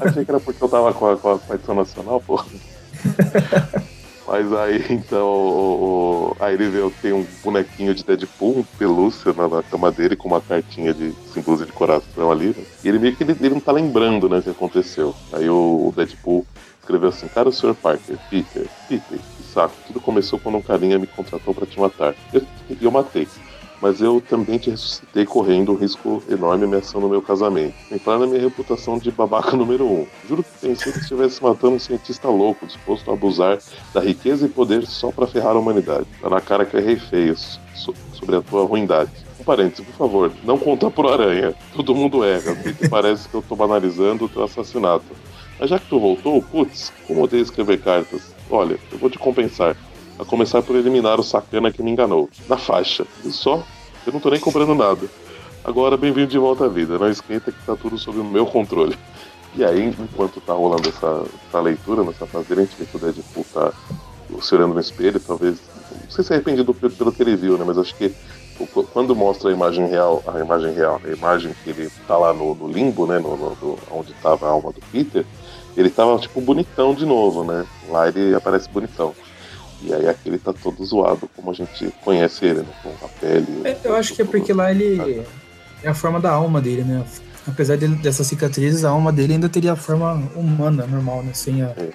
Achei 0.00 0.24
que 0.24 0.30
era 0.30 0.38
porque 0.38 0.62
eu 0.62 0.68
tava 0.68 0.94
com 0.94 1.10
a, 1.10 1.16
com 1.16 1.32
a, 1.32 1.38
com 1.40 1.52
a 1.52 1.56
edição 1.56 1.74
nacional, 1.74 2.22
pô. 2.24 2.40
Mas 4.30 4.52
aí, 4.52 4.86
então, 4.90 5.26
o, 5.26 6.30
o, 6.30 6.36
aí 6.38 6.54
ele 6.54 6.68
vê 6.68 6.88
tem 7.02 7.12
um 7.12 7.26
bonequinho 7.42 7.92
de 7.92 8.04
Deadpool, 8.04 8.60
um 8.60 8.62
pelúcia 8.78 9.32
na, 9.32 9.48
na 9.48 9.60
cama 9.60 9.90
dele, 9.90 10.14
com 10.14 10.28
uma 10.28 10.40
cartinha 10.40 10.94
de 10.94 11.12
símbolos 11.34 11.66
de 11.66 11.72
coração 11.72 12.30
ali, 12.30 12.54
né? 12.56 12.64
E 12.84 12.88
ele 12.88 13.00
meio 13.00 13.16
que 13.16 13.24
ele, 13.24 13.32
ele, 13.32 13.54
não 13.54 13.60
tá 13.60 13.72
lembrando, 13.72 14.28
né, 14.28 14.38
o 14.38 14.42
que 14.42 14.50
aconteceu. 14.50 15.12
Aí 15.32 15.50
o, 15.50 15.88
o 15.88 15.92
Deadpool 15.96 16.46
escreveu 16.78 17.08
assim, 17.08 17.26
cara, 17.26 17.48
o 17.48 17.52
Sr. 17.52 17.74
Parker, 17.74 18.16
Peter, 18.30 18.68
Peter, 18.88 19.18
que 19.18 19.42
saco, 19.52 19.74
tudo 19.88 20.00
começou 20.00 20.38
quando 20.38 20.58
um 20.58 20.62
carinha 20.62 20.96
me 20.96 21.08
contratou 21.08 21.52
para 21.52 21.66
te 21.66 21.80
matar. 21.80 22.14
Eu, 22.32 22.42
eu 22.80 22.90
matei 22.92 23.26
mas 23.80 24.00
eu 24.00 24.20
também 24.20 24.58
te 24.58 24.70
ressuscitei 24.70 25.24
correndo 25.24 25.72
um 25.72 25.76
risco 25.76 26.22
enorme 26.28 26.64
ameaçando 26.64 27.06
o 27.06 27.10
meu 27.10 27.22
casamento. 27.22 27.74
Falar 28.04 28.20
na 28.20 28.26
minha 28.26 28.40
reputação 28.40 28.98
de 28.98 29.10
babaca 29.10 29.56
número 29.56 29.86
um. 29.86 30.06
Juro 30.28 30.42
que 30.42 30.68
pensei 30.68 30.92
que 30.92 30.98
estivesse 30.98 31.42
matando 31.42 31.76
um 31.76 31.78
cientista 31.78 32.28
louco, 32.28 32.66
disposto 32.66 33.10
a 33.10 33.14
abusar 33.14 33.58
da 33.92 34.00
riqueza 34.00 34.46
e 34.46 34.48
poder 34.48 34.86
só 34.86 35.10
para 35.10 35.26
ferrar 35.26 35.56
a 35.56 35.58
humanidade. 35.58 36.06
Tá 36.20 36.28
na 36.28 36.40
cara 36.40 36.64
que 36.64 36.76
eu 36.76 36.80
errei 36.80 36.96
feio 36.96 37.36
sobre 37.74 38.36
a 38.36 38.42
tua 38.42 38.64
ruindade. 38.64 39.10
Um 39.38 39.44
parênteses, 39.44 39.86
por 39.86 39.94
favor, 39.94 40.32
não 40.44 40.58
conta 40.58 40.90
pro 40.90 41.08
Aranha. 41.08 41.54
Todo 41.74 41.94
mundo 41.94 42.22
erra, 42.22 42.54
porque 42.62 42.88
parece 42.88 43.28
que 43.28 43.34
eu 43.34 43.42
tô 43.42 43.56
banalizando 43.56 44.26
o 44.26 44.28
teu 44.28 44.44
assassinato. 44.44 45.06
Mas 45.58 45.70
já 45.70 45.78
que 45.78 45.88
tu 45.88 45.98
voltou, 45.98 46.42
putz, 46.42 46.92
como 47.06 47.22
odeio 47.22 47.42
escrever 47.42 47.80
cartas. 47.80 48.34
Olha, 48.50 48.78
eu 48.90 48.98
vou 48.98 49.08
te 49.08 49.18
compensar. 49.18 49.76
A 50.20 50.24
começar 50.26 50.60
por 50.60 50.76
eliminar 50.76 51.18
o 51.18 51.22
sacana 51.22 51.72
que 51.72 51.82
me 51.82 51.90
enganou. 51.90 52.28
Na 52.46 52.58
faixa. 52.58 53.06
E 53.24 53.32
só. 53.32 53.64
Eu 54.06 54.12
não 54.12 54.20
tô 54.20 54.28
nem 54.28 54.38
comprando 54.38 54.74
nada. 54.74 55.08
Agora, 55.64 55.96
bem-vindo 55.96 56.26
de 56.26 56.36
volta 56.36 56.66
à 56.66 56.68
vida. 56.68 56.98
Não 56.98 57.08
esquenta 57.08 57.50
que 57.50 57.64
tá 57.64 57.74
tudo 57.74 57.96
sob 57.96 58.18
o 58.18 58.24
meu 58.24 58.44
controle. 58.44 58.98
E 59.56 59.64
aí, 59.64 59.82
enquanto 59.82 60.38
tá 60.42 60.52
rolando 60.52 60.86
essa, 60.90 61.24
essa 61.48 61.60
leitura, 61.60 62.04
nessa 62.04 62.26
fase, 62.26 62.52
a 62.52 62.56
gente 62.56 62.76
vê 62.78 62.84
que 62.84 62.96
o 62.96 63.00
Deadpool 63.00 63.46
tá 63.54 63.72
se 64.42 64.54
olhando 64.54 64.74
no 64.74 64.80
espelho, 64.80 65.18
talvez. 65.18 65.58
Não 65.90 66.10
sei 66.10 66.22
se 66.22 66.32
é 66.34 66.36
arrependido 66.36 66.74
pelo, 66.74 66.92
pelo 66.92 67.12
que 67.12 67.22
ele 67.22 67.34
viu, 67.34 67.56
né? 67.56 67.64
Mas 67.66 67.78
acho 67.78 67.94
que 67.94 68.14
quando 68.92 69.16
mostra 69.16 69.48
a 69.48 69.54
imagem 69.54 69.86
real, 69.86 70.22
a 70.26 70.38
imagem 70.38 70.74
real, 70.74 71.00
a 71.02 71.08
imagem 71.08 71.54
que 71.64 71.70
ele 71.70 71.90
tá 72.06 72.18
lá 72.18 72.34
no, 72.34 72.54
no 72.54 72.68
limbo, 72.68 73.06
né? 73.06 73.18
No, 73.18 73.38
no, 73.38 73.78
onde 73.90 74.12
tava 74.22 74.46
a 74.46 74.50
alma 74.50 74.70
do 74.70 74.82
Peter, 74.92 75.24
ele 75.74 75.88
tava 75.88 76.18
tipo 76.18 76.42
bonitão 76.42 76.94
de 76.94 77.06
novo, 77.06 77.42
né? 77.42 77.64
Lá 77.88 78.06
ele 78.06 78.34
aparece 78.34 78.68
bonitão. 78.68 79.14
E 79.82 79.94
aí 79.94 80.08
aquele 80.08 80.38
tá 80.38 80.52
todo 80.52 80.84
zoado, 80.84 81.28
como 81.34 81.50
a 81.50 81.54
gente 81.54 81.92
conhece 82.04 82.44
ele, 82.44 82.60
né? 82.60 82.68
Com 82.82 82.90
a 83.04 83.08
pele. 83.08 83.46
É, 83.64 83.76
eu 83.84 83.96
acho 83.96 84.14
que 84.14 84.22
é 84.22 84.24
porque 84.24 84.52
lá 84.52 84.70
ele. 84.70 85.24
É 85.82 85.88
a 85.88 85.94
forma 85.94 86.20
da 86.20 86.30
alma 86.30 86.60
dele, 86.60 86.82
né? 86.82 87.04
Apesar 87.46 87.76
dele, 87.76 87.96
dessas 87.96 88.26
cicatrizes, 88.26 88.84
a 88.84 88.90
alma 88.90 89.10
dele 89.10 89.34
ainda 89.34 89.48
teria 89.48 89.72
a 89.72 89.76
forma 89.76 90.12
humana, 90.36 90.86
normal, 90.86 91.22
né? 91.22 91.32
Sem 91.32 91.62
a. 91.62 91.68
É. 91.68 91.90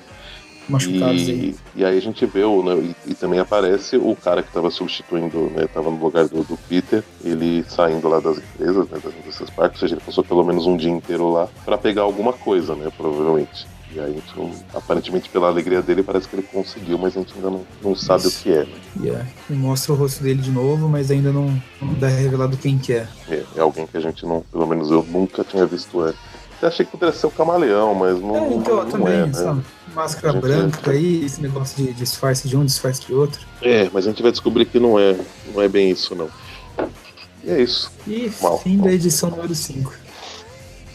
Machucados 0.68 1.28
e, 1.28 1.32
aí. 1.32 1.56
e 1.76 1.86
aí 1.86 1.98
a 1.98 2.02
gente 2.02 2.26
vê, 2.26 2.44
o, 2.44 2.64
né, 2.64 2.96
e, 3.06 3.12
e, 3.12 3.14
também 3.14 3.40
aparece 3.40 3.98
o 3.98 4.16
cara 4.16 4.42
que 4.42 4.48
estava 4.48 4.72
substituindo, 4.72 5.52
né, 5.52 5.68
tava 5.72 5.92
no 5.92 6.04
lugar 6.04 6.28
do, 6.28 6.44
do, 6.44 6.58
Peter, 6.58 7.04
ele 7.24 7.64
saindo 7.70 8.08
lá 8.08 8.20
das 8.20 8.40
empresas, 8.40 8.90
né, 8.90 8.98
das 9.04 9.14
indústrias 9.16 9.50
parques, 9.52 9.80
ou 9.80 9.88
seja, 9.88 9.96
ele 9.96 10.04
passou 10.04 10.24
pelo 10.24 10.44
menos 10.44 10.66
um 10.66 10.76
dia 10.76 10.90
inteiro 10.90 11.32
lá 11.32 11.48
para 11.64 11.78
pegar 11.78 12.02
alguma 12.02 12.34
coisa, 12.34 12.76
né, 12.76 12.92
provavelmente. 12.98 13.68
E 13.96 14.00
aí, 14.00 14.22
então, 14.28 14.52
aparentemente, 14.74 15.30
pela 15.30 15.48
alegria 15.48 15.82
dele, 15.82 16.04
parece 16.04 16.28
que 16.28 16.36
ele 16.36 16.44
conseguiu, 16.44 16.98
mas 16.98 17.16
a 17.16 17.22
gente 17.22 17.34
ainda 17.34 17.50
não, 17.50 17.66
não 17.82 17.96
sabe 17.96 18.28
Isso. 18.28 18.40
o 18.40 18.44
que 18.44 18.52
é. 18.52 18.68
Yeah. 19.02 19.26
E 19.50 19.54
mostra 19.54 19.94
o 19.94 19.96
rosto 19.96 20.22
dele 20.22 20.42
de 20.42 20.52
novo, 20.52 20.90
mas 20.90 21.10
ainda 21.10 21.32
não, 21.32 21.46
não 21.82 21.94
dá 21.94 22.10
revelado 22.10 22.58
quem 22.58 22.78
que 22.78 22.92
é. 22.92 23.08
é. 23.30 23.46
É 23.56 23.62
alguém 23.62 23.88
que 23.88 23.96
a 23.96 24.02
gente 24.02 24.26
não, 24.26 24.42
pelo 24.52 24.68
menos 24.68 24.92
eu 24.92 25.02
nunca 25.02 25.46
tinha 25.46 25.66
visto 25.66 26.02
antes. 26.02 26.20
Eu 26.62 26.68
achei 26.68 26.86
que 26.86 26.92
poderia 26.92 27.16
ser 27.16 27.28
o 27.28 27.32
camaleão, 27.32 27.96
mas 27.96 28.20
não. 28.20 28.36
É, 28.36 28.54
então, 28.54 28.76
não 28.76 28.86
também, 28.86 29.14
é, 29.14 29.26
né? 29.28 29.64
Máscara 29.96 30.42
branca 30.42 30.92
aí, 30.92 31.24
esse 31.24 31.42
negócio 31.42 31.82
de 31.82 31.94
disfarce 31.94 32.50
de 32.50 32.58
um, 32.58 32.66
disfarce 32.66 33.06
de 33.06 33.14
outro. 33.14 33.40
É, 33.62 33.90
mas 33.94 34.06
a 34.06 34.10
gente 34.10 34.22
vai 34.22 34.32
descobrir 34.32 34.66
que 34.66 34.78
não 34.78 35.00
é, 35.00 35.18
não 35.54 35.62
é 35.62 35.70
bem 35.70 35.90
isso, 35.90 36.14
não. 36.14 36.28
E 37.46 37.50
é 37.50 37.62
isso. 37.62 37.90
E 38.06 38.30
mal, 38.42 38.60
fim 38.60 38.76
mal. 38.76 38.88
da 38.88 38.94
edição 38.94 39.30
número 39.30 39.56
5. 39.56 39.94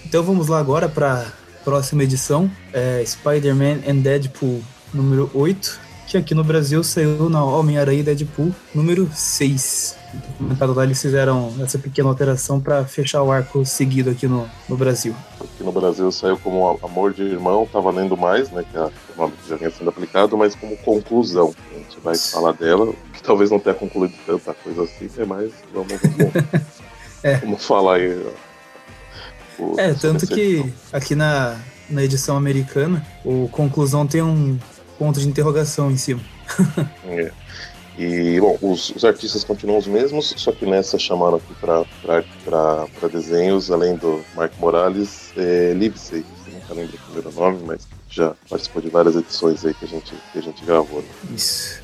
Então 0.04 0.22
vamos 0.22 0.48
lá 0.48 0.58
agora 0.58 0.86
para 0.86 1.39
próxima 1.64 2.02
edição, 2.02 2.50
é 2.72 3.02
Spider-Man 3.04 3.80
and 3.88 3.96
Deadpool 3.96 4.60
número 4.92 5.30
8, 5.34 5.80
que 6.08 6.16
aqui 6.16 6.34
no 6.34 6.42
Brasil 6.42 6.82
saiu 6.82 7.28
na 7.28 7.44
Homem-Aranha 7.44 8.00
e 8.00 8.02
Deadpool 8.02 8.54
número 8.74 9.08
6. 9.14 9.96
Comentado 10.38 10.74
lá, 10.74 10.82
eles 10.82 11.00
fizeram 11.00 11.54
essa 11.62 11.78
pequena 11.78 12.08
alteração 12.08 12.60
para 12.60 12.84
fechar 12.84 13.22
o 13.22 13.30
arco 13.30 13.64
seguido 13.64 14.10
aqui 14.10 14.26
no, 14.26 14.48
no 14.68 14.76
Brasil. 14.76 15.14
Aqui 15.40 15.62
no 15.62 15.70
Brasil 15.70 16.10
saiu 16.10 16.36
como 16.38 16.78
Amor 16.82 17.12
de 17.12 17.22
Irmão, 17.22 17.68
tá 17.70 17.78
valendo 17.78 18.16
mais, 18.16 18.50
né? 18.50 18.64
Que 18.68 18.76
é 18.76 18.80
o 18.86 18.92
nome 19.16 19.34
que 19.40 19.48
já 19.48 19.56
vinha 19.56 19.70
sendo 19.70 19.90
aplicado, 19.90 20.36
mas 20.36 20.54
como 20.56 20.76
conclusão. 20.78 21.54
A 21.72 21.78
gente 21.78 22.00
vai 22.02 22.16
falar 22.16 22.52
dela, 22.52 22.92
que 23.12 23.22
talvez 23.22 23.50
não 23.50 23.60
tenha 23.60 23.74
concluído 23.74 24.14
tanta 24.26 24.52
coisa 24.52 24.82
assim, 24.82 25.08
né, 25.16 25.24
mas 25.24 25.52
vamos, 25.72 25.92
vamos, 26.16 26.34
é. 27.22 27.36
vamos 27.36 27.64
falar 27.64 27.96
aí 27.96 28.20
é, 29.76 29.94
tanto 29.94 30.26
que 30.26 30.64
aqui 30.92 31.14
na, 31.14 31.58
na 31.88 32.02
edição 32.02 32.36
americana, 32.36 33.06
o 33.24 33.48
conclusão 33.48 34.06
tem 34.06 34.22
um 34.22 34.58
ponto 34.98 35.20
de 35.20 35.28
interrogação 35.28 35.90
em 35.90 35.96
cima. 35.96 36.20
é. 37.06 37.32
E, 37.98 38.40
bom, 38.40 38.56
os, 38.62 38.90
os, 38.90 39.04
artistas 39.04 39.44
continuam 39.44 39.78
os 39.78 39.86
mesmos, 39.86 40.32
só 40.36 40.52
que 40.52 40.64
nessa 40.64 40.98
chamaram 40.98 41.36
aqui 41.36 41.54
para 41.60 43.08
desenhos, 43.12 43.70
além 43.70 43.96
do 43.96 44.24
Mark 44.34 44.52
Morales, 44.58 45.32
é, 45.36 45.74
Livesey, 45.74 46.24
nunca 46.50 46.72
lembro 46.72 46.96
o 46.96 46.98
primeiro 46.98 47.32
nome, 47.32 47.58
mas 47.66 47.86
já 48.08 48.34
participou 48.48 48.80
de 48.80 48.88
várias 48.88 49.16
edições 49.16 49.64
aí 49.64 49.74
que 49.74 49.84
a 49.84 49.88
gente, 49.88 50.14
que 50.32 50.38
a 50.38 50.42
gente 50.42 50.64
gravou. 50.64 51.02
Né? 51.02 51.08
Isso. 51.34 51.82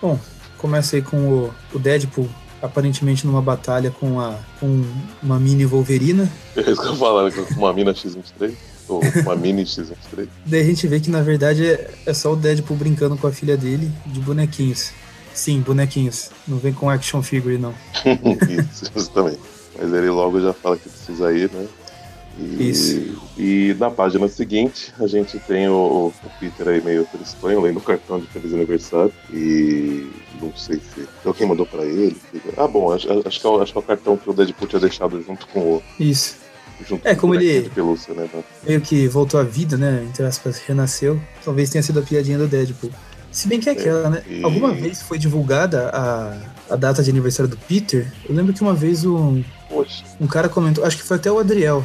Bom, 0.00 0.18
começa 0.56 0.96
aí 0.96 1.02
com 1.02 1.16
o, 1.16 1.54
o 1.74 1.78
Deadpool 1.78 2.28
aparentemente 2.64 3.26
numa 3.26 3.42
batalha 3.42 3.90
com, 3.90 4.18
a, 4.18 4.38
com 4.58 4.82
uma 5.22 5.38
mini 5.38 5.66
Wolverina. 5.66 6.30
É 6.56 6.60
isso 6.70 6.80
que 6.80 6.88
eu 6.88 6.96
com 6.96 7.54
uma 7.60 7.72
mina 7.72 7.92
X-23. 7.92 8.54
Ou 8.88 9.00
uma 9.22 9.36
mini 9.36 9.66
X-23. 9.66 10.28
Daí 10.46 10.60
a 10.60 10.64
gente 10.64 10.86
vê 10.86 10.98
que 10.98 11.10
na 11.10 11.22
verdade 11.22 11.66
é, 11.66 11.90
é 12.06 12.14
só 12.14 12.32
o 12.32 12.36
Deadpool 12.36 12.76
brincando 12.76 13.16
com 13.16 13.26
a 13.26 13.32
filha 13.32 13.56
dele 13.56 13.92
de 14.06 14.18
bonequinhos. 14.20 14.92
Sim, 15.34 15.60
bonequinhos. 15.60 16.30
Não 16.48 16.58
vem 16.58 16.72
com 16.72 16.88
action 16.88 17.22
figure, 17.22 17.58
não. 17.58 17.74
Isso, 18.48 18.90
justamente. 18.94 19.40
Mas 19.78 19.92
ele 19.92 20.08
logo 20.08 20.40
já 20.40 20.52
fala 20.52 20.76
que 20.76 20.88
precisa 20.88 21.32
ir, 21.32 21.50
né? 21.50 21.66
E, 22.38 22.70
Isso. 22.70 23.22
E 23.38 23.76
na 23.78 23.90
página 23.90 24.28
seguinte, 24.28 24.92
a 24.98 25.06
gente 25.06 25.38
tem 25.40 25.68
o, 25.68 26.12
o 26.22 26.30
Peter 26.40 26.68
aí 26.68 26.80
meio 26.82 27.04
tristonho, 27.04 27.60
lendo 27.60 27.78
o 27.78 27.82
cartão 27.82 28.18
de 28.18 28.26
feliz 28.26 28.52
aniversário. 28.52 29.12
E 29.32 30.10
não 30.40 30.54
sei 30.56 30.80
se 30.94 31.06
alguém 31.24 31.46
mandou 31.46 31.66
pra 31.66 31.84
ele. 31.84 32.16
Ah, 32.56 32.66
bom, 32.66 32.92
acho, 32.92 33.08
acho, 33.26 33.40
que 33.40 33.46
é, 33.46 33.62
acho 33.62 33.72
que 33.72 33.78
é 33.78 33.80
o 33.80 33.84
cartão 33.84 34.16
que 34.16 34.28
o 34.28 34.32
Deadpool 34.32 34.68
tinha 34.68 34.80
deixado 34.80 35.20
junto 35.22 35.46
com 35.48 35.60
o. 35.60 35.82
Isso. 35.98 36.36
é, 37.04 37.14
como 37.14 37.34
ele 37.34 37.70
pelúcia, 37.70 38.12
né, 38.14 38.28
meio 38.66 38.80
que 38.80 39.06
voltou 39.06 39.38
à 39.38 39.44
vida, 39.44 39.76
né? 39.76 40.04
Entre 40.08 40.24
aspas, 40.24 40.58
renasceu. 40.58 41.20
Talvez 41.44 41.70
tenha 41.70 41.82
sido 41.82 42.00
a 42.00 42.02
piadinha 42.02 42.38
do 42.38 42.48
Deadpool. 42.48 42.90
Se 43.30 43.48
bem 43.48 43.58
que 43.58 43.68
é 43.68 43.72
aquela, 43.72 44.06
é, 44.06 44.10
né? 44.10 44.22
E... 44.28 44.44
Alguma 44.44 44.72
vez 44.72 45.02
foi 45.02 45.18
divulgada 45.18 45.90
a, 45.92 46.36
a 46.70 46.76
data 46.76 47.02
de 47.02 47.10
aniversário 47.10 47.50
do 47.50 47.56
Peter. 47.56 48.12
Eu 48.28 48.34
lembro 48.34 48.52
que 48.52 48.62
uma 48.62 48.74
vez 48.74 49.04
um, 49.04 49.42
um 50.20 50.26
cara 50.26 50.48
comentou, 50.48 50.84
acho 50.84 50.96
que 50.96 51.02
foi 51.02 51.16
até 51.16 51.30
o 51.30 51.38
Adriel, 51.38 51.84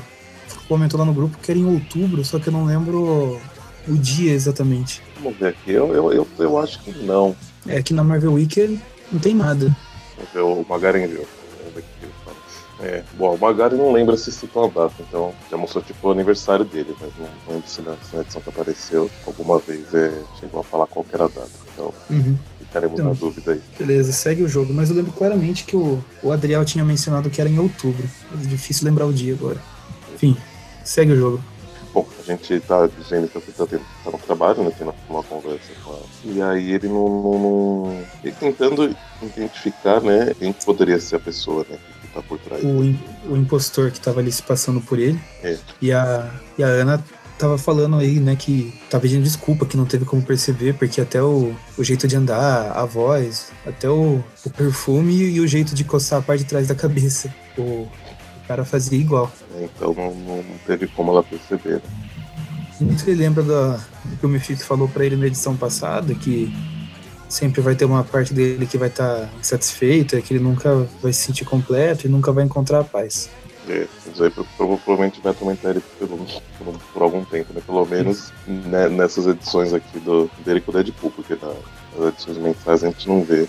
comentou 0.69 0.99
lá 0.99 1.05
no 1.05 1.13
grupo 1.13 1.37
que 1.39 1.51
era 1.51 1.59
em 1.59 1.65
outubro, 1.65 2.23
só 2.23 2.39
que 2.39 2.47
eu 2.47 2.53
não 2.53 2.65
lembro 2.65 3.41
o 3.87 3.97
dia 3.97 4.31
exatamente. 4.31 5.01
Vamos 5.21 5.37
ver 5.37 5.49
aqui, 5.49 5.71
eu, 5.71 5.93
eu, 5.93 6.13
eu, 6.13 6.27
eu 6.37 6.57
acho 6.59 6.79
que 6.81 6.91
não. 7.03 7.35
É 7.67 7.81
que 7.81 7.93
na 7.93 8.03
Marvel 8.03 8.33
Week 8.33 8.79
não 9.11 9.19
tem 9.19 9.33
nada. 9.33 9.75
Vamos 10.15 10.31
ver 10.31 10.41
o 10.41 10.65
Magaren 10.69 11.07
viu. 11.07 11.25
É, 12.81 13.03
bom, 13.17 13.35
o 13.35 13.37
Magari 13.37 13.75
não 13.75 13.91
lembra 13.91 14.15
se 14.15 14.31
citou 14.31 14.63
a 14.63 14.67
data, 14.67 14.95
então 14.99 15.33
já 15.51 15.57
mostrou 15.57 15.83
tipo 15.83 16.07
o 16.07 16.11
aniversário 16.11 16.63
dele, 16.63 16.95
mas 17.01 17.11
não, 17.19 17.27
não 17.45 17.53
lembro 17.55 17.69
se 17.69 17.81
na, 17.81 17.93
se 17.97 18.15
na 18.15 18.21
edição 18.21 18.41
que 18.41 18.47
apareceu 18.47 19.11
alguma 19.27 19.59
vez 19.59 19.93
é, 19.93 20.13
chegou 20.39 20.61
a 20.61 20.63
falar 20.63 20.87
qual 20.87 21.05
era 21.11 21.25
a 21.25 21.27
data. 21.27 21.49
Então 21.73 21.93
uhum. 22.09 22.37
ficaremos 22.59 22.97
então, 22.97 23.11
na 23.11 23.19
dúvida 23.19 23.51
aí. 23.51 23.61
Beleza, 23.77 24.13
segue 24.13 24.43
o 24.43 24.47
jogo, 24.47 24.73
mas 24.73 24.89
eu 24.89 24.95
lembro 24.95 25.11
claramente 25.11 25.65
que 25.65 25.75
o, 25.75 26.01
o 26.23 26.31
Adriel 26.31 26.63
tinha 26.63 26.85
mencionado 26.85 27.29
que 27.29 27.41
era 27.41 27.49
em 27.49 27.59
outubro. 27.59 28.07
É 28.33 28.47
difícil 28.47 28.85
lembrar 28.85 29.07
o 29.07 29.11
dia 29.11 29.33
agora. 29.33 29.57
Enfim, 30.15 30.37
segue 30.83 31.13
o 31.13 31.15
jogo. 31.15 31.43
Bom, 31.93 32.07
a 32.19 32.23
gente 32.23 32.59
tá 32.61 32.87
dizendo 32.87 33.27
que 33.27 33.51
tá, 33.51 33.65
tendo, 33.65 33.81
tá 34.03 34.11
no 34.11 34.17
trabalho, 34.19 34.63
né? 34.63 34.71
Tendo 34.77 34.93
uma 35.09 35.23
conversa 35.23 35.73
com 35.83 35.91
ela. 35.91 36.05
E 36.23 36.41
aí 36.41 36.71
ele 36.73 36.87
não. 36.87 37.09
não, 37.09 37.39
não... 37.39 38.05
Ele 38.23 38.35
tentando 38.39 38.95
identificar, 39.21 39.99
né, 40.01 40.33
quem 40.37 40.53
poderia 40.53 40.99
ser 40.99 41.15
a 41.15 41.19
pessoa, 41.19 41.65
né? 41.67 41.77
Que 42.01 42.07
tá 42.09 42.21
por 42.21 42.37
trás. 42.39 42.63
O, 42.63 43.31
o 43.31 43.37
impostor 43.37 43.89
que 43.91 43.99
tava 43.99 44.19
ali 44.19 44.31
se 44.31 44.43
passando 44.43 44.79
por 44.81 44.99
ele. 44.99 45.19
É. 45.43 45.57
E 45.81 45.91
a, 45.91 46.29
e 46.57 46.63
a 46.63 46.67
Ana 46.67 47.03
tava 47.39 47.57
falando 47.57 47.97
aí, 47.97 48.19
né, 48.19 48.35
que 48.35 48.71
tava 48.89 49.01
pedindo 49.01 49.23
desculpa, 49.23 49.65
que 49.65 49.77
não 49.77 49.85
teve 49.85 50.03
como 50.05 50.21
perceber, 50.21 50.73
porque 50.73 50.99
até 50.99 51.23
o, 51.23 51.55
o 51.77 51.83
jeito 51.83 52.07
de 52.07 52.15
andar, 52.15 52.71
a 52.71 52.85
voz, 52.85 53.51
até 53.65 53.89
o, 53.89 54.21
o 54.45 54.49
perfume 54.49 55.13
e 55.13 55.39
o 55.39 55.47
jeito 55.47 55.73
de 55.73 55.85
coçar 55.85 56.19
a 56.19 56.21
parte 56.21 56.43
de 56.43 56.49
trás 56.49 56.67
da 56.67 56.75
cabeça. 56.75 57.33
O, 57.57 57.87
cara 58.49 58.65
fazia 58.65 58.99
igual. 58.99 59.31
Então 59.61 59.93
não, 59.93 60.11
não 60.15 60.43
teve 60.65 60.87
como 60.87 61.11
ela 61.11 61.21
perceber. 61.21 61.75
Né? 62.81 62.97
Você 62.97 63.13
lembra 63.13 63.43
do 63.43 63.79
que 64.19 64.25
o 64.25 64.29
Mephisto 64.29 64.65
falou 64.65 64.87
para 64.87 65.05
ele 65.05 65.15
na 65.15 65.27
edição 65.27 65.55
passada, 65.55 66.15
que 66.15 66.51
sempre 67.27 67.61
vai 67.61 67.75
ter 67.75 67.85
uma 67.85 68.03
parte 68.03 68.33
dele 68.33 68.65
que 68.65 68.75
vai 68.75 68.87
estar 68.87 69.27
tá 69.27 69.29
insatisfeita, 69.39 70.19
que 70.19 70.33
ele 70.33 70.43
nunca 70.43 70.87
vai 70.99 71.13
se 71.13 71.27
sentir 71.27 71.45
completo 71.45 72.07
e 72.07 72.09
nunca 72.09 72.31
vai 72.31 72.43
encontrar 72.43 72.79
a 72.79 72.83
paz. 72.83 73.29
É, 73.67 73.85
isso 74.11 74.23
aí 74.23 74.31
provavelmente 74.57 75.21
vai 75.21 75.31
atormentar 75.31 75.71
ele 75.71 75.83
por, 75.99 76.07
por, 76.07 76.79
por, 76.91 77.01
algum 77.03 77.23
tempo, 77.23 77.53
né? 77.53 77.61
Pelo 77.63 77.85
menos 77.85 78.33
né, 78.47 78.89
nessas 78.89 79.27
edições 79.27 79.73
aqui 79.73 79.99
do, 79.99 80.27
dele 80.43 80.59
com 80.59 80.71
o 80.71 80.73
Deadpool, 80.73 81.11
porque 81.11 81.35
na, 81.35 81.53
nas 81.99 82.13
edições 82.13 82.37
mensais 82.39 82.83
a 82.83 82.87
gente 82.87 83.07
não 83.07 83.23
vê 83.23 83.47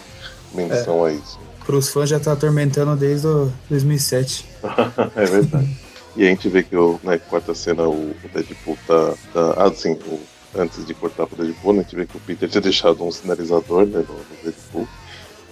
menção 0.53 1.07
é. 1.07 1.11
a 1.11 1.15
isso. 1.15 1.39
Para 1.65 1.77
os 1.77 1.89
fãs 1.89 2.09
já 2.09 2.19
tá 2.19 2.33
atormentando 2.33 2.97
desde 2.97 3.27
o 3.27 3.53
2007. 3.69 4.47
é 5.17 5.25
verdade. 5.25 5.77
E 6.17 6.27
a 6.27 6.29
gente 6.29 6.49
vê 6.49 6.63
que 6.63 6.75
na 6.75 7.13
né, 7.13 7.19
quarta 7.19 7.55
cena 7.55 7.89
o, 7.89 8.15
Deadpool 8.33 8.77
tá. 8.87 9.15
tá 9.33 9.55
ah, 9.57 9.73
sim, 9.73 9.93
o, 10.07 10.21
antes 10.57 10.85
de 10.85 10.93
cortar 10.95 11.27
pro 11.27 11.43
Deadpool, 11.43 11.73
né, 11.73 11.81
a 11.81 11.83
gente 11.83 11.97
vê 11.97 12.07
que 12.07 12.17
o 12.17 12.21
Peter 12.21 12.49
tinha 12.49 12.61
deixado 12.61 13.05
um 13.05 13.13
sinalizador 13.13 13.87
né, 13.87 14.05
no, 14.07 14.15
no 14.15 14.43
Deadpool. 14.43 14.89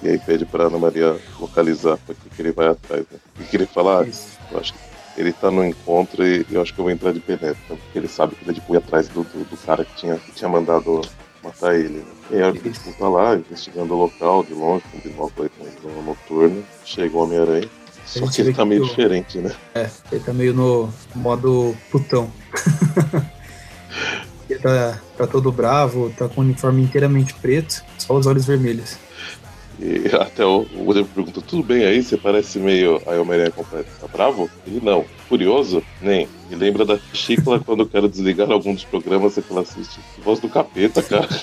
E 0.02 0.08
aí 0.08 0.18
pede 0.18 0.44
pra 0.44 0.64
Ana 0.64 0.78
Maria 0.78 1.18
localizar 1.40 1.96
pra 1.98 2.14
que, 2.14 2.30
que 2.30 2.42
ele 2.42 2.52
vai 2.52 2.68
atrás, 2.68 3.04
né? 3.10 3.18
E 3.40 3.44
que 3.44 3.56
ele 3.56 3.66
fala, 3.66 4.02
ah, 4.02 4.06
eu 4.52 4.60
acho 4.60 4.72
que 4.72 4.78
ele 5.16 5.32
tá 5.32 5.50
no 5.50 5.64
encontro 5.64 6.24
e 6.24 6.46
eu 6.50 6.62
acho 6.62 6.72
que 6.72 6.78
eu 6.78 6.84
vou 6.84 6.92
entrar 6.92 7.12
de 7.12 7.18
penetra, 7.18 7.56
porque 7.66 7.98
ele 7.98 8.06
sabe 8.06 8.36
que 8.36 8.42
o 8.42 8.46
Deadpool 8.46 8.76
ia 8.76 8.78
atrás 8.78 9.08
do, 9.08 9.24
do, 9.24 9.44
do, 9.44 9.56
cara 9.56 9.84
que 9.84 9.94
tinha, 9.96 10.16
que 10.16 10.30
tinha 10.32 10.48
mandado 10.48 11.02
matar 11.48 11.74
ele. 11.74 11.98
Né? 11.98 12.04
E 12.30 12.36
aí 12.36 12.50
o 12.50 12.52
Deadpool 12.52 12.92
tá 12.94 13.08
lá, 13.08 13.34
investigando 13.34 13.94
o 13.94 13.98
local 13.98 14.44
de 14.44 14.54
longe, 14.54 14.84
com 14.92 15.08
binóculo 15.08 15.50
aí 15.58 15.72
com 15.80 15.88
o 15.88 16.02
noturno. 16.02 16.64
Chega 16.84 17.16
o 17.16 17.22
Homem-Aranha. 17.22 17.68
Só 18.04 18.26
que 18.26 18.40
ele 18.40 18.54
tá 18.54 18.64
meio 18.64 18.82
que 18.82 18.88
diferente, 18.88 19.38
né? 19.38 19.54
É, 19.74 19.90
ele 20.10 20.24
tá 20.24 20.32
meio 20.32 20.54
no 20.54 20.92
modo 21.14 21.76
putão. 21.90 22.30
ele 24.48 24.58
tá, 24.60 24.98
tá 25.16 25.26
todo 25.26 25.52
bravo, 25.52 26.10
tá 26.16 26.26
com 26.28 26.40
o 26.40 26.44
uniforme 26.44 26.82
inteiramente 26.82 27.34
preto, 27.34 27.84
só 27.98 28.14
os 28.16 28.26
olhos 28.26 28.46
vermelhos. 28.46 28.96
E 29.80 30.08
até 30.16 30.44
o 30.44 30.66
William 30.76 31.04
pergunta, 31.04 31.40
tudo 31.40 31.62
bem 31.62 31.84
aí? 31.84 32.02
Você 32.02 32.16
parece 32.16 32.58
meio 32.58 33.00
a 33.06 33.20
Homem-Aranha 33.20 33.50
completa. 33.50 33.88
Tá 34.00 34.08
bravo? 34.08 34.50
Ele 34.66 34.80
não. 34.82 35.04
Curioso? 35.28 35.82
Nem. 36.02 36.28
Me 36.50 36.56
lembra 36.56 36.84
da 36.84 36.98
Chicla 37.12 37.60
quando 37.64 37.80
eu 37.80 37.88
quero 37.88 38.08
desligar 38.08 38.50
algum 38.50 38.74
dos 38.74 38.84
programas 38.84 39.34
que 39.34 39.44
ela 39.50 39.62
assiste. 39.62 40.00
Voz 40.24 40.40
do 40.40 40.48
capeta, 40.48 41.02
cara. 41.02 41.28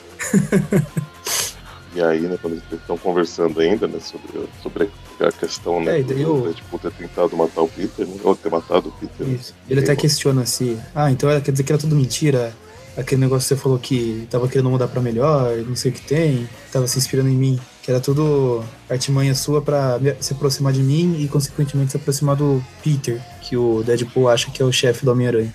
e 1.95 2.03
aí, 2.03 2.21
né, 2.21 2.37
quando 2.41 2.53
eles 2.53 2.63
estão 2.71 2.97
conversando 2.97 3.59
ainda, 3.61 3.87
né, 3.87 3.99
sobre, 3.99 4.49
sobre 4.61 4.89
a 5.19 5.31
questão, 5.31 5.81
né, 5.81 5.99
é, 5.99 6.03
do, 6.03 6.13
eu... 6.13 6.53
tipo, 6.53 6.77
ter 6.77 6.91
tentado 6.91 7.37
matar 7.37 7.61
o 7.61 7.69
Peter, 7.69 8.05
né, 8.05 8.15
ou 8.23 8.35
ter 8.35 8.51
matado 8.51 8.89
o 8.89 8.91
Peter. 8.91 9.27
Isso. 9.29 9.53
Ele 9.69 9.79
até 9.79 9.95
questiona 9.95 10.41
assim, 10.41 10.77
ah, 10.93 11.09
então 11.09 11.29
quer 11.41 11.51
dizer 11.51 11.63
que 11.63 11.71
era 11.71 11.79
tudo 11.79 11.95
mentira, 11.95 12.53
aquele 12.97 13.21
negócio 13.21 13.47
que 13.47 13.55
você 13.55 13.61
falou 13.61 13.79
que 13.79 14.27
tava 14.29 14.47
querendo 14.49 14.69
mudar 14.69 14.89
para 14.89 15.01
melhor, 15.01 15.55
não 15.59 15.75
sei 15.75 15.91
o 15.91 15.93
que 15.93 16.01
tem, 16.01 16.49
tava 16.71 16.87
se 16.87 16.97
inspirando 16.97 17.29
em 17.29 17.37
mim, 17.37 17.59
que 17.85 17.91
era 17.91 18.01
tudo 18.01 18.63
artimanha 18.89 19.35
sua 19.35 19.61
para 19.61 19.99
se 20.19 20.33
aproximar 20.33 20.73
de 20.73 20.81
mim 20.81 21.17
e 21.19 21.27
consequentemente 21.27 21.91
se 21.91 21.97
aproximar 21.97 22.35
do 22.35 22.59
Peter, 22.83 23.21
que 23.43 23.55
o 23.55 23.83
Deadpool 23.83 24.27
acha 24.27 24.49
que 24.49 24.59
é 24.59 24.65
o 24.65 24.71
chefe 24.71 25.05
do 25.05 25.11
Homem-Aranha. 25.11 25.53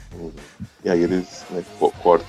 E 0.84 0.88
aí 0.88 1.02
eles 1.02 1.44
né, 1.50 1.64
corta 2.00 2.24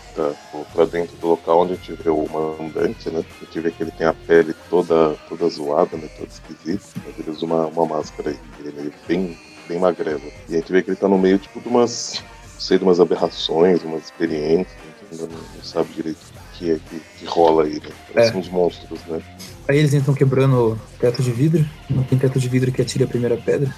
pra 0.74 0.86
dentro 0.86 1.16
do 1.18 1.28
local 1.28 1.62
onde 1.62 1.74
a 1.74 1.76
gente 1.76 1.94
vê 1.94 2.10
o 2.10 2.28
mandante, 2.28 3.12
né? 3.12 3.24
A 3.42 3.46
gente 3.46 3.60
vê 3.60 3.70
que 3.70 3.84
ele 3.84 3.92
tem 3.92 4.08
a 4.08 4.14
pele 4.14 4.56
toda, 4.72 5.16
toda 5.30 5.48
zoada, 5.48 5.96
né? 5.96 6.10
Toda 6.18 6.30
esquisita, 6.30 7.00
mas 7.06 7.20
ele 7.20 7.30
usa 7.30 7.46
uma, 7.46 7.68
uma 7.68 7.86
máscara 7.86 8.32
aí, 8.32 8.40
ele 8.60 8.90
é 8.90 9.08
bem, 9.08 9.38
bem 9.70 9.78
magrelo. 9.78 10.24
E 10.50 10.56
a 10.56 10.58
gente 10.58 10.72
vê 10.72 10.82
que 10.82 10.90
ele 10.90 10.98
tá 10.98 11.08
no 11.08 11.20
meio, 11.20 11.38
tipo, 11.38 11.62
de 11.62 11.68
umas, 11.68 12.24
não 12.56 12.60
sei, 12.60 12.80
de 12.80 12.84
umas 12.84 13.00
aberrações, 13.00 13.84
umas 13.84 14.06
experiências, 14.06 14.76
ainda 15.12 15.28
não, 15.28 15.38
não 15.38 15.64
sabe 15.64 15.94
direito 15.94 16.18
o 16.18 16.58
que 16.58 16.72
é 16.72 16.80
que, 16.90 17.00
que 17.20 17.26
rola 17.26 17.66
aí, 17.66 17.76
né? 17.76 17.90
Parece 18.12 18.34
é. 18.34 18.38
uns 18.38 18.50
monstros, 18.50 19.00
né? 19.06 19.22
Aí 19.72 19.78
eles 19.78 19.94
entram 19.94 20.14
quebrando 20.14 20.74
o 20.74 20.80
teto 21.00 21.24
de 21.24 21.32
vidro. 21.32 21.66
Não 21.90 22.04
tem 22.04 22.20
teto 22.20 22.38
de 22.38 22.50
vidro 22.50 22.74
que 22.74 22.82
atire 22.82 23.06
a 23.06 23.08
primeira 23.08 23.38
pedra. 23.38 23.74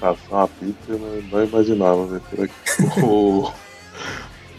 Passar 0.00 0.18
uma 0.28 0.48
pizza 0.48 0.74
eu 0.88 1.24
não 1.30 1.44
imaginava 1.44 2.04
ver 2.06 2.20
por 2.22 2.44
aqui. 2.44 3.52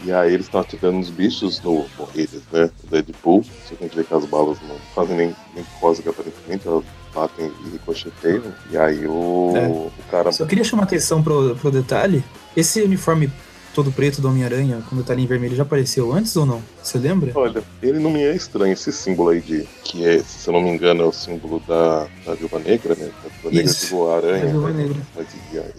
e 0.02 0.10
aí 0.10 0.32
eles 0.32 0.46
estão 0.46 0.62
atirando 0.62 0.98
os 0.98 1.10
bichos 1.10 1.60
no, 1.60 1.84
eles, 2.14 2.40
né? 2.50 2.70
O 2.84 2.86
Deadpool. 2.86 3.44
Só 3.44 3.74
que 3.74 3.84
a 3.84 3.86
gente 3.86 3.96
vê 3.96 4.04
que 4.04 4.14
as 4.14 4.24
balas 4.24 4.56
não 4.66 4.76
fazem 4.94 5.14
nem, 5.14 5.36
nem 5.54 5.64
cócega 5.78 6.08
aparentemente, 6.08 6.66
elas 6.66 6.84
batem 7.14 7.52
e 7.66 7.68
ricocheteiam. 7.68 8.54
E 8.70 8.78
aí 8.78 9.06
o, 9.06 9.52
é. 9.54 9.68
o 9.68 9.92
cara. 10.10 10.32
Só 10.32 10.46
queria 10.46 10.64
chamar 10.64 10.84
atenção 10.84 11.22
pro, 11.22 11.54
pro 11.56 11.70
detalhe. 11.70 12.24
Esse 12.56 12.80
uniforme 12.80 13.30
todo 13.78 13.92
preto 13.92 14.20
do 14.20 14.26
Homem-Aranha, 14.26 14.82
quando 14.88 15.04
tá 15.04 15.12
ali 15.12 15.22
em 15.22 15.26
vermelho, 15.26 15.54
já 15.54 15.62
apareceu 15.62 16.12
antes 16.12 16.34
ou 16.34 16.44
não? 16.44 16.60
Você 16.82 16.98
lembra? 16.98 17.30
Olha, 17.36 17.62
ele 17.80 18.00
não 18.00 18.10
me 18.10 18.24
é 18.24 18.34
estranho, 18.34 18.72
esse 18.72 18.90
símbolo 18.92 19.28
aí 19.28 19.40
de. 19.40 19.68
Que 19.84 20.04
é, 20.04 20.18
se 20.18 20.48
eu 20.48 20.52
não 20.52 20.60
me 20.60 20.68
engano, 20.68 21.04
é 21.04 21.06
o 21.06 21.12
símbolo 21.12 21.60
da, 21.60 22.08
da 22.26 22.34
Viúva 22.34 22.58
Negra, 22.58 22.96
né? 22.96 23.08
A 23.24 23.28
Viúva 23.28 23.56
Negra 23.56 23.72
tipo 23.72 24.08
a 24.08 24.16
aranha. 24.16 24.46
Viúva 24.46 24.70
né? 24.70 24.82
Negra. 24.82 25.02
Mas, 25.14 25.26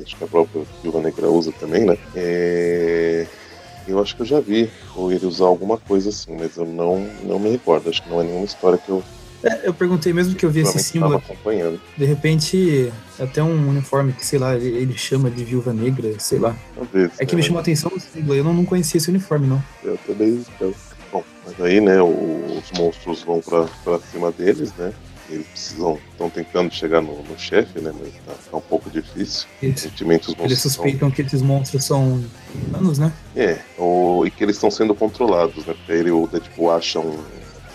acho 0.01 0.15
que 0.15 0.23
a 0.23 0.27
própria 0.27 0.63
Viúva 0.81 1.01
Negra 1.01 1.29
usa 1.29 1.51
também, 1.59 1.83
né? 1.83 1.97
É... 2.15 3.27
Eu 3.85 3.99
acho 3.99 4.15
que 4.15 4.21
eu 4.21 4.25
já 4.25 4.39
vi 4.39 4.69
ou 4.95 5.11
ele 5.11 5.25
usar 5.25 5.47
alguma 5.47 5.75
coisa 5.75 6.07
assim, 6.07 6.37
mas 6.39 6.55
eu 6.55 6.65
não, 6.65 7.05
não 7.23 7.37
me 7.37 7.49
recordo. 7.49 7.89
Acho 7.89 8.01
que 8.01 8.09
não 8.09 8.21
é 8.21 8.23
nenhuma 8.23 8.45
história 8.45 8.77
que 8.77 8.87
eu 8.87 9.03
é, 9.43 9.67
eu 9.67 9.73
perguntei 9.73 10.11
mesmo 10.11 10.35
que 10.35 10.45
eu 10.45 10.49
vi 10.49 10.61
esse 10.61 10.79
símbolo. 10.79 11.15
acompanhando. 11.15 11.79
De 11.97 12.05
repente, 12.05 12.91
até 13.19 13.41
um 13.41 13.69
uniforme 13.69 14.13
que, 14.13 14.25
sei 14.25 14.39
lá, 14.39 14.55
ele, 14.55 14.67
ele 14.67 14.97
chama 14.97 15.29
de 15.29 15.43
viúva 15.43 15.73
negra, 15.73 16.13
sei 16.19 16.39
lá. 16.39 16.55
Talvez, 16.75 17.11
é 17.17 17.25
que 17.25 17.35
me 17.35 17.43
chamou 17.43 17.59
a 17.59 17.61
atenção 17.61 17.91
o 17.95 17.99
símbolo, 17.99 18.35
eu 18.35 18.43
não, 18.43 18.53
não 18.53 18.65
conhecia 18.65 18.97
esse 18.97 19.09
uniforme, 19.09 19.47
não. 19.47 19.63
Eu 19.83 19.97
também. 20.05 20.43
Eu... 20.59 20.75
Bom, 21.11 21.23
mas 21.45 21.59
aí, 21.61 21.81
né, 21.81 22.01
os 22.01 22.71
monstros 22.77 23.23
vão 23.23 23.41
pra, 23.41 23.65
pra 23.83 23.99
cima 23.99 24.31
deles, 24.31 24.73
né? 24.77 24.93
Eles 25.29 25.45
precisam, 25.47 25.99
estão 26.11 26.29
tentando 26.29 26.73
chegar 26.73 27.01
no, 27.01 27.21
no 27.23 27.37
chefe, 27.37 27.79
né? 27.79 27.93
Mas 27.99 28.13
tá, 28.25 28.33
tá, 28.49 28.57
um 28.57 28.61
pouco 28.61 28.89
difícil. 28.89 29.47
Eles 29.61 30.59
suspeitam 30.59 31.07
são... 31.07 31.11
que 31.11 31.21
esses 31.21 31.41
monstros 31.41 31.85
são 31.85 32.23
humanos, 32.67 32.97
né? 32.97 33.13
É, 33.35 33.59
o, 33.77 34.23
e 34.25 34.31
que 34.31 34.43
eles 34.43 34.55
estão 34.55 34.71
sendo 34.71 34.95
controlados, 34.95 35.65
né? 35.67 35.73
Porque 35.73 35.91
ele, 35.91 36.09
o 36.09 36.27
Deadpool 36.27 36.71
acha 36.71 36.99
um, 36.99 37.15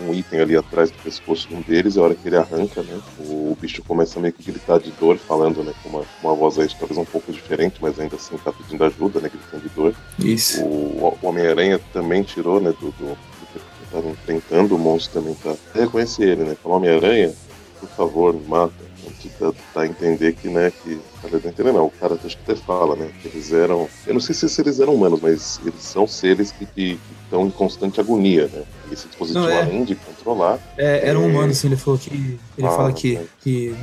um 0.00 0.12
item 0.12 0.40
ali 0.40 0.56
atrás 0.56 0.90
do 0.90 0.98
pescoço 0.98 1.48
de 1.48 1.54
um 1.54 1.60
deles, 1.60 1.96
e 1.96 1.98
a 1.98 2.02
hora 2.02 2.14
que 2.14 2.26
ele 2.28 2.36
arranca, 2.36 2.82
né, 2.82 3.00
o 3.18 3.56
bicho 3.60 3.82
começa 3.82 4.20
meio 4.20 4.32
que 4.32 4.42
gritar 4.42 4.78
de 4.78 4.90
dor, 4.92 5.16
falando, 5.16 5.62
né, 5.62 5.72
com 5.82 5.88
uma, 5.88 6.04
uma 6.22 6.34
voz 6.34 6.58
aí 6.58 6.68
talvez 6.78 6.98
um 6.98 7.04
pouco 7.04 7.32
diferente, 7.32 7.76
mas 7.80 7.98
ainda 7.98 8.16
assim 8.16 8.36
tá 8.38 8.52
pedindo 8.52 8.84
ajuda, 8.84 9.20
né, 9.20 9.28
gritando 9.28 9.62
de 9.62 9.68
dor. 9.74 9.94
Isso. 10.18 10.62
O, 10.62 11.16
o 11.22 11.26
Homem-Aranha 11.26 11.80
também 11.92 12.22
tirou, 12.22 12.60
né, 12.60 12.72
do, 12.80 12.90
do, 12.92 13.08
do 13.08 13.16
que 13.52 13.84
estavam 13.84 14.16
tentando, 14.26 14.74
o 14.74 14.78
monstro 14.78 15.20
também 15.20 15.34
tá. 15.34 15.54
Reconhecer 15.74 16.24
ele, 16.24 16.44
né, 16.44 16.56
falou 16.62 16.78
Homem-Aranha, 16.78 17.32
por 17.80 17.88
favor, 17.90 18.34
me 18.34 18.46
mata. 18.46 18.72
A 19.06 19.10
gente 19.10 19.28
tá, 19.38 19.52
tá 19.72 19.80
a 19.82 19.86
entender 19.86 20.34
que, 20.34 20.48
né, 20.48 20.72
que. 20.82 20.98
Verdade, 21.24 21.48
entender 21.48 21.72
não, 21.72 21.86
o 21.86 21.90
cara 21.90 22.14
acho 22.14 22.36
que 22.36 22.52
até 22.52 22.54
fala, 22.54 22.94
né, 22.96 23.10
que 23.20 23.28
eles 23.28 23.52
eram. 23.52 23.88
Eu 24.06 24.14
não 24.14 24.20
sei 24.20 24.34
se 24.34 24.60
eles 24.60 24.78
eram 24.78 24.94
humanos, 24.94 25.20
mas 25.20 25.60
eles 25.64 25.80
são 25.80 26.06
seres 26.06 26.52
que, 26.52 26.66
que, 26.66 26.98
estão 27.24 27.46
em 27.46 27.50
constante 27.50 27.98
agonia, 27.98 28.48
né? 28.52 28.62
Esse 28.92 29.08
dispositivo, 29.08 29.44
não, 29.44 29.50
é. 29.50 29.62
além 29.62 29.84
de 29.84 29.94
controlar. 29.94 30.58
É, 30.76 31.08
era 31.08 31.18
um 31.18 31.24
é 31.24 31.26
humano, 31.26 31.54
sim, 31.54 31.68
ele 31.68 31.76
falou 31.76 31.98
que. 31.98 32.38
Ele 32.58 32.66
ah, 32.66 32.70
fala 32.70 32.92
que, 32.92 33.16
é. 33.16 33.24
que 33.40 33.74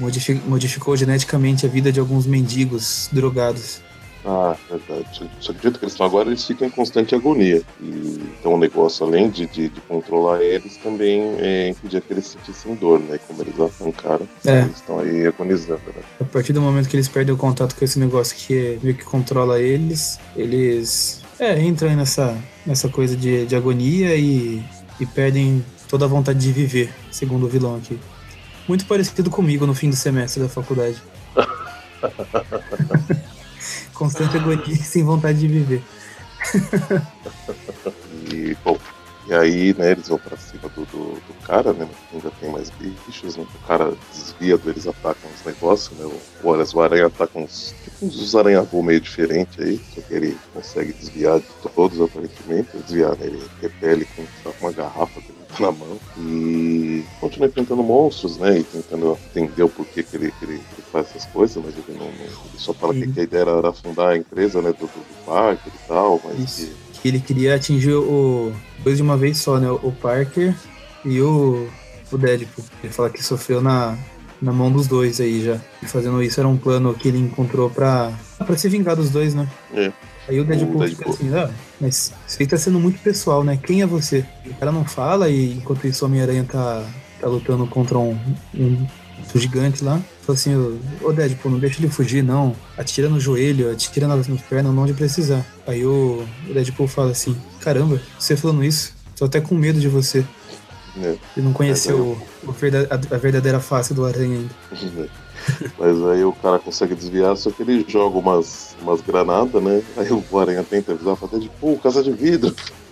modificou 0.46 0.96
geneticamente 0.96 1.66
a 1.66 1.70
vida 1.70 1.92
de 1.92 2.00
alguns 2.00 2.26
mendigos 2.26 3.10
drogados. 3.12 3.82
Ah, 4.26 4.56
verdade. 4.70 5.30
Só 5.40 5.52
acredito 5.52 5.80
que 5.80 5.86
eles 5.86 5.94
estão 5.94 6.06
agora, 6.06 6.30
eles 6.30 6.46
ficam 6.46 6.68
em 6.68 6.72
constante 6.72 7.16
agonia. 7.16 7.62
E, 7.80 8.22
então 8.40 8.54
o 8.54 8.58
negócio, 8.58 9.06
além 9.06 9.30
de, 9.30 9.48
de, 9.48 9.70
de 9.70 9.82
controlar 9.82 10.42
eles, 10.42 10.78
também 10.78 11.36
é 11.40 11.70
impedir 11.70 12.02
que 12.02 12.14
eles 12.14 12.28
sentissem 12.28 12.76
dor, 12.76 13.00
né? 13.00 13.20
Como 13.28 13.42
eles 13.42 13.56
arrancaram, 13.60 14.28
é. 14.46 14.62
eles 14.62 14.76
estão 14.76 15.00
aí 15.00 15.26
agonizando, 15.26 15.82
né? 15.88 16.04
A 16.20 16.26
partir 16.26 16.54
do 16.54 16.62
momento 16.62 16.88
que 16.88 16.96
eles 16.96 17.08
perdem 17.08 17.34
o 17.34 17.38
contato 17.38 17.76
com 17.76 17.84
esse 17.84 17.98
negócio 17.98 18.36
que 18.36 18.56
é, 18.56 18.78
meio 18.84 18.96
que 18.96 19.04
controla 19.04 19.60
eles, 19.60 20.20
eles 20.36 21.22
é, 21.40 21.60
entram 21.60 21.96
nessa, 21.96 22.38
nessa 22.66 22.90
coisa 22.90 23.18
de, 23.18 23.48
de 23.48 23.56
agonia 23.56 24.16
e, 24.16 24.64
e 25.00 25.06
perdem 25.06 25.66
toda 25.90 26.06
a 26.06 26.08
vontade 26.08 26.40
de 26.40 26.52
viver, 26.52 26.94
segundo 27.12 27.48
o 27.48 27.50
vilão 27.50 27.76
aqui. 27.76 28.00
Muito 28.68 28.86
parecido 28.86 29.32
comigo 29.32 29.66
no 29.66 29.74
fim 29.74 29.90
do 29.90 29.96
semestre 29.96 30.44
da 30.44 30.48
faculdade. 30.48 31.02
Constante 33.94 34.38
agonia 34.38 34.76
sem 34.78 35.04
vontade 35.04 35.40
de 35.40 35.48
viver. 35.48 35.84
e, 38.32 38.58
bom, 38.64 38.78
e 39.28 39.34
aí, 39.34 39.74
né, 39.78 39.92
eles 39.92 40.08
vão 40.08 40.18
pra 40.18 40.36
cima 40.36 40.68
do, 40.76 40.84
do, 40.86 41.14
do 41.14 41.34
cara, 41.46 41.72
né? 41.74 41.88
Ainda 42.12 42.32
tem 42.40 42.50
mais 42.50 42.72
bichos, 42.72 43.38
né? 43.38 43.46
O 43.54 43.68
cara 43.68 43.94
desvia 44.12 44.58
do, 44.58 44.70
eles 44.70 44.88
atacam 44.88 45.30
os 45.34 45.46
negócios, 45.46 45.98
né? 45.98 46.10
Olha, 46.44 46.66
o 46.74 46.82
aranha 46.82 47.06
atacam 47.06 47.44
uns, 47.44 47.74
tipo, 47.84 48.06
uns 48.08 48.36
aranha 48.36 48.68
meio 48.74 49.00
diferente 49.00 49.62
aí, 49.62 49.80
só 49.94 50.02
que 50.02 50.14
ele 50.14 50.38
consegue 50.54 50.92
desviar 50.94 51.40
de 51.40 51.46
todos, 51.76 52.02
aparentemente. 52.02 52.76
Desviar, 52.78 53.16
né? 53.18 53.28
Ele 53.28 53.42
repele 53.62 54.08
com 54.16 54.26
uma 54.60 54.72
garrafa 54.72 55.22
que 55.22 55.32
ele 55.32 55.38
tá 55.38 55.41
na 55.60 55.72
mão. 55.72 56.00
E 56.18 57.04
continua 57.20 57.48
enfrentando 57.48 57.84
monstros, 57.84 58.38
né? 58.38 58.60
E 58.60 58.64
tentando 58.64 59.18
entender 59.30 59.64
o 59.64 59.70
porquê 59.70 60.04
que 60.04 60.16
ele, 60.16 60.32
que 60.32 60.46
ele, 60.46 60.58
que 60.58 60.76
ele 60.76 60.88
faz 60.92 61.10
essas 61.10 61.26
coisas, 61.26 61.64
mas 61.64 61.74
ele 61.74 61.98
não. 61.98 62.06
não 62.06 62.12
ele 62.12 62.58
só 62.58 62.74
fala 62.74 62.94
que, 62.94 63.08
que, 63.08 63.20
a 63.20 63.24
ideia 63.24 63.42
era 63.42 63.70
afundar 63.70 64.10
a 64.10 64.18
empresa, 64.18 64.62
né? 64.62 64.72
Do, 64.72 64.86
do, 64.86 65.26
parque 65.26 65.70
e 65.70 65.88
tal, 65.88 66.22
mas 66.24 66.60
Isso. 66.60 66.72
que 67.02 67.08
ele 67.08 67.20
queria 67.20 67.56
atingir 67.56 67.94
o 67.94 68.52
dois 68.84 68.98
de 68.98 69.04
uma 69.04 69.18
vez 69.18 69.38
só, 69.38 69.60
né? 69.60 69.70
O 69.70 69.92
Parker 69.92 70.56
e 71.06 71.22
o, 71.22 71.68
o 72.12 72.18
Deadpool. 72.18 72.66
Ele 72.84 72.94
fala 72.94 73.10
que 73.10 73.24
sofreu 73.24 73.62
na, 73.62 73.98
na 74.42 74.52
mão 74.52 74.72
dos 74.72 74.88
dois 74.88 75.20
aí 75.22 75.44
já. 75.44 75.60
E 75.82 75.86
fazendo 75.86 76.22
isso 76.24 76.40
era 76.40 76.48
um 76.48 76.58
plano 76.58 76.94
que 76.94 77.08
ele 77.08 77.20
encontrou 77.20 77.70
pra, 77.70 78.12
pra 78.38 78.58
se 78.58 78.68
vingar 78.70 78.96
dos 78.96 79.10
dois, 79.10 79.34
né? 79.34 79.48
É. 79.74 79.92
Aí 80.28 80.40
o 80.40 80.46
Deadpool, 80.46 80.82
O 80.82 80.88
fica 80.88 81.04
Deadpool. 81.06 81.14
assim, 81.14 81.36
ah, 81.36 81.50
mas 81.80 82.14
isso 82.28 82.38
aí 82.40 82.48
tá 82.48 82.58
sendo 82.58 82.80
muito 82.80 83.00
pessoal, 83.02 83.44
né? 83.44 83.58
Quem 83.62 83.82
é 83.82 83.86
você? 83.88 84.24
O 84.46 84.54
cara 84.56 84.72
não 84.72 84.86
fala 84.86 85.30
e 85.30 85.54
enquanto 85.58 85.86
isso 85.88 86.06
o 86.06 86.08
Homem-Aranha 86.08 86.46
tá, 86.50 86.84
tá 87.20 87.28
lutando 87.28 87.66
contra 87.68 87.98
um, 87.98 88.18
um, 88.54 88.88
gigante 89.36 89.84
lá. 89.84 90.00
Fala 90.22 90.38
assim, 90.38 90.56
ô 90.56 90.78
ô, 91.02 91.12
Deadpool, 91.12 91.52
não 91.52 91.60
deixa 91.60 91.80
ele 91.80 91.90
fugir, 91.90 92.24
não. 92.24 92.56
Atira 92.78 93.10
no 93.10 93.20
joelho, 93.20 93.72
atira 93.72 94.08
nas, 94.08 94.28
nas 94.28 94.42
pernas, 94.42 94.74
não 94.74 94.84
onde 94.84 94.94
precisar. 94.94 95.44
Aí 95.66 95.84
o, 95.86 96.26
o 96.50 96.54
Deadpool 96.54 96.88
fala 96.88 97.12
assim, 97.12 97.36
caramba, 97.60 98.00
você 98.20 98.36
falando 98.38 98.64
isso, 98.64 98.94
tô 99.18 99.26
até 99.26 99.42
com 99.42 99.56
medo 99.56 99.80
de 99.80 99.88
você. 99.88 100.24
né? 100.96 101.18
Ele 101.36 101.46
não 101.48 101.54
conheceu 101.54 101.98
o, 102.44 102.48
o 102.48 102.52
verda- 102.52 102.88
a, 102.92 103.16
a 103.16 103.18
verdadeira 103.18 103.60
face 103.60 103.94
do 103.94 104.06
Aranha 104.06 104.38
ainda. 104.38 105.10
Mas 105.78 106.02
aí 106.08 106.24
o 106.24 106.34
cara 106.34 106.60
consegue 106.60 106.96
desviar, 106.96 107.36
só 107.38 107.50
que 107.52 107.62
ele 107.64 107.86
joga 107.88 108.18
umas, 108.18 108.76
umas 108.82 109.02
granadas, 109.02 109.62
né? 109.62 109.82
Aí 109.98 110.08
o 110.12 110.40
Aranha 110.40 110.64
tenta 110.64 110.92
avisar, 110.94 111.16
fala 111.16 111.40
de 111.40 111.50
pô, 111.60 111.78
casa 111.78 112.04
de 112.04 112.12
vidro. 112.12 112.56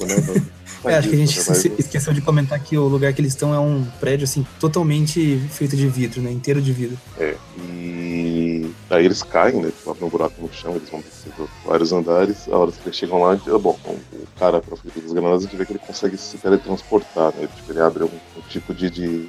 Né? 0.00 0.42
É, 0.86 0.96
acho 0.96 1.08
que 1.08 1.14
a 1.14 1.18
gente 1.18 1.40
se- 1.40 1.72
esqueceu 1.78 2.12
de 2.12 2.20
comentar 2.20 2.58
que 2.58 2.76
o 2.76 2.88
lugar 2.88 3.12
que 3.14 3.20
eles 3.20 3.32
estão 3.32 3.54
é 3.54 3.58
um 3.60 3.86
prédio, 4.00 4.24
assim, 4.24 4.44
totalmente 4.58 5.38
feito 5.50 5.76
de 5.76 5.86
vidro, 5.88 6.20
né? 6.20 6.32
Inteiro 6.32 6.60
de 6.60 6.72
vidro. 6.72 6.98
É, 7.16 7.36
e 7.58 8.70
aí 8.90 9.04
eles 9.04 9.22
caem, 9.22 9.62
né? 9.62 9.68
Tipo, 9.70 9.90
abrem 9.92 10.06
um 10.06 10.10
buraco 10.10 10.34
no 10.42 10.52
chão, 10.52 10.74
eles 10.74 10.90
vão 10.90 11.00
descendo 11.00 11.48
vários 11.64 11.92
andares. 11.92 12.48
A 12.48 12.56
hora 12.58 12.72
que 12.72 12.78
eles 12.84 12.96
chegam 12.96 13.22
lá, 13.22 13.32
ah, 13.32 13.58
bom, 13.58 13.78
o 13.86 13.98
cara, 14.38 14.60
pra 14.60 14.76
fazer 14.76 15.00
das 15.00 15.12
granadas, 15.12 15.42
a 15.42 15.46
gente 15.46 15.56
vê 15.56 15.64
que 15.64 15.72
ele 15.72 15.78
consegue 15.78 16.16
se 16.18 16.36
teletransportar, 16.38 17.32
né? 17.38 17.48
Tipo, 17.54 17.72
ele 17.72 17.80
abre 17.80 18.04
um, 18.04 18.08
um 18.08 18.40
tipo 18.48 18.74
de, 18.74 18.90
de 18.90 19.28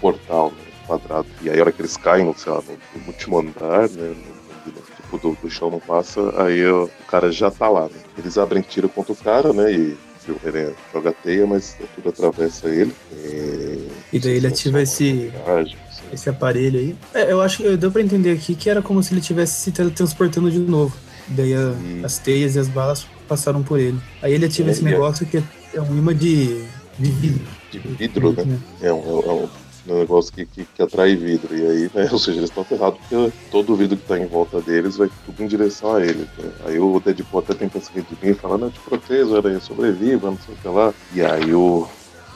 portal, 0.00 0.50
né? 0.56 0.65
Quadrado. 0.86 1.26
E 1.42 1.50
aí 1.50 1.58
a 1.58 1.62
hora 1.62 1.72
que 1.72 1.80
eles 1.82 1.96
caem, 1.96 2.32
sei 2.36 2.52
lá, 2.52 2.62
no, 2.62 3.00
no 3.00 3.06
último 3.08 3.38
andar, 3.38 3.88
né? 3.88 4.14
no- 4.14 4.72
no- 4.72 4.72
tipo, 4.96 5.18
do, 5.18 5.36
do 5.40 5.50
chão 5.50 5.70
não 5.70 5.78
passa, 5.80 6.20
aí 6.42 6.66
o 6.66 6.88
cara 7.08 7.30
já 7.30 7.50
tá 7.50 7.68
lá, 7.68 7.84
né? 7.84 7.98
Eles 8.18 8.36
abrem 8.38 8.62
tiro 8.62 8.88
contra 8.88 9.12
o 9.12 9.16
cara, 9.16 9.52
né? 9.52 9.72
E 9.72 9.96
o 10.28 10.40
Aranha 10.44 10.72
joga 10.92 11.12
teia, 11.12 11.46
mas 11.46 11.76
tudo 11.94 12.08
atravessa 12.08 12.68
ele. 12.68 12.92
É, 13.12 13.78
E 14.12 14.18
daí 14.18 14.32
ele 14.32 14.46
ativa 14.48 14.82
esse, 14.82 15.30
Viagem, 15.46 15.76
esse 16.12 16.28
aparelho 16.28 16.80
aí. 16.80 16.96
É, 17.14 17.30
eu 17.30 17.40
acho 17.40 17.58
que 17.58 17.76
deu 17.76 17.92
pra 17.92 18.02
entender 18.02 18.32
aqui 18.32 18.56
que 18.56 18.68
era 18.68 18.82
como 18.82 19.00
se 19.02 19.12
ele 19.12 19.20
estivesse 19.20 19.60
se 19.60 19.70
teletransportando 19.70 20.50
de 20.50 20.58
novo. 20.58 20.96
Daí 21.28 21.54
a- 21.54 21.74
as 22.04 22.18
teias 22.18 22.56
e 22.56 22.58
as 22.58 22.66
balas 22.68 23.06
passaram 23.28 23.62
por 23.62 23.78
ele. 23.78 23.98
Aí 24.20 24.32
ele 24.32 24.46
ativa 24.46 24.68
É, 24.68 24.72
esse 24.72 24.82
e 24.84 24.88
é- 24.88 24.90
negócio 24.90 25.24
que 25.26 25.36
é 25.74 25.80
um 25.80 25.96
imã 25.96 26.12
de, 26.14 26.64
de 26.98 27.10
vidro. 27.12 27.46
de 27.70 27.78
vidro, 27.78 28.32
né? 28.44 28.58
É 28.80 28.92
um, 28.92 28.98
é 28.98 29.32
um- 29.32 29.44
é 29.44 29.48
um 29.88 29.98
negócio 29.98 30.32
que, 30.32 30.44
que, 30.46 30.64
que 30.64 30.82
atrai 30.82 31.14
vidro. 31.16 31.56
E 31.56 31.62
aí, 31.66 31.90
né? 31.94 32.08
Ou 32.12 32.18
seja, 32.18 32.38
eles 32.38 32.50
estão 32.50 32.64
ferrados 32.64 32.98
porque 33.00 33.32
todo 33.50 33.72
o 33.72 33.76
vidro 33.76 33.96
que 33.96 34.06
tá 34.06 34.18
em 34.18 34.26
volta 34.26 34.60
deles 34.60 34.96
vai 34.96 35.10
tudo 35.24 35.42
em 35.42 35.46
direção 35.46 35.94
a 35.96 36.02
ele. 36.04 36.26
né? 36.38 36.50
Aí 36.66 36.78
o 36.78 37.00
Deadpool 37.00 37.40
até 37.40 37.54
tenta 37.54 37.80
se 37.80 37.90
redimir 37.94 38.30
e 38.30 38.34
fala, 38.34 38.58
não, 38.58 38.70
te 38.70 38.80
protejo, 38.80 39.36
Aranha, 39.36 39.60
sobreviva, 39.60 40.30
não 40.30 40.38
sei 40.38 40.54
o 40.54 40.58
que 40.58 40.68
lá. 40.68 40.94
E 41.14 41.22
aí 41.22 41.54
o, 41.54 41.86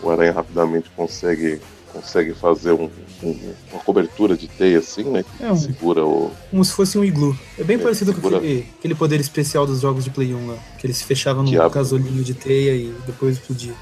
o 0.03 0.11
Aranha 0.11 0.33
rapidamente 0.33 0.91
consegue 0.97 1.61
consegue 1.93 2.33
fazer 2.35 2.71
um- 2.71 2.89
um- 3.21 3.53
uma 3.73 3.83
cobertura 3.83 4.37
de 4.37 4.47
teia 4.47 4.79
assim, 4.79 5.03
né? 5.03 5.25
Que 5.25 5.43
É 5.45 5.51
um- 5.51 5.57
segura 5.57 6.07
o. 6.07 6.31
Como 6.49 6.65
se 6.65 6.73
fosse 6.73 6.97
um 6.97 7.05
iglu. 7.05 7.37
É 7.59 7.65
bem 7.65 7.77
É, 7.77 7.81
parecido 7.81 8.13
com 8.13 8.19
segura- 8.21 8.37
aquele, 8.37 8.69
aquele 8.79 8.95
poder 8.95 9.19
especial 9.19 9.67
dos 9.67 9.81
jogos 9.81 10.05
de 10.05 10.11
Play 10.11 10.33
1 10.33 10.47
lá. 10.47 10.57
Que 10.79 10.87
ele 10.87 10.95
se 10.95 11.03
fechava 11.03 11.43
num 11.43 11.51
casolinho 11.69 12.23
de 12.23 12.33
teia 12.33 12.77
e 12.77 12.95
depois 13.05 13.39
explodia. 13.39 13.75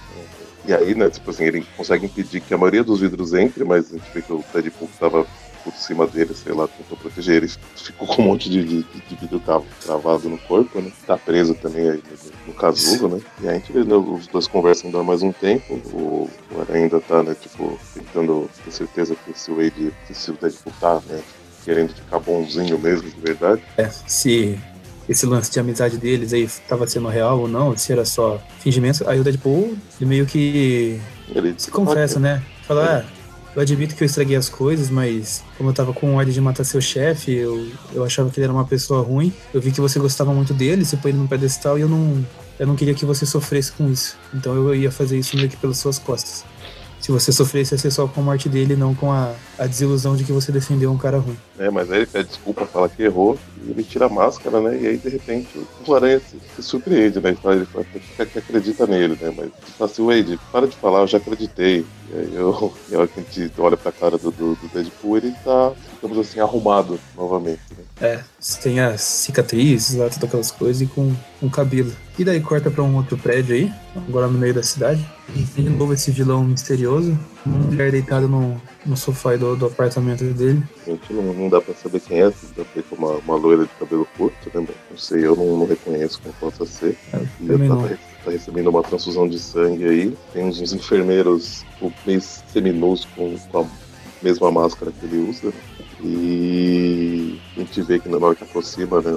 E 0.69 0.75
aí, 0.75 0.95
né, 0.95 1.09
tipo 1.09 1.31
assim, 1.31 1.45
ele 1.45 1.67
consegue 1.75 2.05
impedir 2.05 2.43
que 2.43 2.53
a 2.53 2.59
maioria 2.59 2.85
dos 2.85 3.01
vidros 3.01 3.33
entre, 3.33 3.65
mas 3.65 3.91
a 3.91 3.97
gente 3.97 4.05
vê 4.13 4.21
que 4.21 4.31
o 4.31 4.45
Deadpool 4.53 4.91
tava 5.01 5.27
por 5.65 5.73
cima 5.73 6.07
dele, 6.07 6.35
sei 6.35 6.53
lá, 6.53 6.69
tentou 6.69 6.95
proteger 6.99 7.37
ele, 7.37 7.51
ficou 7.75 8.07
com 8.07 8.21
um 8.21 8.27
monte 8.27 8.51
de, 8.51 8.63
de, 8.63 8.83
de 8.83 9.17
vidro 9.19 9.41
tra- 9.41 9.63
travado 9.81 10.29
no 10.29 10.37
corpo, 10.37 10.79
né? 10.83 10.93
Tá 11.07 11.17
preso 11.17 11.55
também 11.55 11.89
aí 11.89 12.03
no, 12.47 12.53
casulo, 12.53 13.17
né? 13.17 13.23
E 13.41 13.49
aí 13.49 13.57
a 13.57 13.59
gente 13.59 13.73
vê, 13.73 13.83
né, 13.83 13.95
os 13.95 14.27
dois 14.27 14.47
conversam 14.47 14.89
ainda 14.91 15.03
mais 15.03 15.23
um 15.23 15.33
tempo, 15.33 15.73
o, 15.91 16.29
o 16.53 16.73
ainda 16.73 17.01
tá, 17.01 17.23
né, 17.23 17.35
tipo, 17.35 17.79
tentando 17.95 18.51
ter 18.63 18.71
certeza 18.71 19.17
que 19.17 19.39
se 19.39 19.51
o 19.51 19.57
Wade, 19.57 19.91
se 20.13 20.31
o 20.31 20.35
Deadpool 20.35 20.73
tá, 20.79 21.01
né, 21.07 21.23
querendo 21.65 21.95
ficar 21.95 22.19
bonzinho 22.19 22.79
mesmo, 22.79 23.09
de 23.09 23.21
verdade. 23.23 23.63
É, 23.79 23.89
se 23.89 24.59
esse 25.09 25.25
lance 25.25 25.51
de 25.51 25.59
amizade 25.59 25.97
deles 25.97 26.33
aí 26.33 26.49
tava 26.69 26.87
sendo 26.87 27.09
real 27.09 27.41
ou 27.41 27.49
não, 27.49 27.77
se 27.77 27.93
era 27.93 28.05
só 28.05 28.41
fingimento. 28.61 29.09
Aí 29.09 29.19
o 29.19 29.25
Deadpool, 29.25 29.77
ele 30.01 30.09
meio 30.09 30.27
que 30.27 31.01
Ele 31.35 31.55
se 31.57 31.71
confessa, 31.71 32.21
né? 32.21 32.43
Fala, 32.67 33.03
ah, 33.07 33.19
eu 33.57 33.63
admito 33.63 33.97
que 33.97 34.05
eu 34.05 34.07
estraguei 34.07 34.37
as 34.37 34.49
coisas, 34.49 34.91
mas 34.91 35.43
como 35.57 35.71
eu 35.71 35.75
tava 35.75 35.93
com 35.93 36.15
ordem 36.15 36.33
de 36.33 36.41
matar 36.41 36.65
seu 36.65 36.81
chefe, 36.81 37.35
eu, 37.35 37.67
eu 37.93 38.05
achava 38.05 38.31
que 38.31 38.39
ele 38.39 38.45
era 38.45 38.53
uma 38.53 38.65
pessoa 38.65 39.03
ruim. 39.03 39.33
Eu 39.53 39.61
vi 39.61 39.73
que 39.73 39.81
você 39.81 39.99
gostava 39.99 40.33
muito 40.33 40.53
dele, 40.53 40.85
você 40.85 40.97
põe 40.97 41.11
ele 41.11 41.19
num 41.19 41.27
pedestal 41.27 41.79
e 41.79 41.81
eu 41.81 41.89
não, 41.89 42.25
eu 42.59 42.67
não 42.67 42.77
queria 42.77 42.95
que 42.95 43.05
você 43.05 43.25
sofresse 43.25 43.73
com 43.73 43.91
isso. 43.91 44.17
Então 44.35 44.55
eu 44.55 44.75
ia 44.75 44.91
fazer 44.91 45.19
isso 45.19 45.37
meio 45.37 45.49
que 45.49 45.57
pelas 45.57 45.79
suas 45.79 45.99
costas. 45.99 46.45
Se 47.01 47.13
você 47.13 47.33
sofresse, 47.33 47.75
ia 47.75 47.79
ser 47.79 47.91
só 47.91 48.07
com 48.07 48.21
a 48.21 48.25
morte 48.25 48.49
dele, 48.49 48.77
não 48.77 48.95
com 48.95 49.11
a, 49.11 49.33
a 49.59 49.67
desilusão 49.67 50.15
de 50.15 50.25
que 50.25 50.33
você 50.33 50.53
defendeu 50.53 50.91
um 50.93 50.99
cara 50.99 51.19
ruim. 51.19 51.37
É, 51.59 51.71
mas 51.71 51.91
aí 51.91 51.99
ele 51.99 52.07
pede 52.07 52.29
desculpa, 52.29 52.67
fala 52.67 52.89
que 52.89 53.03
errou, 53.03 53.39
ele 53.67 53.83
tira 53.83 54.07
a 54.07 54.09
máscara, 54.09 54.61
né? 54.61 54.79
E 54.81 54.87
aí, 54.87 54.97
de 54.97 55.09
repente, 55.09 55.49
o 55.87 55.95
Aranha 55.95 56.21
se, 56.21 56.37
se 56.57 56.63
surpreende, 56.63 57.21
né? 57.21 57.31
Ele 57.31 57.67
fala, 57.67 57.85
que, 57.85 58.39
acredita 58.39 58.87
nele, 58.87 59.19
né? 59.21 59.33
Mas 59.37 59.51
fala 59.77 59.91
assim, 59.91 60.05
Wade, 60.05 60.41
para 60.53 60.67
de 60.67 60.77
falar, 60.77 61.01
eu 61.01 61.07
já 61.07 61.19
acreditei. 61.19 61.85
E 62.11 62.19
aí, 62.19 62.35
eu, 62.35 62.73
e 62.91 62.95
a 62.95 62.99
hora 62.99 63.09
que 63.09 63.21
a 63.21 63.23
gente 63.23 63.53
olha 63.59 63.77
pra 63.77 63.93
cara 63.93 64.19
do, 64.19 64.31
do, 64.31 64.55
do 64.55 64.69
Deadpool, 64.73 65.17
ele 65.17 65.33
tá, 65.45 65.73
digamos 66.01 66.19
assim, 66.19 66.41
arrumado 66.41 66.99
novamente, 67.17 67.61
né? 67.77 67.85
É, 68.01 68.21
tem 68.63 68.81
as 68.81 69.01
cicatrizes 69.01 69.97
lá, 69.97 70.09
todas 70.09 70.25
aquelas 70.25 70.51
coisas 70.51 70.83
e 70.83 70.87
com 70.87 71.13
um 71.43 71.49
cabelo. 71.49 71.93
E 72.19 72.25
daí 72.25 72.41
corta 72.41 72.71
pra 72.71 72.83
um 72.83 72.97
outro 72.97 73.17
prédio 73.17 73.55
aí, 73.55 73.73
agora 74.09 74.27
no 74.27 74.39
meio 74.39 74.55
da 74.55 74.63
cidade. 74.63 75.07
E 75.35 75.43
tem 75.43 75.65
de 75.65 75.71
novo 75.71 75.93
esse 75.93 76.11
vilão 76.11 76.45
misterioso, 76.45 77.19
uma 77.45 77.59
mulher 77.59 77.93
deitada 77.93 78.27
no, 78.27 78.61
no 78.87 78.97
sofá 78.97 79.37
do, 79.37 79.57
do 79.57 79.67
apartamento 79.67 80.25
dele. 80.25 80.63
Gente 80.87 81.13
não, 81.13 81.23
não 81.35 81.49
dá 81.49 81.61
pra 81.61 81.75
saber 81.75 82.01
quem 82.01 82.21
é, 82.21 82.29
dá 82.31 82.33
pra 82.55 82.65
ver 82.75 82.83
que 82.83 82.95
é 82.95 82.99
uma, 82.99 83.13
uma 83.17 83.37
loira 83.37 83.65
de 83.65 83.71
cabelo 83.79 84.07
curto, 84.17 84.51
né? 84.55 84.67
Não 84.91 84.97
sei, 84.99 85.27
eu 85.27 85.37
não, 85.37 85.59
não 85.59 85.67
reconheço 85.67 86.21
quem 86.23 86.33
possa 86.33 86.65
ser. 86.65 86.97
Eu 87.13 87.57
E 87.57 87.59
tá, 87.59 87.75
não. 87.75 87.89
tá- 87.89 87.99
tá 88.25 88.31
recebendo 88.31 88.69
uma 88.71 88.83
transfusão 88.83 89.29
de 89.29 89.39
sangue 89.39 89.85
aí. 89.85 90.17
Tem 90.33 90.45
uns, 90.45 90.61
uns 90.61 90.73
enfermeiros 90.73 91.65
tipo, 91.75 91.93
meio 92.07 92.21
seminus 92.21 93.05
com, 93.17 93.37
com 93.51 93.61
a 93.63 93.67
mesma 94.23 94.51
máscara 94.51 94.93
que 94.93 95.07
ele 95.07 95.29
usa. 95.29 95.53
E 96.03 97.41
a 97.57 97.61
gente 97.61 97.83
vê 97.83 97.99
que 97.99 98.09
na 98.09 98.19
hora 98.19 98.35
que 98.35 98.45
aproxima, 98.45 99.01
né? 99.01 99.11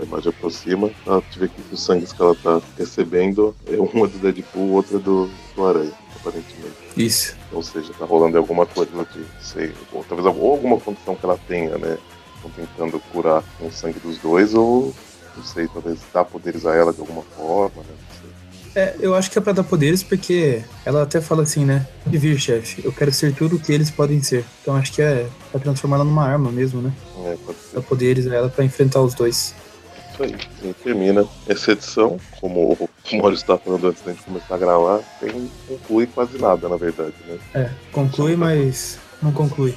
O- 0.00 0.02
A 0.02 0.06
imagem 0.06 0.30
aproxima, 0.30 0.90
a 1.06 1.14
gente 1.20 1.38
vê 1.38 1.48
que 1.48 1.54
os 1.74 1.82
sangues 1.84 2.12
que 2.12 2.22
ela 2.22 2.34
tá 2.34 2.60
recebendo 2.78 3.54
é 3.68 3.76
um 3.76 4.04
é 4.04 4.08
do 4.08 4.18
Deadpool, 4.18 4.62
o 4.68 4.72
outro 4.72 4.96
é 4.96 5.00
do, 5.00 5.30
do 5.54 5.66
Aranha, 5.66 5.92
aparentemente. 6.16 6.74
Isso. 6.96 7.36
Ou 7.52 7.62
seja, 7.62 7.92
tá 7.98 8.04
rolando 8.04 8.36
alguma 8.38 8.66
coisa 8.66 8.90
de, 9.12 9.24
sei, 9.40 9.72
ou 9.92 10.04
talvez 10.08 10.26
ou 10.26 10.52
alguma 10.52 10.78
condição 10.78 11.14
que 11.14 11.24
ela 11.24 11.38
tenha, 11.48 11.76
né? 11.78 11.98
Estão 12.36 12.50
tentando 12.52 13.00
curar 13.12 13.42
com 13.58 13.66
o 13.66 13.72
sangue 13.72 14.00
dos 14.00 14.16
dois, 14.18 14.54
ou 14.54 14.94
não 15.36 15.44
sei, 15.44 15.68
talvez 15.68 15.98
dar 16.12 16.24
poderes 16.24 16.64
a 16.66 16.74
ela 16.74 16.92
de 16.92 17.00
alguma 17.00 17.22
forma, 17.36 17.82
né? 17.82 17.94
É, 18.72 18.94
eu 19.00 19.16
acho 19.16 19.28
que 19.32 19.36
é 19.36 19.40
pra 19.42 19.52
dar 19.52 19.64
poderes 19.64 20.00
porque 20.04 20.62
ela 20.84 21.02
até 21.02 21.20
fala 21.20 21.42
assim, 21.42 21.64
né? 21.64 21.88
De 22.06 22.16
vir, 22.16 22.38
chefe, 22.38 22.80
eu 22.84 22.92
quero 22.92 23.12
ser 23.12 23.34
tudo 23.34 23.56
o 23.56 23.58
que 23.58 23.72
eles 23.72 23.90
podem 23.90 24.22
ser. 24.22 24.44
Então 24.62 24.76
acho 24.76 24.92
que 24.92 25.02
é 25.02 25.26
pra 25.50 25.60
transformar 25.60 25.96
ela 25.96 26.04
numa 26.04 26.24
arma 26.24 26.52
mesmo, 26.52 26.80
né? 26.80 26.92
É, 27.26 27.36
pode 27.44 27.58
ser. 27.58 27.74
Dar 27.74 27.82
poderes 27.82 28.26
a 28.28 28.34
ela 28.34 28.48
pra 28.48 28.64
enfrentar 28.64 29.00
os 29.02 29.12
dois. 29.12 29.54
Isso 30.20 30.22
aí. 30.24 30.70
E 30.70 30.74
termina 30.74 31.26
essa 31.48 31.72
edição, 31.72 32.18
como 32.40 32.72
o 32.72 33.16
Maurício 33.16 33.42
estava 33.42 33.58
falando 33.58 33.88
antes 33.88 34.02
da 34.02 34.12
gente 34.12 34.22
começar 34.24 34.54
a 34.54 34.58
gravar, 34.58 35.00
tem, 35.18 35.50
conclui 35.66 36.06
quase 36.06 36.38
nada, 36.38 36.68
na 36.68 36.76
verdade, 36.76 37.14
né? 37.26 37.38
É, 37.54 37.70
conclui, 37.92 38.36
mas 38.36 38.98
não 39.22 39.32
conclui. 39.32 39.74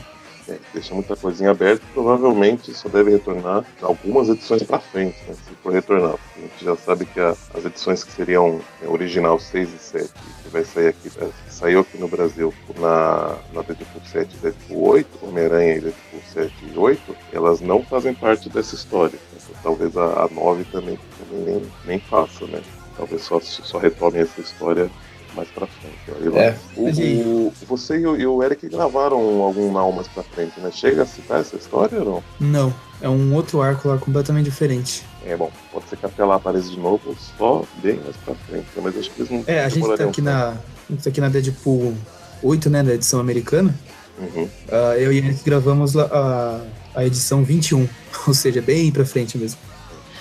É, 0.49 0.57
deixa 0.73 0.93
muita 0.93 1.15
coisinha 1.15 1.51
aberta, 1.51 1.81
provavelmente 1.93 2.73
só 2.73 2.89
deve 2.89 3.11
retornar 3.11 3.63
algumas 3.81 4.27
edições 4.27 4.61
pra 4.61 4.77
frente, 4.77 5.15
né, 5.25 5.35
se 5.35 5.55
for 5.63 5.71
retornar. 5.71 6.15
A 6.35 6.39
gente 6.41 6.65
já 6.65 6.75
sabe 6.75 7.05
que 7.05 7.17
a- 7.17 7.33
as 7.53 7.63
edições 7.63 8.03
que 8.03 8.11
seriam 8.11 8.59
é, 8.83 8.89
original 8.89 9.39
6 9.39 9.69
e 9.73 9.79
7, 9.79 10.09
que 10.43 10.49
vai 10.49 10.65
sair 10.65 10.87
aqui, 10.89 11.09
é, 11.17 11.25
que 11.47 11.53
saiu 11.53 11.79
aqui 11.79 11.97
no 11.97 12.09
Brasil 12.09 12.53
na, 12.77 13.37
na 13.53 13.61
Deadpool 13.61 14.01
7 14.05 14.33
e 14.35 14.37
Deadpool 14.39 14.85
8, 14.89 15.07
Homem-Aranha 15.21 15.75
e 15.77 15.79
Deadpool 15.79 16.21
7 16.33 16.53
e 16.75 16.77
8, 16.77 17.15
elas 17.31 17.61
não 17.61 17.81
fazem 17.81 18.13
parte 18.13 18.49
dessa 18.49 18.75
história. 18.75 19.17
Talvez 19.63 19.95
a, 19.97 20.25
a 20.25 20.29
9 20.29 20.65
também, 20.65 20.99
também 21.17 21.45
nem, 21.45 21.61
nem 21.85 21.99
faça, 21.99 22.45
né? 22.47 22.61
Talvez 22.97 23.21
só, 23.23 23.39
só 23.39 23.77
retome 23.77 24.19
essa 24.19 24.41
história 24.41 24.89
mais 25.35 25.47
pra 25.49 25.65
frente. 25.65 25.95
Olha 26.15 26.31
lá. 26.31 26.41
É, 26.43 26.57
O, 26.77 26.89
e- 26.89 27.21
o- 27.23 27.53
você 27.67 27.97
e 27.97 28.05
o, 28.05 28.15
e 28.15 28.27
o 28.27 28.43
Eric 28.43 28.67
gravaram 28.69 29.17
algum 29.41 29.71
Now 29.71 29.91
mais 29.91 30.07
pra 30.09 30.21
frente, 30.23 30.59
né? 30.59 30.69
Chega 30.71 31.01
a 31.03 31.05
citar 31.05 31.39
essa 31.41 31.55
história 31.55 31.99
ou 31.99 32.05
não? 32.05 32.23
Não, 32.39 32.73
é 33.01 33.09
um 33.09 33.33
outro 33.33 33.61
arco 33.61 33.87
lá 33.87 33.97
completamente 33.97 34.45
diferente. 34.45 35.03
É 35.25 35.35
bom, 35.35 35.49
pode 35.71 35.87
ser 35.89 35.95
que 35.97 36.05
até 36.05 36.23
lá 36.23 36.35
apareça 36.35 36.69
de 36.69 36.77
novo, 36.79 37.15
só 37.37 37.63
bem 37.81 37.99
mais 38.03 38.15
pra 38.17 38.35
frente, 38.35 38.67
mas 38.75 38.97
acho 38.97 39.09
que 39.09 39.21
eles 39.21 39.31
não 39.31 39.43
É, 39.47 39.63
a 39.63 39.69
gente 39.69 39.87
tá 39.97 40.03
aqui 40.03 40.21
na, 40.21 40.55
Estamos 40.83 41.07
aqui 41.07 41.21
na 41.21 41.29
Deadpool 41.29 41.95
8, 42.43 42.69
né, 42.69 42.83
da 42.83 42.93
edição 42.93 43.19
americana. 43.21 43.73
Uhum. 44.19 44.43
Uh, 44.43 44.93
eu 44.99 45.11
e 45.11 45.17
ele 45.17 45.37
gravamos 45.43 45.97
a, 45.97 46.61
a 46.95 47.05
edição 47.05 47.43
21, 47.43 47.87
ou 48.27 48.33
seja, 48.33 48.61
bem 48.61 48.91
pra 48.91 49.05
frente 49.05 49.37
mesmo. 49.37 49.59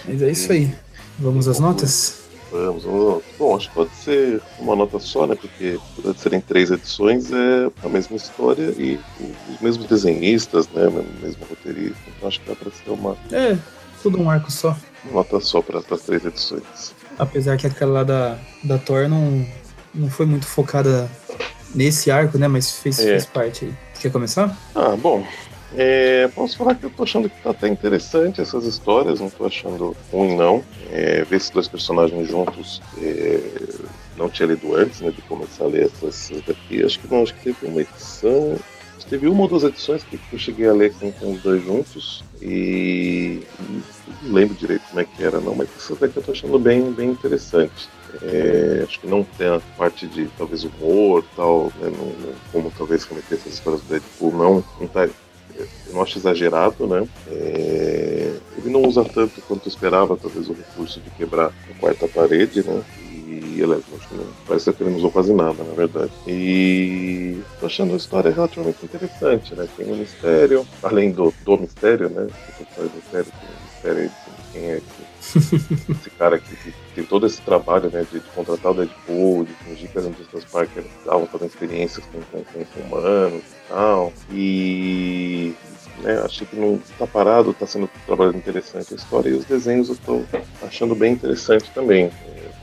Mas 0.06 0.22
é 0.22 0.30
isso 0.30 0.50
aí. 0.50 0.74
Vamos 1.18 1.46
às 1.46 1.60
notas? 1.60 2.22
Vamos, 2.50 2.84
vamos. 2.84 3.22
Bom, 3.38 3.56
acho 3.56 3.68
que 3.68 3.74
pode 3.74 3.94
ser 3.94 4.42
uma 4.58 4.76
nota 4.76 4.98
só, 4.98 5.26
né? 5.26 5.34
Porque 5.34 5.78
apesar 5.94 6.12
de 6.12 6.20
serem 6.20 6.40
três 6.40 6.70
edições, 6.70 7.32
é 7.32 7.70
a 7.82 7.88
mesma 7.88 8.16
história 8.16 8.74
e 8.76 9.00
os 9.54 9.60
mesmos 9.60 9.86
desenhistas, 9.86 10.68
né? 10.68 10.86
O 10.86 11.24
mesmo 11.24 11.46
roteirista. 11.48 11.98
Então 12.08 12.28
acho 12.28 12.40
que 12.40 12.48
dá 12.48 12.54
pra 12.54 12.70
ser 12.70 12.90
uma. 12.90 13.16
É, 13.30 13.56
tudo 14.02 14.20
um 14.20 14.28
arco 14.28 14.50
só. 14.52 14.76
Uma 15.04 15.22
nota 15.22 15.40
só 15.40 15.62
para 15.62 15.78
as 15.78 16.02
três 16.02 16.24
edições. 16.26 16.94
Apesar 17.18 17.56
que 17.56 17.66
aquela 17.66 17.92
lá 17.92 18.04
da, 18.04 18.38
da 18.62 18.78
Thor 18.78 19.08
não, 19.08 19.46
não 19.94 20.10
foi 20.10 20.26
muito 20.26 20.46
focada 20.46 21.10
nesse 21.74 22.10
arco, 22.10 22.36
né? 22.36 22.48
Mas 22.48 22.70
fez, 22.70 22.98
é. 22.98 23.04
fez 23.04 23.26
parte 23.26 23.64
aí. 23.64 23.74
Quer 23.98 24.12
começar? 24.12 24.54
Ah, 24.74 24.94
bom. 24.96 25.24
É, 25.74 26.28
posso 26.34 26.56
falar 26.56 26.74
que 26.74 26.84
eu 26.84 26.90
tô 26.90 27.02
achando 27.02 27.30
que 27.30 27.42
tá 27.42 27.50
até 27.50 27.68
interessante 27.68 28.40
essas 28.40 28.64
histórias, 28.66 29.20
não 29.20 29.30
tô 29.30 29.46
achando 29.46 29.96
ruim 30.12 30.36
não. 30.36 30.62
É, 30.90 31.24
ver 31.24 31.36
esses 31.36 31.50
dois 31.50 31.68
personagens 31.68 32.28
juntos 32.28 32.82
é, 32.98 33.40
não 34.16 34.28
tinha 34.28 34.48
lido 34.48 34.74
antes, 34.74 35.00
né, 35.00 35.10
de 35.10 35.22
começar 35.22 35.64
a 35.64 35.68
ler 35.68 35.86
essas, 35.86 36.30
daqui. 36.46 36.84
Acho 36.84 36.98
que 36.98 37.12
não, 37.12 37.22
acho 37.22 37.34
que 37.34 37.52
teve 37.52 37.66
uma 37.66 37.80
edição. 37.80 38.58
Teve 39.08 39.28
uma 39.28 39.42
ou 39.42 39.48
duas 39.48 39.64
edições 39.64 40.04
que 40.04 40.18
eu 40.32 40.38
cheguei 40.38 40.66
a 40.68 40.72
ler 40.72 40.94
com, 40.94 41.12
com 41.12 41.32
os 41.32 41.42
dois 41.42 41.62
juntos 41.62 42.24
e 42.40 43.42
não 44.22 44.32
lembro 44.32 44.54
direito 44.54 44.82
como 44.88 45.00
é 45.00 45.04
que 45.04 45.22
era 45.22 45.38
não, 45.38 45.54
mas 45.54 45.68
essas 45.76 45.98
daqui 45.98 46.16
eu 46.16 46.22
tô 46.22 46.32
achando 46.32 46.58
bem, 46.58 46.92
bem 46.92 47.10
interessante. 47.10 47.90
É, 48.22 48.82
acho 48.86 49.00
que 49.00 49.06
não 49.06 49.22
tem 49.22 49.48
a 49.48 49.60
parte 49.76 50.06
de 50.06 50.28
talvez 50.38 50.64
humor 50.64 51.24
tal, 51.36 51.72
né, 51.80 51.90
não, 51.90 52.06
não, 52.06 52.34
como 52.50 52.72
talvez 52.76 53.04
remeter 53.04 53.38
essas 53.38 53.54
histórias 53.54 53.82
do 53.82 53.88
Deadpool, 53.88 54.32
não, 54.32 54.64
não 54.80 54.86
tá, 54.86 55.08
eu 55.58 55.92
não 55.92 56.02
acho 56.02 56.18
exagerado, 56.18 56.86
né? 56.86 57.06
É, 57.28 58.32
ele 58.58 58.70
não 58.70 58.82
usa 58.82 59.04
tanto 59.04 59.40
quanto 59.42 59.68
esperava, 59.68 60.16
talvez 60.16 60.48
o 60.48 60.52
recurso 60.52 61.00
de 61.00 61.10
quebrar 61.10 61.52
a 61.70 61.80
quarta 61.80 62.08
parede, 62.08 62.62
né? 62.62 62.82
E 62.98 63.60
ele, 63.60 63.66
não, 63.66 64.26
parece 64.46 64.72
que 64.72 64.82
ele 64.82 64.90
não 64.90 64.98
usou 64.98 65.10
quase 65.10 65.32
nada, 65.32 65.62
na 65.62 65.74
verdade. 65.74 66.12
E 66.26 67.40
tô 67.60 67.66
achando 67.66 67.94
a 67.94 67.96
história 67.96 68.30
relativamente 68.30 68.84
interessante, 68.84 69.54
né? 69.54 69.68
Tem 69.76 69.90
um 69.90 69.96
mistério, 69.96 70.66
além 70.82 71.10
do, 71.10 71.32
do 71.44 71.58
mistério, 71.58 72.08
né? 72.08 72.28
Faz 72.74 72.94
mistério, 72.94 73.32
tem 73.32 73.48
um 73.48 73.62
mistério 73.64 74.08
de 74.08 74.52
quem 74.52 74.70
é 74.70 74.80
que 74.80 75.12
esse 75.92 76.10
cara 76.18 76.38
que, 76.38 76.54
que, 76.56 76.74
tem 76.94 77.04
todo 77.04 77.26
esse 77.26 77.40
trabalho 77.42 77.90
né, 77.90 78.04
de, 78.10 78.20
de, 78.20 78.28
contratar 78.30 78.72
o 78.72 78.74
Deadpool, 78.74 79.44
de 79.44 79.52
fingir 79.54 79.90
que 79.90 79.98
as 79.98 80.04
indústrias 80.04 80.44
Parker 80.44 80.84
estavam 80.98 81.26
fazendo 81.26 81.48
experiências 81.48 82.04
com, 82.06 82.20
com, 82.20 82.44
com, 82.44 82.80
humanos 82.80 83.42
tal. 83.72 84.12
E 84.30 85.54
né, 86.02 86.20
achei 86.24 86.46
que 86.46 86.56
não 86.56 86.74
está 86.74 87.06
parado, 87.06 87.50
está 87.50 87.66
sendo 87.66 87.84
um 87.84 88.06
trabalho 88.06 88.36
interessante 88.36 88.92
a 88.92 88.96
história. 88.96 89.30
E 89.30 89.32
os 89.32 89.44
desenhos 89.46 89.88
eu 89.88 89.94
estou 89.94 90.24
achando 90.62 90.94
bem 90.94 91.14
interessante 91.14 91.70
também. 91.74 92.10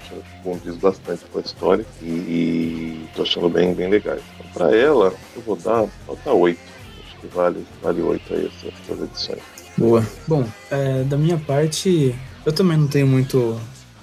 Acho 0.01 0.14
que 0.14 0.43
condiz 0.43 0.76
bastante 0.78 1.26
com 1.32 1.39
a 1.39 1.41
história 1.41 1.86
e 2.01 3.05
estou 3.10 3.24
achando 3.24 3.49
bem, 3.49 3.74
bem 3.74 3.89
legais. 3.89 4.22
Então, 4.36 4.51
para 4.53 4.76
ela, 4.76 5.14
eu 5.36 5.41
vou 5.41 5.55
dar 5.55 5.88
nota 6.07 6.32
8. 6.32 6.60
Acho 7.05 7.18
que 7.18 7.28
vale, 7.28 7.66
vale 7.82 8.01
8 8.01 8.34
aí 8.34 8.45
essas, 8.47 8.74
essas 8.84 9.03
edições. 9.03 9.41
Boa. 9.78 10.05
Bom, 10.28 10.45
é, 10.70 11.03
da 11.03 11.18
minha 11.18 11.38
parte, 11.38 12.16
eu 12.45 12.51
também 12.51 12.78
não 12.78 12.88
tenho 12.88 13.07
muito 13.07 13.60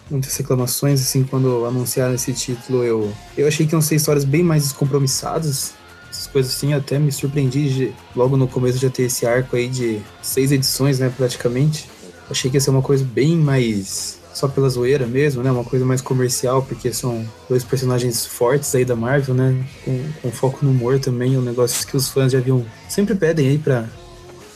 muitas 0.09 0.37
reclamações, 0.37 1.01
assim, 1.01 1.25
quando 1.25 1.65
anunciaram 1.65 2.15
esse 2.15 2.33
título, 2.33 2.85
eu, 2.85 3.13
eu 3.37 3.49
achei 3.49 3.67
que 3.67 3.75
iam 3.75 3.81
ser 3.81 3.97
histórias 3.97 4.25
bem 4.25 4.41
mais 4.41 4.63
descompromissadas, 4.63 5.75
essas 6.17 6.27
coisas 6.27 6.53
assim, 6.55 6.73
até 6.73 6.99
me 6.99 7.13
surpreendi 7.13 7.69
de, 7.69 7.95
logo 8.15 8.37
no 8.37 8.49
começo 8.49 8.79
já 8.79 8.89
ter 8.89 9.05
esse 9.05 9.27
arco 9.27 9.55
aí 9.55 9.69
de 9.69 10.01
seis 10.23 10.51
edições, 10.51 10.99
né, 10.99 11.13
praticamente. 11.15 11.89
Achei 12.31 12.51
que 12.51 12.57
ia 12.57 12.61
ser 12.61 12.71
uma 12.71 12.83
coisa 12.83 13.05
bem 13.05 13.37
mais 13.37 14.19
só 14.33 14.49
pela 14.49 14.69
zoeira 14.69 15.07
mesmo, 15.07 15.43
né, 15.43 15.51
uma 15.51 15.65
coisa 15.65 15.85
mais 15.85 16.01
comercial, 16.01 16.63
porque 16.63 16.93
são 16.93 17.27
dois 17.49 17.65
personagens 17.65 18.27
fortes 18.27 18.75
aí 18.75 18.85
da 18.85 18.97
Marvel, 18.97 19.35
né, 19.35 19.65
com, 19.85 20.05
com 20.23 20.31
foco 20.31 20.65
no 20.65 20.71
humor 20.71 20.99
também, 20.99 21.37
um 21.39 21.43
negócio 21.43 21.87
que 21.87 21.97
os 21.97 22.09
fãs 22.09 22.33
já 22.33 22.41
viam, 22.41 22.65
sempre 22.89 23.15
pedem 23.15 23.49
aí 23.49 23.59
pra, 23.59 23.89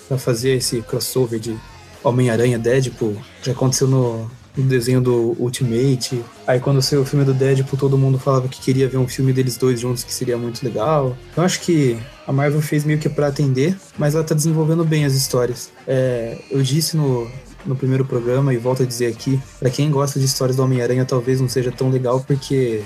pra 0.08 0.18
fazer 0.18 0.56
esse 0.56 0.82
crossover 0.82 1.38
de 1.38 1.56
Homem-Aranha, 2.04 2.58
Deadpool, 2.58 3.16
já 3.42 3.52
aconteceu 3.52 3.88
no, 3.88 4.30
no, 4.56 4.64
desenho 4.64 5.00
do 5.00 5.36
Ultimate. 5.38 6.22
Aí 6.46 6.60
quando 6.60 6.80
saiu 6.82 7.02
o 7.02 7.04
filme 7.04 7.24
do 7.24 7.34
Deadpool, 7.34 7.78
todo 7.78 7.98
mundo 7.98 8.18
falava 8.18 8.48
que 8.48 8.60
queria 8.60 8.88
ver 8.88 8.98
um 8.98 9.08
filme 9.08 9.32
deles 9.32 9.56
dois 9.56 9.80
juntos, 9.80 10.04
que 10.04 10.12
seria 10.12 10.36
muito 10.36 10.62
legal. 10.64 11.16
Eu 11.36 11.42
acho 11.42 11.60
que 11.60 11.98
a 12.26 12.32
Marvel 12.32 12.60
fez 12.60 12.84
meio 12.84 12.98
que 12.98 13.08
para 13.08 13.28
atender, 13.28 13.76
mas 13.98 14.14
ela 14.14 14.24
tá 14.24 14.34
desenvolvendo 14.34 14.84
bem 14.84 15.04
as 15.04 15.14
histórias. 15.14 15.70
É, 15.86 16.38
eu 16.50 16.62
disse 16.62 16.96
no, 16.96 17.30
no 17.64 17.76
primeiro 17.76 18.04
programa 18.04 18.52
e 18.54 18.56
volto 18.56 18.82
a 18.82 18.86
dizer 18.86 19.06
aqui, 19.06 19.40
para 19.58 19.70
quem 19.70 19.90
gosta 19.90 20.18
de 20.18 20.26
histórias 20.26 20.56
do 20.56 20.62
Homem-Aranha, 20.62 21.04
talvez 21.04 21.40
não 21.40 21.48
seja 21.48 21.70
tão 21.70 21.90
legal 21.90 22.20
porque 22.20 22.82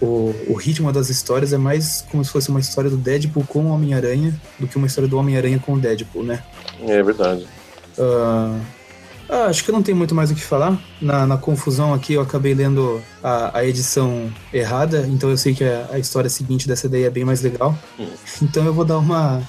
o, 0.00 0.34
o, 0.48 0.54
ritmo 0.54 0.92
das 0.92 1.08
histórias 1.08 1.52
é 1.52 1.58
mais 1.58 2.04
como 2.10 2.24
se 2.24 2.30
fosse 2.30 2.50
uma 2.50 2.58
história 2.58 2.90
do 2.90 2.96
Deadpool 2.96 3.44
com 3.46 3.66
o 3.66 3.68
Homem-Aranha 3.68 4.34
do 4.58 4.66
que 4.66 4.76
uma 4.76 4.86
história 4.86 5.08
do 5.08 5.16
Homem-Aranha 5.16 5.60
com 5.60 5.74
o 5.74 5.78
Deadpool, 5.78 6.24
né? 6.24 6.42
É 6.80 7.02
verdade. 7.02 7.46
Uh, 7.96 8.60
ah, 9.32 9.46
acho 9.46 9.64
que 9.64 9.72
não 9.72 9.82
tem 9.82 9.94
muito 9.94 10.14
mais 10.14 10.30
o 10.30 10.34
que 10.34 10.42
falar. 10.42 10.78
Na, 11.00 11.26
na 11.26 11.38
confusão 11.38 11.94
aqui, 11.94 12.12
eu 12.12 12.20
acabei 12.20 12.52
lendo 12.52 13.02
a, 13.22 13.60
a, 13.60 13.64
edição 13.64 14.30
errada, 14.52 15.06
então 15.08 15.30
eu 15.30 15.38
sei 15.38 15.54
que 15.54 15.64
a, 15.64 15.88
a, 15.90 15.98
história 15.98 16.28
seguinte 16.28 16.68
dessa 16.68 16.86
daí 16.86 17.04
é 17.04 17.10
bem 17.10 17.24
mais 17.24 17.40
legal. 17.40 17.74
Hum. 17.98 18.10
Então 18.42 18.62
eu 18.66 18.74
vou 18.74 18.84
dar 18.84 18.98
uma, 18.98 19.42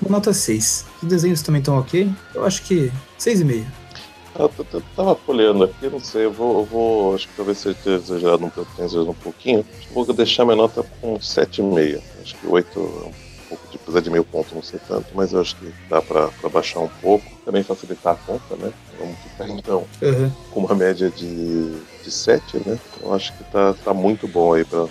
uma 0.00 0.10
nota 0.10 0.32
6. 0.32 0.86
Os 1.00 1.08
desenhos 1.08 1.40
também 1.40 1.60
estão 1.60 1.78
ok. 1.78 2.10
Eu 2.34 2.44
acho 2.44 2.62
que 2.62 2.90
6,5. 3.16 3.64
Eu, 4.36 4.50
eu 4.72 4.82
tava 4.96 5.14
folheando 5.14 5.62
aqui, 5.62 5.88
não 5.88 6.00
sei, 6.00 6.24
eu 6.24 6.32
vou, 6.32 6.58
eu 6.58 6.64
vou 6.64 7.14
acho 7.14 7.28
que 7.28 7.36
talvez 7.36 7.58
seja 7.58 7.78
exagerado 7.86 8.44
um, 8.44 8.50
pouquinho, 8.50 9.08
um 9.08 9.14
pouquinho. 9.14 9.66
Vou 9.94 10.12
deixar 10.12 10.44
minha 10.44 10.56
nota 10.56 10.84
com 11.00 11.16
7,5. 11.16 12.02
Acho 12.20 12.34
que 12.34 12.46
8 12.48 12.78
é 12.80 13.08
um 13.08 13.21
pouco 13.52 13.68
de, 13.70 13.76
apesar 13.76 14.00
de 14.00 14.10
meio 14.10 14.24
ponto, 14.24 14.54
não 14.54 14.62
sei 14.62 14.80
tanto, 14.86 15.06
mas 15.14 15.32
eu 15.32 15.40
acho 15.40 15.56
que 15.56 15.72
dá 15.88 16.00
pra 16.00 16.30
baixar 16.50 16.80
um 16.80 16.88
pouco. 17.00 17.24
Também 17.44 17.62
facilitar 17.62 18.14
a 18.14 18.16
conta, 18.16 18.56
né? 18.56 18.72
Vamos 18.98 19.18
ficar 19.18 19.48
então 19.48 19.84
uhum. 20.00 20.30
com 20.50 20.60
uma 20.60 20.74
média 20.74 21.10
de, 21.10 21.80
de 22.02 22.10
7, 22.10 22.62
né? 22.66 22.78
Eu 23.02 23.12
acho 23.12 23.32
que 23.36 23.44
tá, 23.44 23.74
tá 23.84 23.92
muito 23.92 24.26
bom 24.28 24.54
aí 24.54 24.64
pra 24.64 24.86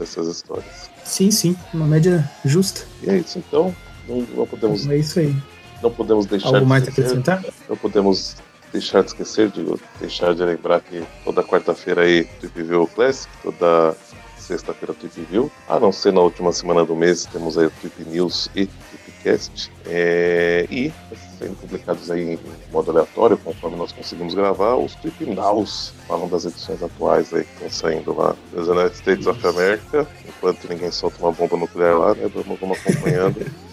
essas 0.00 0.26
histórias. 0.28 0.90
Sim, 1.04 1.30
sim, 1.30 1.56
uma 1.72 1.86
média 1.86 2.28
justa. 2.44 2.82
E 3.02 3.10
é 3.10 3.16
isso, 3.18 3.38
então. 3.38 3.74
Não, 4.08 4.20
não 4.34 4.46
podemos. 4.46 4.86
É 4.88 4.96
isso 4.96 5.18
aí. 5.20 5.34
Não 5.82 5.90
podemos 5.90 6.26
deixar. 6.26 6.48
Algo 6.48 6.60
de 6.60 6.66
mais 6.66 6.82
esquecer, 6.82 7.18
acrescentar? 7.18 7.44
Não 7.68 7.76
podemos 7.76 8.36
deixar 8.72 9.02
de 9.02 9.08
esquecer, 9.08 9.50
de 9.50 9.64
deixar 10.00 10.34
de 10.34 10.42
lembrar 10.42 10.80
que 10.80 11.04
toda 11.24 11.44
quarta-feira 11.44 12.02
aí 12.02 12.28
do 12.42 12.48
View 12.48 12.86
Classic, 12.88 13.30
toda 13.42 13.96
sexta-feira 14.44 14.94
Trip 14.94 15.20
View. 15.30 15.50
A 15.68 15.80
não 15.80 15.92
ser 15.92 16.12
na 16.12 16.20
última 16.20 16.52
semana 16.52 16.84
do 16.84 16.94
mês, 16.94 17.26
temos 17.26 17.58
aí 17.58 17.66
o 17.66 17.70
Trip 17.70 18.04
News 18.04 18.48
e 18.54 18.66
Tripcast. 18.66 19.72
É, 19.86 20.66
e 20.70 20.92
sendo 21.38 21.56
publicados 21.56 22.10
aí 22.10 22.34
em 22.34 22.38
modo 22.72 22.90
aleatório, 22.90 23.36
conforme 23.38 23.76
nós 23.76 23.92
conseguimos 23.92 24.34
gravar, 24.34 24.76
os 24.76 24.94
Trip 24.96 25.26
Nows, 25.26 25.92
falam 26.06 26.28
das 26.28 26.44
edições 26.44 26.82
atuais 26.82 27.32
aí 27.32 27.44
que 27.44 27.52
estão 27.54 27.70
saindo 27.70 28.16
lá 28.16 28.36
nos 28.52 28.68
United 28.68 28.96
States 28.96 29.26
of 29.26 29.46
America, 29.46 30.06
enquanto 30.26 30.68
ninguém 30.68 30.90
solta 30.90 31.18
uma 31.20 31.32
bomba 31.32 31.56
nuclear 31.56 31.98
lá, 31.98 32.14
né? 32.14 32.30
Vamos 32.32 32.78
acompanhando. 32.78 33.44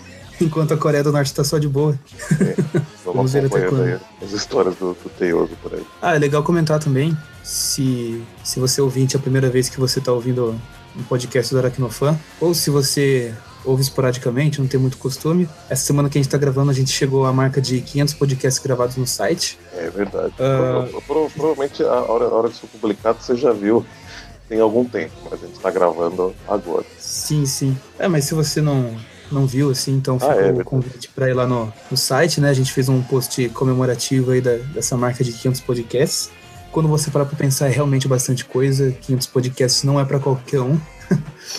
Enquanto 0.42 0.74
a 0.74 0.78
Coreia 0.78 1.04
do 1.04 1.12
Norte 1.12 1.28
está 1.28 1.44
só 1.44 1.58
de 1.58 1.68
boa. 1.68 1.98
É, 2.40 2.56
vamos, 3.06 3.34
vamos 3.34 3.36
acompanhando 3.36 3.84
aí 3.84 4.00
as 4.24 4.32
histórias 4.32 4.76
do, 4.76 4.94
do 4.94 5.10
Teioso 5.18 5.52
por 5.62 5.74
aí. 5.74 5.86
Ah, 6.02 6.16
é 6.16 6.20
legal 6.20 6.44
comentar 6.44 6.80
também 6.80 7.16
se, 7.44 8.22
se 8.44 8.60
você 8.60 8.82
ouvinte 8.82 9.16
é 9.16 9.20
a 9.20 9.22
primeira 9.22 9.50
vez 9.50 9.70
que 9.70 9.80
você 9.80 10.00
está 10.00 10.12
ouvindo 10.12 10.60
um 10.96 11.04
podcast 11.04 11.54
do 11.54 11.60
Aracnofan, 11.60 12.20
ou 12.40 12.54
se 12.54 12.70
você 12.70 13.34
ouve 13.64 13.82
esporadicamente, 13.82 14.60
não 14.60 14.68
tem 14.68 14.80
muito 14.80 14.98
costume. 14.98 15.48
Essa 15.70 15.86
semana 15.86 16.10
que 16.10 16.18
a 16.18 16.20
gente 16.20 16.28
está 16.28 16.38
gravando, 16.38 16.72
a 16.72 16.74
gente 16.74 16.92
chegou 16.92 17.26
à 17.26 17.32
marca 17.34 17.62
de 17.62 17.82
500 17.82 18.14
podcasts 18.16 18.64
gravados 18.64 18.96
no 18.98 19.06
site. 19.06 19.58
É 19.74 19.90
verdade. 19.90 20.34
Uh... 20.40 21.02
provavelmente 21.06 21.84
a 21.84 22.02
hora, 22.02 22.26
a 22.26 22.34
hora 22.34 22.50
de 22.50 22.56
ser 22.56 22.68
publicado 22.68 23.22
você 23.22 23.36
já 23.36 23.54
viu 23.54 23.86
tem 24.50 24.60
algum 24.60 24.84
tempo, 24.84 25.14
mas 25.24 25.42
a 25.42 25.46
gente 25.46 25.56
está 25.56 25.72
gravando 25.72 26.36
agora. 26.46 26.86
Sim, 27.00 27.46
sim. 27.46 27.78
É, 27.98 28.10
mas 28.10 28.26
se 28.26 28.34
você 28.34 28.60
não, 28.60 28.98
não 29.34 29.46
viu, 29.46 29.70
assim, 29.70 29.94
então 29.94 30.18
ah, 30.22 30.36
é, 30.36 30.52
o 30.52 30.64
convite 30.64 31.10
para 31.10 31.30
ir 31.30 31.34
lá 31.34 31.48
no, 31.48 31.72
no 31.90 31.98
site, 31.98 32.40
né? 32.40 32.50
A 32.50 32.54
gente 32.54 32.72
fez 32.72 32.90
um 32.90 33.02
post 33.02 33.50
comemorativo 33.50 34.32
aí 34.32 34.42
da, 34.42 34.58
dessa 34.74 34.98
marca 34.98 35.24
de 35.24 35.32
500 35.32 35.62
podcasts 35.62 36.30
quando 36.72 36.88
você 36.88 37.12
parar 37.12 37.26
pra 37.26 37.38
pensar, 37.38 37.68
é 37.68 37.70
realmente 37.70 38.08
bastante 38.08 38.46
coisa. 38.46 38.92
500 38.92 39.28
podcasts 39.28 39.84
não 39.84 40.00
é 40.00 40.06
para 40.06 40.20
qualquer 40.20 40.62
um. 40.62 40.80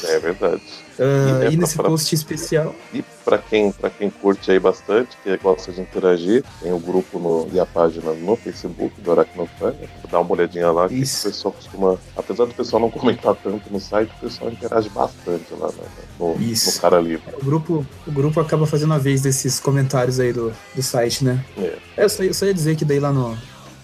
É 0.05 0.19
verdade. 0.19 0.63
Uh, 0.99 1.43
e, 1.43 1.47
é 1.47 1.53
e 1.53 1.57
nesse 1.57 1.77
pra, 1.77 1.85
post 1.85 2.15
especial. 2.15 2.75
E 2.93 3.03
para 3.25 3.39
quem, 3.39 3.73
quem 3.99 4.11
curte 4.11 4.51
aí 4.51 4.59
bastante, 4.59 5.17
que 5.23 5.37
gosta 5.39 5.73
de 5.73 5.81
interagir, 5.81 6.45
tem 6.61 6.73
o 6.73 6.79
grupo 6.79 7.19
no, 7.19 7.49
e 7.53 7.59
a 7.59 7.67
página 7.67 8.13
no 8.13 8.37
Facebook 8.37 9.01
do 9.01 9.13
Aracnofânia. 9.13 9.89
Dá 10.11 10.21
uma 10.21 10.33
olhadinha 10.33 10.71
lá 10.71 10.89
que 10.89 10.95
Isso. 10.95 11.29
o 11.29 11.31
pessoal 11.31 11.55
costuma. 11.55 11.99
Apesar 12.17 12.45
do 12.45 12.55
pessoal 12.55 12.81
não 12.81 12.91
comentar 12.91 13.35
tanto 13.37 13.73
no 13.73 13.81
site, 13.81 14.11
o 14.19 14.21
pessoal 14.21 14.51
interage 14.51 14.89
bastante 14.91 15.47
lá 15.59 15.69
né, 15.69 15.85
no, 16.19 16.35
no 16.39 16.81
cara 16.81 17.01
livre. 17.01 17.25
O 17.41 17.45
grupo, 17.45 17.87
o 18.07 18.13
grupo 18.13 18.41
acaba 18.41 18.67
fazendo 18.67 18.93
a 18.95 18.99
vez 18.99 19.23
desses 19.23 19.59
comentários 19.59 20.21
aí 20.21 20.33
do, 20.33 20.53
do 20.75 20.83
site, 20.83 21.25
né? 21.25 21.45
É. 21.57 21.79
é 21.97 22.05
eu, 22.05 22.09
só, 22.09 22.23
eu 22.23 22.35
só 22.35 22.45
ia 22.45 22.55
dizer 22.55 22.77
que 22.77 22.85
daí 22.85 23.01
lá 23.01 23.13
no, 23.13 23.37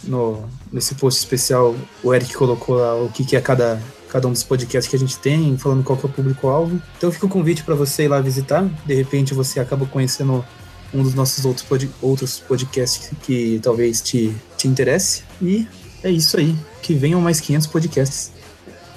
no, 0.04 0.44
nesse 0.72 0.94
post 0.94 1.18
especial 1.18 1.74
o 2.02 2.14
Eric 2.14 2.34
colocou 2.34 2.76
lá 2.76 2.94
o 2.94 3.10
que, 3.10 3.24
que 3.24 3.36
é 3.36 3.40
cada, 3.40 3.80
cada 4.08 4.26
um 4.26 4.32
dos 4.32 4.42
podcasts 4.42 4.88
que 4.88 4.96
a 4.96 4.98
gente 4.98 5.18
tem, 5.18 5.56
falando 5.56 5.84
qual 5.84 5.98
que 5.98 6.06
é 6.06 6.08
o 6.08 6.12
público-alvo. 6.12 6.80
Então 6.96 7.10
fica 7.12 7.26
o 7.26 7.28
convite 7.28 7.62
para 7.62 7.74
você 7.74 8.04
ir 8.04 8.08
lá 8.08 8.20
visitar. 8.20 8.64
De 8.84 8.94
repente 8.94 9.34
você 9.34 9.60
acaba 9.60 9.86
conhecendo 9.86 10.44
um 10.92 11.02
dos 11.02 11.14
nossos 11.14 11.44
outros, 11.44 11.64
pod 11.64 11.90
outros 12.00 12.38
podcasts 12.38 13.10
que 13.22 13.60
talvez 13.62 14.00
te, 14.00 14.34
te 14.56 14.66
interesse. 14.66 15.22
E 15.40 15.66
é 16.02 16.10
isso 16.10 16.36
aí. 16.36 16.56
Que 16.82 16.94
venham 16.94 17.20
mais 17.20 17.40
500 17.40 17.66
podcasts. 17.66 18.32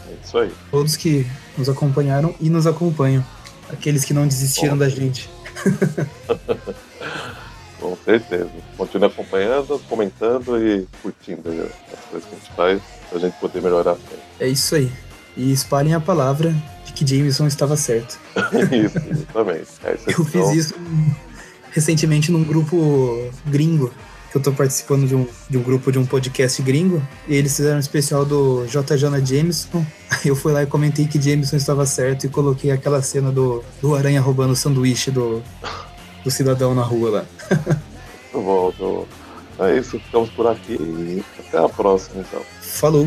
É 0.10 0.16
isso 0.24 0.38
aí. 0.38 0.52
Todos 0.70 0.96
que 0.96 1.28
nos 1.58 1.68
acompanharam 1.68 2.34
e 2.40 2.50
nos 2.50 2.66
acompanham. 2.66 3.26
Aqueles 3.70 4.06
que 4.06 4.14
não 4.14 4.28
desistiram 4.28 4.74
Bom. 4.74 4.80
da 4.80 4.90
gente. 4.90 5.30
Com 7.82 7.98
certeza. 8.06 8.52
Continue 8.78 9.08
acompanhando, 9.08 9.80
comentando 9.90 10.64
e 10.64 10.88
curtindo 11.02 11.50
as 11.92 12.00
coisas 12.12 12.30
que 12.30 12.36
a 12.36 12.38
gente 12.38 12.52
faz 12.56 12.82
pra 13.10 13.20
gente 13.20 13.34
poder 13.40 13.62
melhorar. 13.62 13.98
É 14.40 14.48
isso 14.48 14.76
aí. 14.76 14.90
E 15.36 15.52
espalhem 15.52 15.96
a 15.96 16.00
palavra 16.00 16.54
de 16.86 16.94
que 16.94 17.06
Jameson 17.06 17.48
estava 17.48 17.76
certo. 17.76 18.20
isso, 18.72 18.98
exatamente. 19.10 19.68
É 19.84 19.98
eu 20.08 20.24
fiz 20.24 20.50
isso 20.52 20.76
recentemente 21.72 22.32
num 22.32 22.44
grupo 22.44 23.32
gringo. 23.48 23.92
Que 24.30 24.38
eu 24.38 24.42
tô 24.42 24.54
participando 24.54 25.06
de 25.06 25.14
um, 25.14 25.28
de 25.50 25.58
um 25.58 25.64
grupo 25.64 25.92
de 25.92 26.00
um 26.00 26.06
podcast 26.06 26.62
gringo. 26.62 27.06
E 27.28 27.36
eles 27.36 27.54
fizeram 27.54 27.78
um 27.78 27.80
especial 27.80 28.24
do 28.24 28.66
J. 28.68 28.96
Jonah 28.96 29.20
Jameson. 29.20 29.86
Eu 30.24 30.38
fui 30.38 30.54
lá 30.54 30.64
e 30.64 30.66
comentei 30.66 31.06
que 31.06 31.20
Jameson 31.20 31.58
estava 31.58 31.86
certo 31.86 32.26
e 32.26 32.30
coloquei 32.30 32.72
aquela 32.72 33.02
cena 33.02 33.30
do, 33.30 33.62
do 33.82 33.94
aranha 33.94 34.22
roubando 34.22 34.52
o 34.52 34.56
sanduíche 34.56 35.12
do, 35.12 35.44
do 36.24 36.32
cidadão 36.32 36.74
na 36.74 36.82
rua 36.82 37.10
lá. 37.10 37.26
Muito 37.52 38.46
bom, 38.46 38.74
então. 38.76 39.08
É 39.60 39.78
isso, 39.78 40.00
ficamos 40.00 40.30
por 40.32 40.48
aqui 40.48 40.74
e 40.74 41.24
até 41.40 41.58
a 41.60 41.70
próxima 41.70 42.22
então. 42.22 42.42
Falou! 42.62 43.04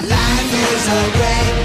Life 0.00 0.54
is 0.74 0.88
a 0.88 1.57